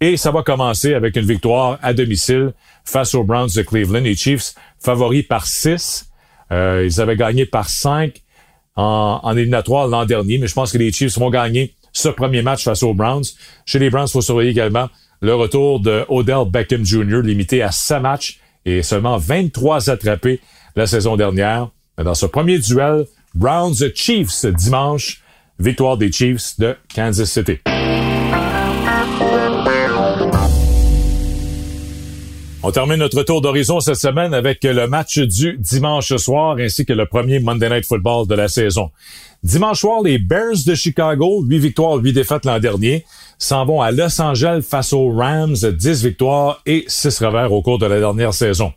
Et 0.00 0.16
ça 0.16 0.30
va 0.30 0.42
commencer 0.42 0.94
avec 0.94 1.16
une 1.16 1.26
victoire 1.26 1.78
à 1.82 1.92
domicile 1.92 2.52
face 2.88 3.14
aux 3.14 3.24
Browns 3.24 3.50
de 3.54 3.62
Cleveland. 3.62 4.00
Les 4.00 4.16
Chiefs 4.16 4.54
favoris 4.80 5.26
par 5.26 5.46
6. 5.46 6.06
Euh, 6.50 6.84
ils 6.86 7.00
avaient 7.00 7.16
gagné 7.16 7.44
par 7.44 7.68
5 7.68 8.22
en, 8.76 9.20
en 9.22 9.36
éliminatoire 9.36 9.86
l'an 9.86 10.06
dernier, 10.06 10.38
mais 10.38 10.46
je 10.46 10.54
pense 10.54 10.72
que 10.72 10.78
les 10.78 10.90
Chiefs 10.90 11.18
vont 11.18 11.30
gagner 11.30 11.74
ce 11.92 12.08
premier 12.08 12.42
match 12.42 12.64
face 12.64 12.82
aux 12.82 12.94
Browns. 12.94 13.24
Chez 13.66 13.78
les 13.78 13.90
Browns, 13.90 14.06
il 14.08 14.12
faut 14.12 14.22
surveiller 14.22 14.50
également 14.50 14.88
le 15.20 15.34
retour 15.34 15.80
de 15.80 16.04
Odell 16.08 16.48
Beckham 16.48 16.84
Jr., 16.84 17.20
limité 17.22 17.62
à 17.62 17.72
7 17.72 18.00
matchs 18.00 18.40
et 18.64 18.82
seulement 18.82 19.18
23 19.18 19.90
attrapés 19.90 20.40
la 20.76 20.86
saison 20.86 21.16
dernière. 21.16 21.70
Dans 22.02 22.14
ce 22.14 22.26
premier 22.26 22.58
duel, 22.58 23.06
Browns-Chiefs 23.34 24.46
dimanche, 24.46 25.22
victoire 25.58 25.96
des 25.96 26.12
Chiefs 26.12 26.58
de 26.58 26.76
Kansas 26.94 27.30
City. 27.30 27.58
On 32.64 32.72
termine 32.72 32.96
notre 32.96 33.22
tour 33.22 33.40
d'horizon 33.40 33.78
cette 33.78 33.96
semaine 33.96 34.34
avec 34.34 34.64
le 34.64 34.88
match 34.88 35.20
du 35.20 35.56
dimanche 35.58 36.16
soir 36.16 36.56
ainsi 36.58 36.84
que 36.84 36.92
le 36.92 37.06
premier 37.06 37.38
Monday 37.38 37.70
Night 37.70 37.86
Football 37.86 38.26
de 38.26 38.34
la 38.34 38.48
saison. 38.48 38.90
Dimanche 39.44 39.78
soir, 39.78 40.02
les 40.02 40.18
Bears 40.18 40.64
de 40.66 40.74
Chicago, 40.74 41.44
8 41.44 41.58
victoires, 41.60 41.94
8 41.94 42.12
défaites 42.12 42.44
l'an 42.44 42.58
dernier, 42.58 43.04
s'en 43.38 43.64
vont 43.64 43.80
à 43.80 43.92
Los 43.92 44.20
Angeles 44.20 44.66
face 44.68 44.92
aux 44.92 45.08
Rams, 45.10 45.54
10 45.54 46.04
victoires 46.04 46.60
et 46.66 46.84
6 46.88 47.20
revers 47.20 47.52
au 47.52 47.62
cours 47.62 47.78
de 47.78 47.86
la 47.86 48.00
dernière 48.00 48.34
saison. 48.34 48.72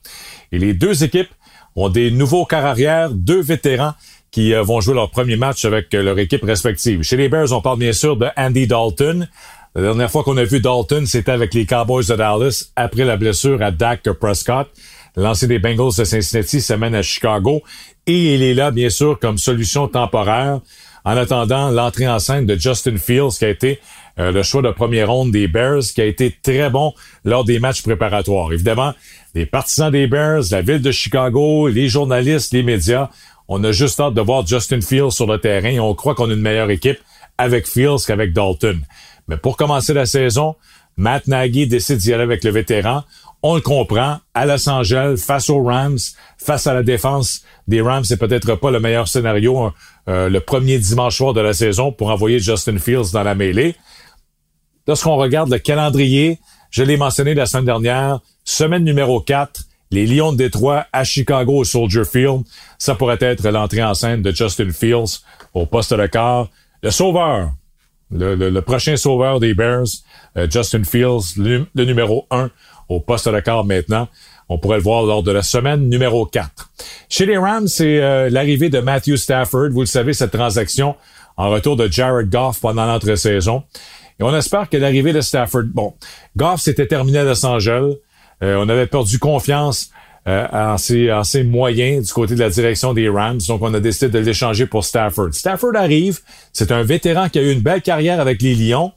Et 0.52 0.60
les 0.60 0.76
deux 0.76 1.04
équipes 1.04 1.32
ont 1.76 1.90
des 1.90 2.12
nouveaux 2.12 2.48
arrière, 2.52 3.10
deux 3.10 3.42
vétérans 3.42 3.94
qui 4.30 4.54
euh, 4.54 4.62
vont 4.62 4.80
jouer 4.80 4.94
leur 4.94 5.10
premier 5.10 5.38
match 5.38 5.66
avec 5.66 5.94
euh, 5.94 6.04
leur 6.04 6.20
équipe 6.20 6.44
respective. 6.44 7.02
Chez 7.02 7.18
les 7.18 7.30
Bears, 7.30 7.52
on 7.52 7.62
parle 7.62 7.80
bien 7.80 7.94
sûr 7.94 8.16
de 8.16 8.28
Andy 8.38 8.68
Dalton, 8.68 9.28
la 9.74 9.82
dernière 9.82 10.12
fois 10.12 10.24
qu'on 10.24 10.36
a 10.36 10.44
vu 10.44 10.60
Dalton, 10.60 11.06
c'était 11.06 11.32
avec 11.32 11.54
les 11.54 11.66
Cowboys 11.66 12.06
de 12.06 12.16
Dallas 12.16 12.72
après 12.76 13.06
la 13.06 13.16
blessure 13.16 13.62
à 13.62 13.72
Dak 13.72 14.04
Prescott. 14.20 14.68
L'ancien 15.16 15.48
des 15.48 15.60
Bengals 15.60 15.96
de 15.98 16.04
Cincinnati 16.04 16.60
s'amène 16.60 16.94
à 16.94 17.02
Chicago 17.02 17.62
et 18.06 18.36
il 18.36 18.44
est 18.44 18.54
là, 18.54 18.72
bien 18.72 18.90
sûr, 18.90 19.18
comme 19.20 19.38
solution 19.38 19.88
temporaire 19.88 20.60
en 21.06 21.18
attendant 21.18 21.70
l'entrée 21.70 22.08
en 22.08 22.20
scène 22.20 22.46
de 22.46 22.56
Justin 22.56 22.98
Fields, 22.98 23.38
qui 23.40 23.46
a 23.46 23.50
été 23.50 23.80
euh, 24.20 24.32
le 24.32 24.44
choix 24.44 24.62
de 24.62 24.72
première 24.72 25.10
ronde 25.10 25.32
des 25.32 25.48
Bears, 25.48 25.84
qui 25.96 26.02
a 26.02 26.06
été 26.06 26.36
très 26.44 26.70
bon 26.70 26.94
lors 27.24 27.46
des 27.46 27.60
matchs 27.60 27.82
préparatoires. 27.82 28.52
Évidemment, 28.52 28.94
les 29.34 29.46
partisans 29.46 29.90
des 29.90 30.08
Bears, 30.08 30.44
la 30.52 30.62
ville 30.62 30.82
de 30.82 30.92
Chicago, 30.92 31.70
les 31.70 31.88
journalistes, 31.88 32.54
les 32.54 32.64
médias, 32.64 33.10
on 33.48 33.64
a 33.64 33.72
juste 33.72 34.00
hâte 34.00 34.14
de 34.14 34.22
voir 34.22 34.46
Justin 34.46 34.82
Fields 34.82 35.12
sur 35.12 35.28
le 35.28 35.40
terrain 35.40 35.70
et 35.70 35.80
on 35.80 35.94
croit 35.96 36.14
qu'on 36.14 36.30
a 36.30 36.34
une 36.34 36.42
meilleure 36.42 36.70
équipe 36.70 37.00
avec 37.38 37.68
Fields 37.68 38.06
qu'avec 38.06 38.34
Dalton. 38.34 38.82
Mais 39.32 39.38
pour 39.38 39.56
commencer 39.56 39.94
la 39.94 40.06
saison, 40.06 40.56
Matt 40.98 41.28
Nagy 41.28 41.66
décide 41.66 42.00
d'y 42.00 42.14
aller 42.14 42.24
avec 42.24 42.44
le 42.44 42.52
vétéran. 42.52 43.06
On 43.42 43.56
le 43.56 43.62
comprend. 43.62 44.18
À 44.34 44.46
Los 44.46 44.68
Angeles, 44.68 45.24
face 45.26 45.50
aux 45.50 45.64
Rams, 45.64 45.98
face 46.38 46.68
à 46.68 46.74
la 46.74 46.84
défense 46.84 47.44
des 47.66 47.80
Rams, 47.80 48.04
c'est 48.04 48.18
peut-être 48.18 48.56
pas 48.56 48.72
le 48.72 48.82
meilleur 48.82 49.08
scénario 49.08 49.72
euh, 50.10 50.28
le 50.28 50.42
premier 50.42 50.80
dimanche 50.80 51.16
soir 51.16 51.34
de 51.34 51.40
la 51.40 51.54
saison 51.54 51.94
pour 51.94 52.10
envoyer 52.10 52.40
Justin 52.40 52.78
Fields 52.78 53.14
dans 53.14 53.24
la 53.24 53.34
mêlée. 53.34 53.78
Lorsqu'on 54.86 55.16
regarde 55.16 55.50
le 55.50 55.60
calendrier, 55.60 56.38
je 56.70 56.84
l'ai 56.84 56.98
mentionné 56.98 57.34
la 57.34 57.46
semaine 57.46 57.66
dernière, 57.66 58.20
semaine 58.44 58.84
numéro 58.84 59.22
4, 59.22 59.62
les 59.92 60.06
Lions 60.06 60.34
de 60.34 60.38
Détroit 60.40 60.88
à 60.92 61.06
Chicago 61.06 61.60
au 61.60 61.64
Soldier 61.64 62.04
Field. 62.04 62.42
Ça 62.78 62.96
pourrait 62.96 63.18
être 63.22 63.48
l'entrée 63.48 63.84
en 63.84 63.94
scène 63.94 64.24
de 64.24 64.32
Justin 64.32 64.74
Fields 64.74 65.22
au 65.54 65.66
poste 65.66 65.94
de 65.94 66.08
quart. 66.08 66.50
Le 66.84 66.92
sauveur, 66.92 67.52
le, 68.12 68.60
prochain 68.62 68.96
sauveur 68.96 69.40
des 69.40 69.54
Bears, 69.54 69.86
euh, 70.38 70.48
Justin 70.50 70.84
Fields, 70.84 71.38
le, 71.38 71.68
numéro 71.76 72.28
1 72.32 72.50
au 72.90 73.00
poste 73.00 73.30
de 73.30 73.40
quart 73.40 73.66
maintenant. 73.66 74.08
On 74.50 74.58
pourrait 74.58 74.78
le 74.78 74.84
voir 74.84 75.04
lors 75.04 75.24
de 75.24 75.32
la 75.32 75.44
semaine 75.44 75.88
numéro 75.88 76.26
4. 76.26 76.72
Chez 77.10 77.26
les 77.26 77.38
Rams, 77.38 77.68
c'est 77.68 78.02
euh, 78.02 78.30
l'arrivée 78.30 78.70
de 78.70 78.80
Matthew 78.80 79.16
Stafford. 79.16 79.70
Vous 79.72 79.82
le 79.82 79.86
savez, 79.86 80.14
cette 80.14 80.32
transaction 80.32 80.96
en 81.38 81.50
retour 81.50 81.78
de 81.78 81.88
Jared 81.90 82.30
Goff 82.30 82.60
pendant 82.60 82.86
l'entre-saison. 82.86 83.64
Et 84.20 84.24
on 84.24 84.36
espère 84.36 84.70
que 84.70 84.78
l'arrivée 84.78 85.14
de 85.14 85.22
Stafford... 85.22 85.64
Bon, 85.74 85.94
Goff 86.36 86.62
s'était 86.62 86.88
terminé 86.88 87.20
à 87.20 87.24
Los 87.24 87.46
Angeles. 87.46 87.96
on 88.42 88.68
avait 88.68 88.88
perdu 88.88 89.20
confiance 89.20 89.90
euh, 90.28 90.48
en, 90.52 90.78
ses, 90.78 91.44
du 91.44 92.14
côté 92.14 92.36
de 92.36 92.40
la 92.40 92.50
direction 92.50 92.94
des 92.94 93.10
Rams. 93.10 93.40
Donc, 93.48 93.62
on 93.62 93.74
a 93.74 93.80
décidé 93.80 94.10
de 94.10 94.20
l'échanger 94.20 94.68
pour 94.68 94.86
Stafford. 94.86 95.34
Stafford 95.34 95.76
arrive. 95.76 96.20
C'est 96.54 96.72
un 96.72 96.84
vétéran 96.84 97.30
qui 97.30 97.40
a 97.40 97.42
eu 97.42 97.52
une 97.52 97.62
belle 97.62 97.82
carrière 97.82 98.20
avec 98.20 98.42
les 98.42 98.54
Lions. 98.54 98.92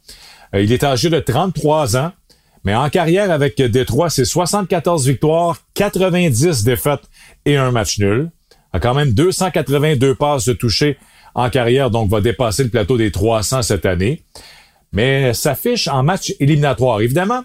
Euh, 0.55 0.62
il 0.62 0.72
est 0.72 0.85
âgé 0.85 1.09
de 1.11 1.18
33 1.18 1.97
ans. 1.97 2.12
Mais 2.64 2.75
en 2.75 2.89
carrière 2.89 3.31
avec 3.31 3.61
Détroit, 3.61 4.09
c'est 4.09 4.25
74 4.25 5.07
victoires, 5.07 5.59
90 5.75 6.64
défaites 6.64 7.03
et 7.45 7.59
un 7.59 7.70
match 7.70 7.99
nul. 7.99 8.31
A 8.72 8.81
quand 8.81 8.95
même 8.95 9.12
282 9.12 10.14
passes 10.14 10.47
de 10.47 10.55
toucher 10.55 10.97
en 11.35 11.51
carrière, 11.51 11.91
donc 11.91 12.11
va 12.11 12.20
dépasser 12.20 12.64
le 12.64 12.70
plateau 12.70 12.97
des 12.97 13.11
300 13.11 13.62
cette 13.62 13.85
année. 13.85 14.22
Mais 14.93 15.35
s'affiche 15.35 15.89
en 15.89 16.03
match 16.03 16.33
éliminatoire. 16.41 17.03
Évidemment, 17.03 17.43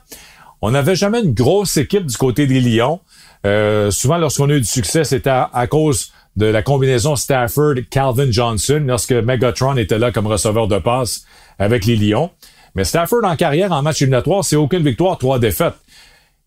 on 0.61 0.71
n'avait 0.71 0.95
jamais 0.95 1.21
une 1.21 1.33
grosse 1.33 1.75
équipe 1.77 2.05
du 2.05 2.15
côté 2.15 2.47
des 2.47 2.61
Lions. 2.61 3.01
Euh, 3.45 3.91
souvent, 3.91 4.17
lorsqu'on 4.17 4.49
a 4.49 4.53
eu 4.53 4.61
du 4.61 4.67
succès, 4.67 5.03
c'était 5.03 5.29
à, 5.29 5.67
cause 5.67 6.11
de 6.35 6.45
la 6.45 6.61
combinaison 6.61 7.15
Stafford-Calvin 7.15 8.31
Johnson, 8.31 8.83
lorsque 8.85 9.11
Megatron 9.11 9.77
était 9.77 9.97
là 9.97 10.11
comme 10.11 10.27
receveur 10.27 10.67
de 10.67 10.77
passe 10.77 11.25
avec 11.57 11.85
les 11.85 11.95
Lions. 11.95 12.31
Mais 12.75 12.83
Stafford, 12.83 13.23
en 13.23 13.35
carrière, 13.35 13.71
en 13.71 13.81
match 13.81 14.01
éliminatoire, 14.01 14.43
c'est 14.43 14.55
aucune 14.55 14.83
victoire, 14.83 15.17
trois 15.17 15.39
défaites. 15.39 15.75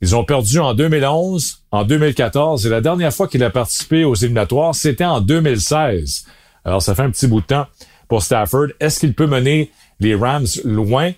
Ils 0.01 0.17
ont 0.17 0.25
perdu 0.25 0.59
en 0.59 0.75
2011, 0.75 1.63
en 1.71 1.85
2014, 1.85 2.67
et 2.67 2.69
la 2.69 2.81
dernière 2.81 3.13
fois 3.13 3.29
qu'il 3.29 3.43
a 3.45 3.51
participé 3.51 4.05
aux 4.05 4.15
éliminatoires, 4.15 4.75
c'était 4.75 5.05
en 5.05 5.21
2016. 5.21 6.27
Alors, 6.65 6.83
ça 6.83 6.95
fait 6.95 7.03
un 7.03 7.11
petit 7.11 7.27
bout 7.27 7.41
de 7.41 7.47
temps 7.47 7.67
pour 8.09 8.23
Stafford. 8.23 8.69
Est-ce 8.81 9.01
qu'il 9.01 9.15
peut 9.15 9.27
mener 9.27 9.71
les 10.01 10.15
Rams 10.15 10.47
loin 10.65 11.13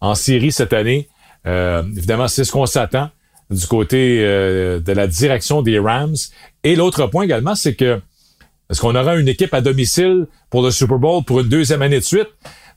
en 0.00 0.14
série 0.14 0.52
cette 0.52 0.72
année? 0.72 1.08
Euh, 1.46 1.82
évidemment, 1.96 2.28
c'est 2.28 2.44
ce 2.44 2.52
qu'on 2.52 2.66
s'attend 2.66 3.10
du 3.50 3.66
côté 3.66 4.20
euh, 4.20 4.80
de 4.80 4.92
la 4.92 5.06
direction 5.06 5.62
des 5.62 5.78
Rams. 5.78 6.16
Et 6.62 6.76
l'autre 6.76 7.06
point 7.06 7.24
également, 7.24 7.54
c'est 7.54 7.74
que 7.74 8.00
est-ce 8.70 8.80
qu'on 8.80 8.94
aura 8.94 9.16
une 9.16 9.28
équipe 9.28 9.52
à 9.52 9.60
domicile 9.60 10.26
pour 10.48 10.62
le 10.62 10.70
Super 10.70 10.98
Bowl 10.98 11.24
pour 11.24 11.40
une 11.40 11.48
deuxième 11.48 11.82
année 11.82 11.98
de 11.98 12.04
suite? 12.04 12.28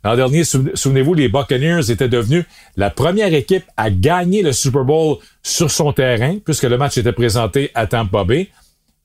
L'an 0.04 0.16
dernier, 0.16 0.44
souvenez-vous, 0.44 1.14
les 1.14 1.30
Buccaneers 1.30 1.90
étaient 1.90 2.10
devenus 2.10 2.46
la 2.76 2.90
première 2.90 3.34
équipe 3.34 3.64
à 3.78 3.90
gagner 3.90 4.42
le 4.42 4.52
Super 4.52 4.84
Bowl 4.84 5.18
sur 5.44 5.72
son 5.72 5.94
terrain, 5.94 6.40
puisque 6.44 6.64
le 6.64 6.78
match 6.78 6.98
était 6.98 7.14
présenté 7.14 7.72
à 7.74 7.88
Tampa 7.88 8.24
Bay. 8.26 8.50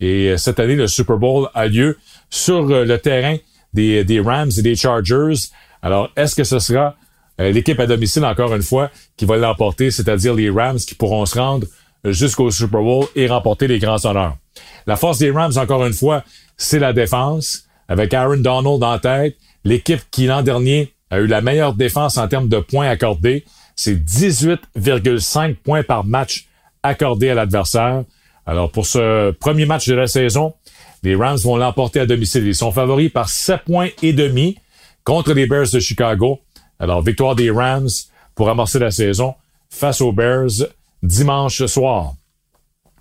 Et 0.01 0.31
euh, 0.31 0.37
cette 0.39 0.59
année, 0.59 0.75
le 0.75 0.87
Super 0.89 1.19
Bowl 1.19 1.49
a 1.55 1.67
lieu 1.67 1.99
sur 2.31 2.71
euh, 2.71 2.85
le 2.85 2.99
terrain 2.99 3.37
des, 3.75 4.03
des 4.03 4.19
Rams 4.19 4.51
et 4.57 4.63
des 4.63 4.75
Chargers. 4.75 5.51
Alors, 5.83 6.11
est-ce 6.17 6.35
que 6.35 6.45
ce 6.45 6.59
sera 6.59 6.97
l'équipe 7.39 7.79
à 7.81 7.87
domicile, 7.87 8.25
encore 8.25 8.55
une 8.55 8.63
fois, 8.63 8.91
qui 9.17 9.25
va 9.25 9.37
l'emporter, 9.37 9.91
c'est-à-dire 9.91 10.35
les 10.35 10.51
Rams 10.51 10.79
qui 10.79 10.95
pourront 10.95 11.27
se 11.27 11.39
rendre 11.39 11.67
jusqu'au 12.05 12.51
Super 12.51 12.81
Bowl 12.81 13.07
et 13.15 13.27
remporter 13.29 13.69
les 13.69 13.79
grands 13.79 14.05
honneurs. 14.05 14.37
La 14.87 14.97
force 14.97 15.19
des 15.19 15.31
Rams, 15.31 15.53
encore 15.57 15.85
une 15.87 15.93
fois, 15.93 16.25
c'est 16.57 16.79
la 16.79 16.93
défense, 16.93 17.65
avec 17.89 18.13
Aaron 18.13 18.39
Donald 18.39 18.83
en 18.83 18.99
tête, 18.99 19.37
l'équipe 19.65 20.01
qui 20.11 20.27
l'an 20.27 20.43
dernier 20.43 20.93
a 21.11 21.21
eu 21.21 21.27
la 21.27 21.41
meilleure 21.41 21.75
défense 21.75 22.19
en 22.19 22.29
termes 22.29 22.49
de 22.49 22.59
points 22.59 22.89
accordés. 22.89 23.45
C'est 23.77 23.95
18,5 23.95 25.55
points 25.57 25.83
par 25.83 26.05
match 26.05 26.49
accordés 26.83 27.31
à 27.31 27.35
l'adversaire. 27.35 28.05
Alors 28.47 28.71
pour 28.71 28.87
ce 28.87 29.31
premier 29.33 29.67
match 29.67 29.87
de 29.89 29.95
la 29.95 30.07
saison, 30.07 30.55
les 31.03 31.15
Rams 31.15 31.39
vont 31.39 31.57
l'emporter 31.57 32.01
à 32.01 32.07
domicile. 32.07 32.47
Ils 32.47 32.55
sont 32.55 32.73
favoris 32.73 33.11
par 33.11 33.29
7 33.29 33.63
points 33.65 33.89
et 34.03 34.13
demi 34.13 34.57
contre 35.05 35.33
les 35.33 35.47
Bears 35.47 35.71
de 35.73 35.81
Chicago. 35.81 36.41
Alors, 36.79 37.03
victoire 37.03 37.35
des 37.35 37.51
Rams 37.51 37.89
pour 38.35 38.49
amorcer 38.49 38.79
la 38.79 38.91
saison 38.91 39.35
face 39.69 40.01
aux 40.01 40.13
Bears 40.13 40.67
dimanche 41.03 41.65
soir. 41.67 42.15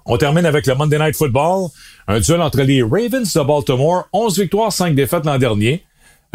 On 0.05 0.17
termine 0.17 0.45
avec 0.45 0.65
le 0.65 0.75
Monday 0.75 0.97
Night 0.97 1.15
Football, 1.15 1.69
un 2.07 2.19
duel 2.19 2.41
entre 2.41 2.61
les 2.61 2.81
Ravens 2.81 3.31
de 3.31 3.43
Baltimore, 3.43 4.07
11 4.13 4.39
victoires, 4.39 4.71
5 4.71 4.95
défaites 4.95 5.25
l'an 5.25 5.37
dernier. 5.37 5.83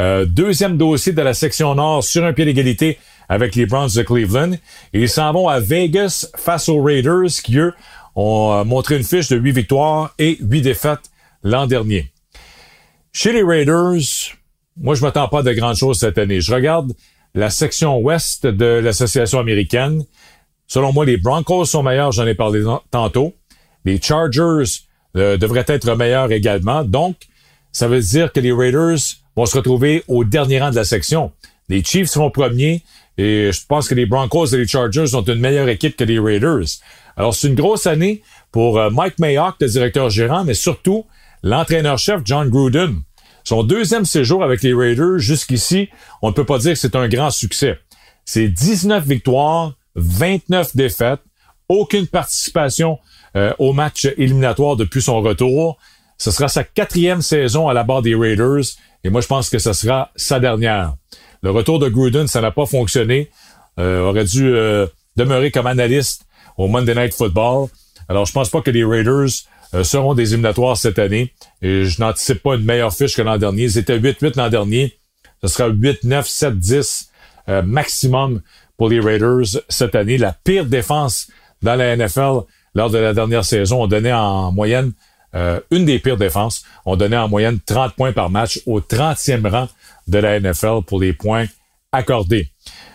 Euh, 0.01 0.24
deuxième 0.24 0.76
dossier 0.76 1.12
de 1.12 1.22
la 1.22 1.34
section 1.34 1.74
nord 1.74 2.05
sur 2.05 2.24
un 2.24 2.32
pied 2.32 2.45
d'égalité 2.45 2.99
avec 3.28 3.55
les 3.55 3.66
Browns 3.66 3.90
de 3.95 4.03
Cleveland. 4.03 4.53
ils 4.93 5.09
s'en 5.09 5.32
vont 5.32 5.49
à 5.49 5.59
Vegas 5.59 6.28
face 6.36 6.68
aux 6.68 6.82
Raiders 6.82 7.30
qui, 7.43 7.59
eux, 7.59 7.72
ont 8.14 8.53
euh, 8.53 8.64
montré 8.64 8.97
une 8.97 9.05
fiche 9.05 9.28
de 9.28 9.36
8 9.36 9.53
victoires 9.53 10.14
et 10.18 10.38
8 10.40 10.62
défaites 10.62 11.11
l'an 11.43 11.66
dernier. 11.66 12.12
Chez 13.12 13.32
les 13.32 13.43
Raiders, 13.43 14.01
moi, 14.76 14.95
je 14.95 15.03
m'attends 15.03 15.28
pas 15.28 15.43
de 15.43 15.53
grandes 15.53 15.76
choses 15.76 15.99
cette 15.99 16.18
année. 16.18 16.40
Je 16.40 16.53
regarde 16.53 16.93
la 17.35 17.51
section 17.51 17.99
ouest 17.99 18.47
de 18.47 18.64
l'association 18.64 19.39
américaine. 19.39 20.05
Selon 20.66 20.93
moi, 20.93 21.05
les 21.05 21.16
Broncos 21.16 21.66
sont 21.66 21.83
meilleurs, 21.83 22.12
j'en 22.12 22.26
ai 22.26 22.35
parlé 22.35 22.62
tantôt. 22.91 23.35
Les 23.85 24.01
Chargers 24.01 24.83
euh, 25.16 25.37
devraient 25.37 25.64
être 25.66 25.95
meilleurs 25.95 26.33
également. 26.33 26.85
Donc, 26.85 27.16
ça 27.72 27.89
veut 27.89 28.01
dire 28.01 28.33
que 28.33 28.41
les 28.41 28.53
Raiders 28.53 28.99
vont 29.37 29.47
se 29.47 29.57
retrouver 29.57 30.05
au 30.09 30.24
dernier 30.24 30.61
rang 30.61 30.70
de 30.70 30.76
la 30.76 30.85
section. 30.85 31.33
Les 31.68 31.83
Chiefs 31.83 32.11
seront 32.11 32.30
premiers 32.30 32.83
et 33.18 33.51
je 33.53 33.66
pense 33.66 33.89
que 33.89 33.95
les 33.95 34.07
Broncos 34.07 34.47
et 34.47 34.59
les 34.59 34.66
Chargers 34.66 35.14
ont 35.14 35.22
une 35.22 35.41
meilleure 35.41 35.68
équipe 35.68 35.97
que 35.97 36.05
les 36.05 36.18
Raiders. 36.18 36.66
Alors, 37.16 37.35
c'est 37.35 37.49
une 37.49 37.55
grosse 37.55 37.87
année 37.87 38.22
pour 38.51 38.78
euh, 38.78 38.91
Mike 38.91 39.18
Mayock, 39.18 39.57
le 39.61 39.68
directeur 39.68 40.11
gérant, 40.11 40.45
mais 40.45 40.55
surtout 40.55 41.07
l'entraîneur-chef 41.43 42.20
John 42.24 42.49
Gruden. 42.49 43.03
Son 43.45 43.62
deuxième 43.62 44.05
séjour 44.05 44.45
avec 44.45 44.62
les 44.62 44.74
Raiders, 44.74 45.18
jusqu'ici, 45.18 45.88
on 46.22 46.28
ne 46.28 46.32
peut 46.32 46.45
pas 46.45 46.59
dire 46.59 46.72
que 46.72 46.78
c'est 46.78 46.97
un 46.97 47.09
grand 47.09 47.30
succès. 47.30 47.78
C'est 48.24 48.49
19 48.49 49.05
victoires, 49.05 49.74
29 49.97 50.76
défaites, 50.76 51.20
aucune 51.68 52.07
participation 52.07 52.99
euh, 53.36 53.53
au 53.59 53.72
match 53.72 54.07
éliminatoire 54.16 54.76
depuis 54.76 55.03
son 55.03 55.20
retour. 55.20 55.78
Ce 56.18 56.30
sera 56.30 56.49
sa 56.49 56.64
quatrième 56.64 57.22
saison 57.22 57.68
à 57.68 57.72
la 57.72 57.82
barre 57.82 58.03
des 58.03 58.14
Raiders 58.14 58.76
et 59.05 59.11
moi 59.11 59.20
je 59.20 59.26
pense 59.26 59.49
que 59.51 59.59
ce 59.59 59.72
sera 59.72 60.11
sa 60.14 60.38
dernière. 60.38 60.95
Le 61.43 61.51
retour 61.51 61.78
de 61.78 61.88
Gruden, 61.88 62.28
ça 62.28 62.40
n'a 62.40 62.53
pas 62.53 62.66
fonctionné. 62.66 63.30
Euh, 63.78 64.03
aurait 64.03 64.24
dû 64.24 64.47
euh, 64.47 64.86
demeurer 65.16 65.51
comme 65.51 65.66
analyste 65.66 66.26
au 66.59 66.68
Monday 66.68 66.95
Night 66.95 67.14
Football. 67.14 67.68
Alors 68.09 68.26
je 68.26 68.32
pense 68.32 68.51
pas 68.51 68.61
que 68.61 68.70
les 68.70 68.84
Raiders 68.84 69.30
seront 69.83 70.14
des 70.14 70.33
éliminatoires 70.33 70.77
cette 70.77 70.99
année. 70.99 71.33
Et 71.62 71.85
je 71.85 72.01
n'anticipe 72.01 72.43
pas 72.43 72.57
une 72.57 72.64
meilleure 72.64 72.93
fiche 72.93 73.16
que 73.16 73.23
l'an 73.23 73.39
dernier. 73.39 73.64
Ils 73.64 73.79
étaient 73.79 73.99
8-8 73.99 74.37
l'an 74.37 74.49
dernier. 74.51 74.99
Ce 75.43 75.49
sera 75.49 75.68
8-9, 75.70 76.25
7-10 76.25 77.07
euh, 77.49 77.62
maximum 77.62 78.41
pour 78.77 78.89
les 78.89 79.01
Raiders 79.01 79.61
cette 79.68 79.95
année. 79.95 80.18
La 80.18 80.33
pire 80.33 80.66
défense 80.66 81.29
dans 81.62 81.75
la 81.75 81.97
NFL 81.97 82.43
lors 82.75 82.91
de 82.91 82.99
la 82.99 83.14
dernière 83.14 83.45
saison. 83.45 83.83
On 83.83 83.87
donnait 83.87 84.12
en 84.12 84.53
moyenne 84.53 84.93
euh, 85.35 85.61
une 85.70 85.85
des 85.85 85.99
pires 85.99 86.16
défenses. 86.16 86.64
On 86.85 86.97
donnait 86.97 87.16
en 87.16 87.29
moyenne 87.29 87.59
30 87.64 87.95
points 87.95 88.12
par 88.12 88.31
match 88.31 88.61
au 88.66 88.81
30e 88.81 89.49
rang 89.49 89.68
de 90.07 90.18
la 90.18 90.39
NFL 90.39 90.83
pour 90.87 91.01
les 91.01 91.12
points 91.12 91.47
accordés. 91.91 92.49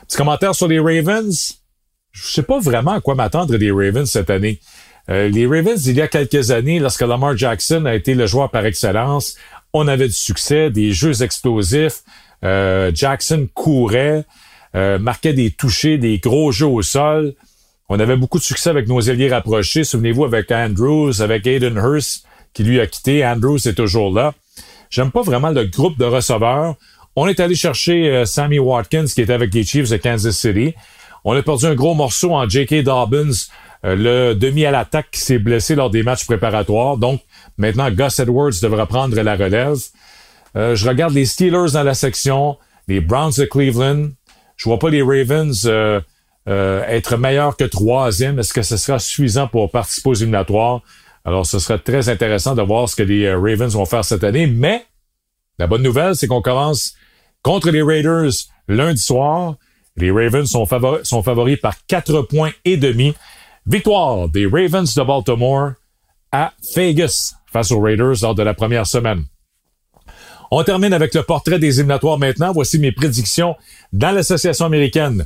Petit 0.07 0.17
commentaire 0.17 0.55
sur 0.55 0.67
les 0.67 0.79
Ravens. 0.79 1.55
Je 2.13 2.27
sais 2.31 2.43
pas 2.43 2.59
vraiment 2.59 2.91
à 2.91 3.01
quoi 3.01 3.15
m'attendre 3.15 3.57
des 3.57 3.71
Ravens 3.71 4.09
cette 4.09 4.29
année. 4.29 4.59
Euh, 5.09 5.29
les 5.29 5.45
Ravens, 5.45 5.85
il 5.85 5.95
y 5.95 6.01
a 6.01 6.07
quelques 6.07 6.51
années, 6.51 6.79
lorsque 6.79 7.01
Lamar 7.01 7.37
Jackson 7.37 7.85
a 7.85 7.95
été 7.95 8.13
le 8.13 8.25
joueur 8.27 8.49
par 8.49 8.65
excellence, 8.65 9.37
on 9.73 9.87
avait 9.87 10.07
du 10.07 10.13
succès, 10.13 10.69
des 10.69 10.91
jeux 10.91 11.23
explosifs. 11.23 12.01
Euh, 12.43 12.91
Jackson 12.93 13.47
courait, 13.53 14.25
euh, 14.75 14.99
marquait 14.99 15.33
des 15.33 15.51
touchés, 15.51 15.97
des 15.97 16.17
gros 16.17 16.51
jeux 16.51 16.67
au 16.67 16.81
sol. 16.81 17.33
On 17.89 17.99
avait 17.99 18.17
beaucoup 18.17 18.37
de 18.37 18.43
succès 18.43 18.69
avec 18.69 18.87
nos 18.87 18.99
ailiers 18.99 19.29
rapprochés. 19.29 19.85
Souvenez-vous 19.85 20.25
avec 20.25 20.51
Andrews, 20.51 21.21
avec 21.21 21.47
Aiden 21.47 21.77
Hurst, 21.77 22.25
qui 22.53 22.63
lui 22.63 22.81
a 22.81 22.87
quitté. 22.87 23.25
Andrews 23.25 23.65
est 23.65 23.75
toujours 23.75 24.13
là. 24.13 24.33
J'aime 24.89 25.11
pas 25.11 25.21
vraiment 25.21 25.51
le 25.51 25.65
groupe 25.65 25.97
de 25.97 26.05
receveurs. 26.05 26.75
On 27.15 27.27
est 27.27 27.39
allé 27.39 27.55
chercher 27.55 28.23
Sammy 28.25 28.59
Watkins, 28.59 29.05
qui 29.05 29.21
était 29.21 29.33
avec 29.33 29.53
les 29.53 29.63
Chiefs 29.63 29.89
de 29.89 29.97
Kansas 29.97 30.37
City. 30.37 30.73
On 31.23 31.33
a 31.33 31.41
perdu 31.41 31.65
un 31.65 31.75
gros 31.75 31.93
morceau 31.93 32.33
en 32.33 32.47
J.K. 32.47 32.83
Dobbins, 32.83 33.31
le 33.83 34.33
demi 34.33 34.65
à 34.65 34.71
l'attaque 34.71 35.11
qui 35.11 35.19
s'est 35.19 35.39
blessé 35.39 35.75
lors 35.75 35.89
des 35.89 36.03
matchs 36.03 36.25
préparatoires. 36.25 36.97
Donc, 36.97 37.21
maintenant, 37.57 37.89
Gus 37.91 38.19
Edwards 38.19 38.53
devra 38.61 38.85
prendre 38.87 39.15
la 39.19 39.35
relève. 39.35 39.77
Euh, 40.55 40.75
je 40.75 40.87
regarde 40.87 41.13
les 41.13 41.25
Steelers 41.25 41.71
dans 41.73 41.83
la 41.83 41.93
section, 41.93 42.57
les 42.87 42.99
Browns 43.01 43.33
de 43.37 43.45
Cleveland. 43.45 44.09
Je 44.55 44.63
vois 44.63 44.79
pas 44.79 44.89
les 44.89 45.01
Ravens 45.01 45.65
euh, 45.65 46.01
être 46.47 47.17
meilleurs 47.17 47.55
que 47.55 47.65
troisième. 47.65 48.39
Est-ce 48.39 48.53
que 48.53 48.63
ce 48.63 48.77
sera 48.77 48.99
suffisant 48.99 49.47
pour 49.47 49.69
participer 49.69 50.09
aux 50.09 50.15
éliminatoires? 50.15 50.81
Alors, 51.25 51.45
ce 51.45 51.59
sera 51.59 51.77
très 51.77 52.09
intéressant 52.09 52.55
de 52.55 52.61
voir 52.61 52.87
ce 52.87 52.95
que 52.95 53.03
les 53.03 53.31
Ravens 53.33 53.73
vont 53.73 53.85
faire 53.85 54.05
cette 54.05 54.23
année. 54.23 54.47
Mais, 54.47 54.85
la 55.59 55.67
bonne 55.67 55.83
nouvelle, 55.83 56.15
c'est 56.15 56.27
qu'on 56.27 56.41
commence 56.41 56.95
contre 57.43 57.69
les 57.69 57.81
Raiders 57.81 58.31
lundi 58.67 59.01
soir. 59.01 59.55
Les 59.97 60.09
Ravens 60.09 60.49
sont, 60.49 60.65
sont 61.03 61.23
favoris 61.23 61.59
par 61.59 61.75
quatre 61.87 62.21
points 62.21 62.51
et 62.65 62.77
demi. 62.77 63.13
Victoire 63.67 64.29
des 64.29 64.45
Ravens 64.45 64.95
de 64.95 65.03
Baltimore 65.03 65.71
à 66.31 66.53
Vegas 66.73 67.35
face 67.51 67.69
aux 67.71 67.81
Raiders 67.81 68.21
lors 68.21 68.33
de 68.33 68.41
la 68.41 68.53
première 68.53 68.87
semaine. 68.87 69.25
On 70.51 70.63
termine 70.63 70.93
avec 70.93 71.13
le 71.13 71.23
portrait 71.23 71.59
des 71.59 71.79
éliminatoires 71.79 72.17
maintenant. 72.17 72.53
Voici 72.53 72.79
mes 72.79 72.93
prédictions 72.93 73.57
dans 73.91 74.11
l'association 74.11 74.67
américaine. 74.67 75.25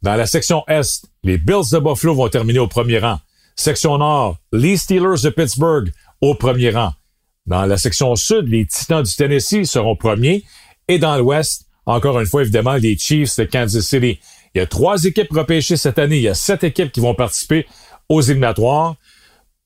Dans 0.00 0.14
la 0.14 0.24
section 0.24 0.64
Est, 0.68 1.06
les 1.22 1.36
Bills 1.36 1.70
de 1.70 1.78
Buffalo 1.78 2.14
vont 2.14 2.28
terminer 2.30 2.60
au 2.60 2.66
premier 2.66 2.98
rang. 2.98 3.20
Section 3.56 3.98
Nord, 3.98 4.38
les 4.52 4.78
Steelers 4.78 5.20
de 5.22 5.28
Pittsburgh 5.28 5.92
au 6.22 6.34
premier 6.34 6.70
rang. 6.70 6.94
Dans 7.44 7.66
la 7.66 7.76
section 7.76 8.16
Sud, 8.16 8.48
les 8.48 8.64
Titans 8.64 9.02
du 9.02 9.14
Tennessee 9.14 9.64
seront 9.64 9.96
premiers. 9.96 10.44
Et 10.88 10.98
dans 10.98 11.18
l'Ouest, 11.18 11.66
encore 11.84 12.18
une 12.18 12.26
fois, 12.26 12.40
évidemment, 12.40 12.74
les 12.74 12.96
Chiefs 12.96 13.36
de 13.36 13.44
Kansas 13.44 13.84
City. 13.84 14.18
Il 14.54 14.58
y 14.58 14.60
a 14.60 14.66
trois 14.66 15.04
équipes 15.04 15.32
repêchées 15.32 15.76
cette 15.76 15.98
année. 15.98 16.16
Il 16.16 16.22
y 16.22 16.28
a 16.28 16.34
sept 16.34 16.64
équipes 16.64 16.92
qui 16.92 17.00
vont 17.00 17.14
participer 17.14 17.66
aux 18.08 18.20
éliminatoires. 18.20 18.96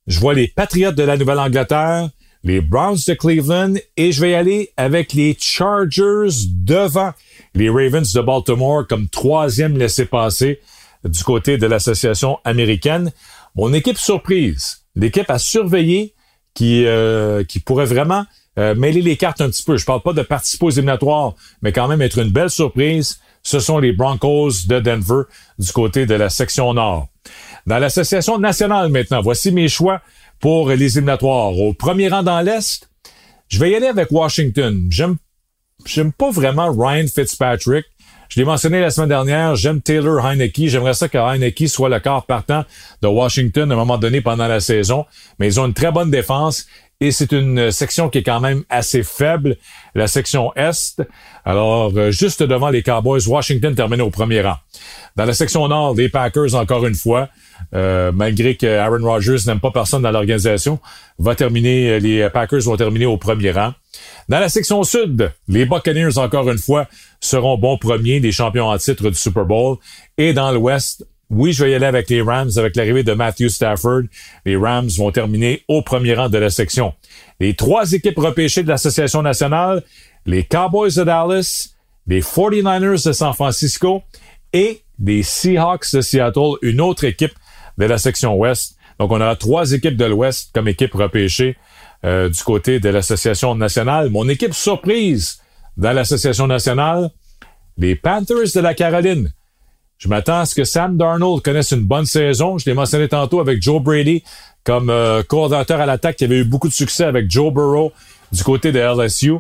Je 0.07 0.21
vois 0.21 0.35
les 0.35 0.49
Patriots 0.49 0.93
de 0.93 1.03
la 1.03 1.17
Nouvelle-Angleterre, 1.17 2.11
les 2.45 2.61
Browns 2.61 2.99
de 3.09 3.15
Cleveland 3.15 3.75
et 3.97 4.13
je 4.13 4.21
vais 4.21 4.31
y 4.31 4.35
aller 4.35 4.71
avec 4.77 5.13
les 5.13 5.37
Chargers 5.39 6.47
devant 6.49 7.13
les 7.55 7.69
Ravens 7.69 8.13
de 8.13 8.21
Baltimore 8.21 8.87
comme 8.87 9.09
troisième 9.09 9.77
laissé-passer 9.77 10.61
du 11.05 11.25
côté 11.25 11.59
de 11.59 11.67
l'association 11.67 12.39
américaine. 12.45 13.11
Mon 13.57 13.73
équipe 13.73 13.99
surprise, 13.99 14.83
l'équipe 14.95 15.29
à 15.29 15.41
surveiller 15.41 16.15
qui, 16.55 16.87
euh, 16.87 17.43
pourrait 17.65 17.85
vraiment 17.85 18.25
euh, 18.59 18.77
mêler 18.77 19.03
les 19.03 19.17
cartes 19.17 19.41
un 19.41 19.51
petit 19.51 19.65
peu. 19.65 19.77
Je 19.77 19.85
parle 19.85 20.03
pas 20.03 20.13
de 20.13 20.23
participer 20.23 20.67
aux 20.67 20.71
éliminatoires, 20.71 21.35
mais 21.63 21.73
quand 21.73 21.89
même 21.89 22.01
être 22.01 22.19
une 22.19 22.31
belle 22.31 22.51
surprise. 22.51 23.19
Ce 23.47 23.61
sont 23.61 23.79
les 23.79 23.93
Broncos 23.93 24.67
de 24.67 24.81
Denver 24.81 25.23
du 25.57 25.71
côté 25.71 26.05
de 26.05 26.17
la 26.17 26.31
section 26.31 26.75
nord. 26.75 27.07
Dans 27.65 27.79
l'association 27.79 28.41
nationale 28.41 28.89
maintenant, 28.89 29.21
voici 29.23 29.53
mes 29.53 29.69
choix 29.69 30.03
pour 30.41 30.69
les 30.71 30.99
éliminatoires. 30.99 31.57
Au 31.57 31.73
premier 31.73 32.09
rang 32.09 32.25
dans 32.25 32.41
l'Est, 32.41 32.91
je 33.47 33.61
vais 33.61 33.71
y 33.71 33.77
aller 33.77 33.87
avec 33.87 34.11
Washington. 34.11 34.89
J'aime, 34.91 35.19
j'aime 35.85 36.11
pas 36.11 36.33
vraiment 36.33 36.73
Ryan 36.73 37.07
Fitzpatrick. 37.07 37.87
Je 38.31 38.41
l'ai 38.41 38.45
mentionné 38.45 38.81
la 38.81 38.91
semaine 38.91 39.11
dernière, 39.11 39.55
j'aime 39.55 39.81
Taylor 39.81 40.27
Heineke. 40.27 40.67
J'aimerais 40.67 40.95
ça 40.95 41.09
que 41.09 41.17
Heineke 41.17 41.69
soit 41.69 41.89
le 41.89 42.01
corps 42.01 42.27
partant 42.27 42.65
de 43.01 43.07
Washington 43.07 43.71
à 43.71 43.75
un 43.75 43.79
moment 43.79 43.97
donné 43.97 44.23
pendant 44.23 44.49
la 44.49 44.59
saison. 44.59 45.07
Mais 45.39 45.47
ils 45.47 45.61
ont 45.61 45.67
une 45.67 45.75
très 45.75 45.93
bonne 45.93 46.11
défense 46.11 46.67
et 47.01 47.11
c'est 47.11 47.33
une 47.33 47.71
section 47.71 48.09
qui 48.09 48.19
est 48.19 48.23
quand 48.23 48.41
même 48.41 48.65
assez 48.71 49.03
faible, 49.03 49.57
la 49.95 50.07
section 50.07 50.53
Est. 50.55 51.03
Alors, 51.45 51.93
euh, 51.97 52.11
juste 52.11 52.43
devant 52.43 52.71
les 52.71 52.83
Cowboys, 52.83 53.27
Washington 53.27 53.75
termine 53.75 54.01
au 54.01 54.11
premier 54.11 54.41
rang. 54.41 54.57
Dans 55.15 55.27
la 55.27 55.35
section 55.35 55.69
Nord, 55.69 55.95
les 55.95 56.09
Packers, 56.09 56.55
encore 56.55 56.87
une 56.87 56.95
fois, 56.95 57.29
euh, 57.75 58.13
malgré 58.13 58.57
que 58.57 58.67
Aaron 58.67 59.05
Rodgers 59.05 59.37
n'aime 59.47 59.61
pas 59.61 59.71
personne 59.71 60.03
dans 60.03 60.11
l'organisation, 60.11 60.79
va 61.19 61.35
terminer, 61.35 61.91
euh, 61.91 61.99
les 61.99 62.31
Packers 62.31 62.63
vont 62.63 62.77
terminer 62.77 63.07
au 63.07 63.19
premier 63.19 63.51
rang. 63.51 63.75
Dans 64.29 64.39
la 64.39 64.49
section 64.49 64.83
sud, 64.83 65.31
les 65.49 65.67
Buccaneers, 65.67 66.17
encore 66.17 66.51
une 66.51 66.59
fois, 66.59 66.87
seront 67.21 67.59
bons 67.59 67.77
premiers, 67.77 68.21
des 68.21 68.33
champions 68.33 68.69
en 68.69 68.79
titre 68.79 69.11
du 69.11 69.17
Super 69.17 69.45
Bowl. 69.45 69.77
Et 70.17 70.33
dans 70.33 70.51
l'Ouest, 70.51 71.07
oui, 71.31 71.53
je 71.53 71.65
vais 71.65 71.73
y 71.73 71.75
aller 71.75 71.87
avec 71.87 72.09
les 72.09 72.23
Rams, 72.23 72.51
avec 72.57 72.77
l'arrivée 72.77 73.03
de 73.03 73.13
Matthew 73.13 73.49
Stafford. 73.49 74.03
Les 74.45 74.57
Rams 74.57 74.89
vont 74.97 75.11
terminer 75.11 75.65
au 75.67 75.83
premier 75.83 76.15
rang 76.15 76.29
de 76.29 76.39
la 76.39 76.51
section. 76.51 76.95
Les 77.41 77.55
trois 77.55 77.93
équipes 77.93 78.19
repêchées 78.19 78.63
de 78.63 78.69
l'Association 78.69 79.23
nationale, 79.23 79.83
les 80.25 80.45
Cowboys 80.45 80.95
de 80.95 81.05
Dallas, 81.05 81.71
les 82.07 82.21
49ers 82.21 83.07
de 83.07 83.13
San 83.13 83.35
Francisco 83.35 84.03
et 84.53 84.83
les 85.03 85.23
Seahawks 85.23 85.93
de 85.93 86.01
Seattle, 86.01 86.55
une 86.63 86.81
autre 86.81 87.05
équipe 87.05 87.35
de 87.77 87.85
la 87.85 87.99
section 87.99 88.37
ouest. 88.37 88.77
Donc, 88.99 89.11
on 89.11 89.21
aura 89.21 89.37
trois 89.37 89.73
équipes 89.73 89.97
de 89.97 90.05
l'ouest 90.05 90.51
comme 90.55 90.69
équipe 90.69 90.95
repêchée 90.95 91.57
euh, 92.05 92.29
du 92.29 92.43
côté 92.43 92.79
de 92.79 92.89
l'Association 92.89 93.55
nationale. 93.55 94.11
Mon 94.11 94.29
équipe 94.29 94.55
surprise 94.55 95.41
dans 95.77 95.93
l'Association 95.93 96.47
nationale, 96.47 97.11
les 97.77 97.97
Panthers 97.97 98.53
de 98.55 98.61
la 98.61 98.75
Caroline. 98.75 99.33
Je 99.99 100.09
m'attends 100.09 100.41
à 100.41 100.45
ce 100.45 100.55
que 100.55 100.65
Sam 100.65 100.99
Darnold 100.99 101.43
connaisse 101.43 101.71
une 101.71 101.81
bonne 101.81 102.05
saison. 102.05 102.59
Je 102.59 102.67
l'ai 102.67 102.75
mentionné 102.75 103.09
tantôt 103.09 103.41
avec 103.41 103.63
Joe 103.63 103.83
Brady 103.83 104.23
comme 104.63 104.91
euh, 104.91 105.23
coordinateur 105.23 105.81
à 105.81 105.87
l'attaque 105.87 106.17
qui 106.17 106.25
avait 106.25 106.39
eu 106.39 106.45
beaucoup 106.45 106.69
de 106.69 106.75
succès 106.75 107.05
avec 107.05 107.31
Joe 107.31 107.53
Burrow 107.53 107.93
du 108.31 108.43
côté 108.45 108.73
de 108.73 108.79
LSU. 108.79 109.33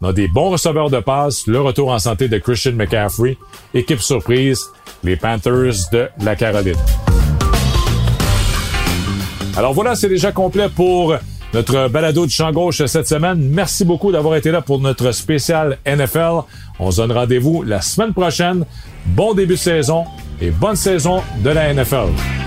On 0.00 0.08
a 0.08 0.12
des 0.12 0.26
bons 0.26 0.50
receveurs 0.50 0.90
de 0.90 0.98
passe, 0.98 1.46
le 1.46 1.60
retour 1.60 1.92
en 1.92 2.00
santé 2.00 2.28
de 2.28 2.38
Christian 2.38 2.72
McCaffrey. 2.72 3.38
Équipe 3.72 4.00
surprise, 4.00 4.64
les 5.04 5.16
Panthers 5.16 5.74
de 5.92 6.08
la 6.20 6.34
Caroline. 6.34 6.74
Alors 9.56 9.74
voilà, 9.74 9.94
c'est 9.94 10.08
déjà 10.08 10.32
complet 10.32 10.68
pour 10.68 11.14
notre 11.54 11.88
balado 11.88 12.26
de 12.26 12.30
champ 12.30 12.50
gauche 12.50 12.84
cette 12.84 13.06
semaine. 13.06 13.38
Merci 13.38 13.84
beaucoup 13.84 14.10
d'avoir 14.10 14.34
été 14.34 14.50
là 14.50 14.60
pour 14.60 14.80
notre 14.80 15.12
spécial 15.12 15.78
NFL. 15.86 16.40
On 16.80 16.90
se 16.90 16.96
donne 16.96 17.12
rendez-vous 17.12 17.62
la 17.62 17.80
semaine 17.80 18.12
prochaine. 18.12 18.64
Bon 19.06 19.34
début 19.34 19.54
de 19.54 19.58
saison 19.58 20.04
et 20.40 20.50
bonne 20.50 20.76
saison 20.76 21.22
de 21.44 21.50
la 21.50 21.72
NFL. 21.72 22.43